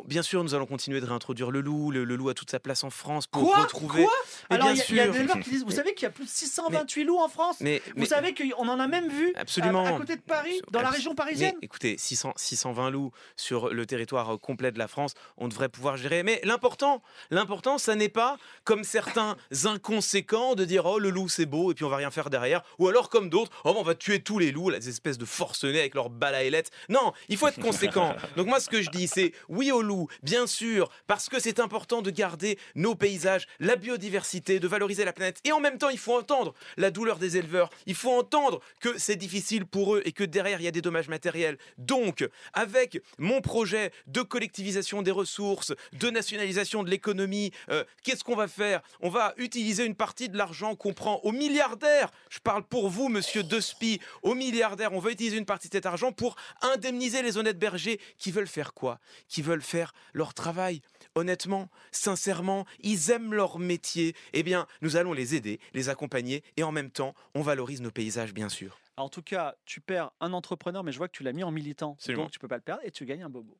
bien 0.05 0.21
sûr, 0.21 0.43
nous 0.43 0.50
allons 0.53 0.65
continuer 0.65 1.01
de 1.01 1.05
réintroduire 1.05 1.51
le 1.51 1.61
loup. 1.61 1.91
Le, 1.91 2.03
le 2.03 2.15
loup 2.15 2.29
a 2.29 2.33
toute 2.33 2.51
sa 2.51 2.59
place 2.59 2.83
en 2.83 2.89
France 2.89 3.27
pour 3.27 3.43
Quoi 3.43 3.63
retrouver. 3.63 4.03
Quoi 4.03 4.13
Mais 4.49 4.55
Alors, 4.55 4.69
il 4.71 4.77
y 4.95 4.99
a- 4.99 5.05
y, 5.07 5.11
des 5.11 5.19
éleveurs 5.19 5.39
qui 5.39 5.49
disent 5.49 5.63
Vous 5.65 5.71
savez 5.71 5.93
qu'il 5.93 6.03
y 6.03 6.07
a 6.07 6.11
plus 6.11 6.25
de 6.25 6.29
628 6.29 7.03
loups 7.03 7.19
en 7.19 7.29
France 7.29 7.57
Mais, 7.59 7.81
Vous 7.87 8.01
mais- 8.01 8.05
savez 8.05 8.33
qu'on 8.33 8.67
en 8.67 8.79
a 8.79 8.87
même 8.87 9.09
vu 9.09 9.33
à- 9.35 9.41
Absolument. 9.41 9.85
à, 9.85 9.93
côté 9.93 10.15
de 10.15 10.21
Paris, 10.21 10.61
dans 10.71 10.81
la 10.81 10.89
région 10.89 11.15
parisienne 11.15 11.55
écoutez, 11.61 11.95
600, 11.97 12.33
620 12.35 12.89
loups 12.89 13.11
sur 13.35 13.69
le 13.69 13.85
territoire 13.85 14.33
euh, 14.33 14.37
complet 14.37 14.71
de 14.71 14.79
la 14.79 14.87
France, 14.87 15.13
on 15.37 15.47
devrait 15.47 15.69
pouvoir 15.69 15.97
gérer. 15.97 16.23
Mais 16.23 16.41
l'important, 16.43 17.01
l'important, 17.29 17.77
ça 17.77 17.95
n'est 17.95 18.09
pas 18.09 18.37
comme 18.63 18.83
certains 18.83 19.35
inconséquents 19.65 20.55
de 20.55 20.65
dire 20.65 20.85
oh 20.85 20.99
le 20.99 21.09
loup 21.09 21.29
c'est 21.29 21.45
beau 21.45 21.71
et 21.71 21.73
puis 21.75 21.85
on 21.85 21.89
va 21.89 21.97
rien 21.97 22.11
faire 22.11 22.29
derrière, 22.29 22.61
ou 22.79 22.87
alors 22.87 23.09
comme 23.09 23.29
d'autres 23.29 23.51
oh 23.65 23.73
on 23.77 23.83
va 23.83 23.95
tuer 23.95 24.21
tous 24.21 24.39
les 24.39 24.51
loups, 24.51 24.69
les 24.69 24.89
espèces 24.89 25.17
de 25.17 25.25
forcenés 25.25 25.79
avec 25.79 25.95
leurs 25.95 26.09
ailettes. 26.35 26.71
Non, 26.89 27.13
il 27.29 27.37
faut 27.37 27.47
être 27.47 27.59
conséquent. 27.59 28.15
Donc 28.37 28.47
moi 28.47 28.59
ce 28.59 28.69
que 28.69 28.81
je 28.81 28.89
dis 28.89 29.07
c'est 29.07 29.33
oui 29.49 29.71
au 29.71 29.81
loup, 29.81 30.07
bien 30.23 30.40
sûr, 30.47 30.89
parce 31.07 31.29
que 31.29 31.39
c'est 31.39 31.59
important 31.59 32.01
de 32.01 32.11
garder 32.11 32.57
nos 32.75 32.95
paysages, 32.95 33.47
la 33.59 33.75
biodiversité, 33.75 34.59
de 34.59 34.67
valoriser 34.67 35.05
la 35.05 35.13
planète. 35.13 35.39
Et 35.43 35.51
en 35.51 35.59
même 35.59 35.77
temps, 35.77 35.89
il 35.89 35.97
faut 35.97 36.17
entendre 36.17 36.53
la 36.77 36.91
douleur 36.91 37.17
des 37.17 37.37
éleveurs. 37.37 37.69
Il 37.85 37.95
faut 37.95 38.11
entendre 38.11 38.61
que 38.79 38.97
c'est 38.97 39.15
difficile 39.15 39.65
pour 39.65 39.95
eux 39.95 40.01
et 40.05 40.11
que 40.11 40.23
derrière, 40.23 40.59
il 40.59 40.63
y 40.63 40.67
a 40.67 40.71
des 40.71 40.81
dommages 40.81 41.09
matériels. 41.09 41.57
Donc, 41.77 42.27
avec 42.53 43.01
mon 43.17 43.41
projet 43.41 43.91
de 44.07 44.21
collectivisation 44.21 45.01
des 45.01 45.11
ressources, 45.11 45.73
de 45.93 46.09
nationalisation 46.09 46.83
de 46.83 46.89
l'économie, 46.89 47.51
euh, 47.69 47.83
qu'est-ce 48.03 48.23
qu'on 48.23 48.35
va 48.35 48.47
faire? 48.47 48.81
On 48.99 49.09
va 49.09 49.33
utiliser 49.37 49.85
une 49.85 49.95
partie 49.95 50.29
de 50.29 50.37
l'argent 50.37 50.75
qu'on 50.75 50.93
prend 50.93 51.19
aux 51.23 51.31
milliardaires. 51.31 52.11
Je 52.29 52.39
parle 52.39 52.63
pour 52.63 52.89
vous, 52.89 53.09
monsieur 53.09 53.43
Despy, 53.43 53.99
aux 54.23 54.35
milliardaires. 54.35 54.93
On 54.93 54.99
va 54.99 55.11
utiliser 55.11 55.37
une 55.37 55.45
partie 55.45 55.67
de 55.69 55.73
cet 55.73 55.85
argent 55.85 56.11
pour 56.11 56.35
indemniser 56.61 57.21
les 57.21 57.37
honnêtes 57.37 57.59
bergers 57.59 57.99
qui 58.17 58.31
veulent 58.31 58.47
faire 58.47 58.73
quoi? 58.73 58.99
Qui 59.27 59.41
veulent 59.41 59.61
faire 59.61 59.93
leur 60.13 60.30
travail 60.33 60.81
honnêtement, 61.15 61.69
sincèrement, 61.91 62.65
ils 62.79 63.11
aiment 63.11 63.33
leur 63.33 63.59
métier, 63.59 64.15
eh 64.33 64.43
bien, 64.43 64.65
nous 64.81 64.95
allons 64.95 65.11
les 65.13 65.35
aider, 65.35 65.59
les 65.73 65.89
accompagner 65.89 66.43
et 66.57 66.63
en 66.63 66.71
même 66.71 66.89
temps, 66.89 67.13
on 67.35 67.41
valorise 67.41 67.81
nos 67.81 67.91
paysages, 67.91 68.33
bien 68.33 68.47
sûr. 68.49 68.79
En 68.97 69.09
tout 69.09 69.21
cas, 69.21 69.55
tu 69.65 69.81
perds 69.81 70.11
un 70.21 70.31
entrepreneur, 70.33 70.83
mais 70.83 70.91
je 70.91 70.97
vois 70.97 71.07
que 71.07 71.15
tu 71.17 71.23
l'as 71.23 71.33
mis 71.33 71.43
en 71.43 71.51
militant. 71.51 71.93
Absolument. 71.93 72.23
Donc 72.23 72.31
tu 72.31 72.39
peux 72.39 72.47
pas 72.47 72.55
le 72.57 72.61
perdre 72.61 72.81
et 72.85 72.91
tu 72.91 73.05
gagnes 73.05 73.23
un 73.23 73.29
bobo. 73.29 73.57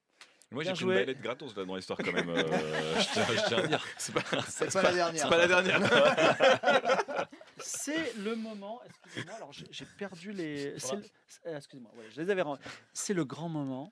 Moi, 0.54 0.64
j'ai 0.66 0.72
pris 0.72 0.80
joué. 0.82 0.94
une 0.96 1.00
baguette 1.06 1.22
gratos 1.22 1.56
là, 1.56 1.64
dans 1.64 1.76
l'histoire 1.78 1.98
quand 1.98 2.12
même. 2.12 2.30
euh, 2.30 2.44
je, 3.00 3.14
tiens, 3.14 3.26
je 3.30 3.48
tiens 3.48 3.58
à 3.60 3.68
dire. 3.68 3.86
C'est 3.98 4.14
pas, 4.14 4.22
C'est 4.50 4.72
pas 4.74 4.82
la 4.84 4.92
dernière. 4.94 5.24
c'est 5.24 5.30
pas 5.30 5.38
la 5.38 5.48
dernière. 5.48 7.28
C'est 7.58 8.14
le 8.18 8.36
moment. 8.36 8.82
Excusez-moi, 8.86 9.36
alors 9.36 9.54
j'ai 9.54 9.68
j'ai 9.72 9.86
perdu 9.98 10.32
les. 10.34 10.68
euh, 11.46 11.56
Excusez-moi, 11.58 11.92
voilà, 11.94 12.10
je 12.10 12.22
les 12.22 12.30
avais. 12.30 12.42
ren- 12.42 12.58
C'est 12.94 13.14
le 13.14 13.24
grand 13.24 13.50
moment 13.50 13.92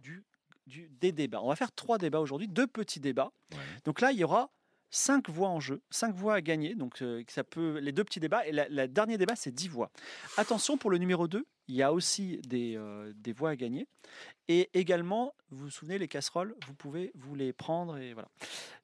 du, 0.00 0.22
du, 0.66 0.88
des 1.00 1.12
débats. 1.12 1.40
On 1.42 1.48
va 1.48 1.56
faire 1.56 1.72
trois 1.72 1.98
débats 1.98 2.20
aujourd'hui, 2.20 2.48
deux 2.48 2.66
petits 2.66 3.00
débats. 3.00 3.32
Ouais. 3.52 3.58
Donc 3.84 4.00
là, 4.00 4.12
il 4.12 4.18
y 4.18 4.24
aura 4.24 4.50
cinq 4.90 5.28
voix 5.28 5.48
en 5.48 5.60
jeu, 5.60 5.82
cinq 5.90 6.14
voix 6.14 6.34
à 6.34 6.40
gagner. 6.40 6.74
Donc 6.74 7.02
euh, 7.02 7.22
ça 7.28 7.44
peut 7.44 7.78
les 7.78 7.92
deux 7.92 8.04
petits 8.04 8.20
débats 8.20 8.46
et 8.46 8.52
le 8.52 8.86
dernier 8.86 9.18
débat 9.18 9.36
c'est 9.36 9.52
10 9.52 9.68
voix. 9.68 9.90
Attention 10.36 10.76
pour 10.76 10.90
le 10.90 10.98
numéro 10.98 11.28
2, 11.28 11.46
il 11.68 11.74
y 11.74 11.82
a 11.82 11.92
aussi 11.92 12.38
des, 12.46 12.76
euh, 12.76 13.12
des 13.16 13.32
voix 13.32 13.50
à 13.50 13.56
gagner 13.56 13.86
et 14.48 14.70
également 14.74 15.34
vous 15.50 15.64
vous 15.64 15.70
souvenez 15.70 15.98
les 15.98 16.08
casseroles, 16.08 16.54
vous 16.66 16.74
pouvez 16.74 17.12
vous 17.14 17.34
les 17.34 17.52
prendre 17.52 17.98
et 17.98 18.14
voilà. 18.14 18.28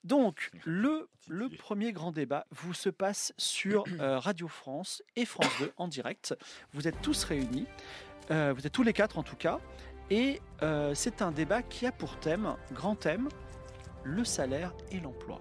Donc 0.04 0.50
le 0.64 1.08
le 1.28 1.48
premier 1.48 1.92
grand 1.92 2.10
débat 2.10 2.46
vous 2.50 2.74
se 2.74 2.88
passe 2.88 3.32
sur 3.38 3.84
euh, 4.00 4.18
Radio 4.18 4.48
France 4.48 5.02
et 5.16 5.24
France 5.24 5.52
2 5.60 5.72
en 5.76 5.88
direct. 5.88 6.34
Vous 6.72 6.88
êtes 6.88 7.00
tous 7.00 7.24
réunis, 7.24 7.66
vous 8.28 8.66
êtes 8.66 8.72
tous 8.72 8.82
les 8.82 8.92
quatre 8.92 9.18
en 9.18 9.22
tout 9.22 9.36
cas 9.36 9.60
et 10.12 10.42
euh, 10.62 10.92
c'est 10.94 11.22
un 11.22 11.32
débat 11.32 11.62
qui 11.62 11.86
a 11.86 11.90
pour 11.90 12.18
thème, 12.18 12.54
grand 12.74 12.96
thème, 12.96 13.30
le 14.04 14.26
salaire 14.26 14.74
et 14.90 15.00
l'emploi. 15.00 15.40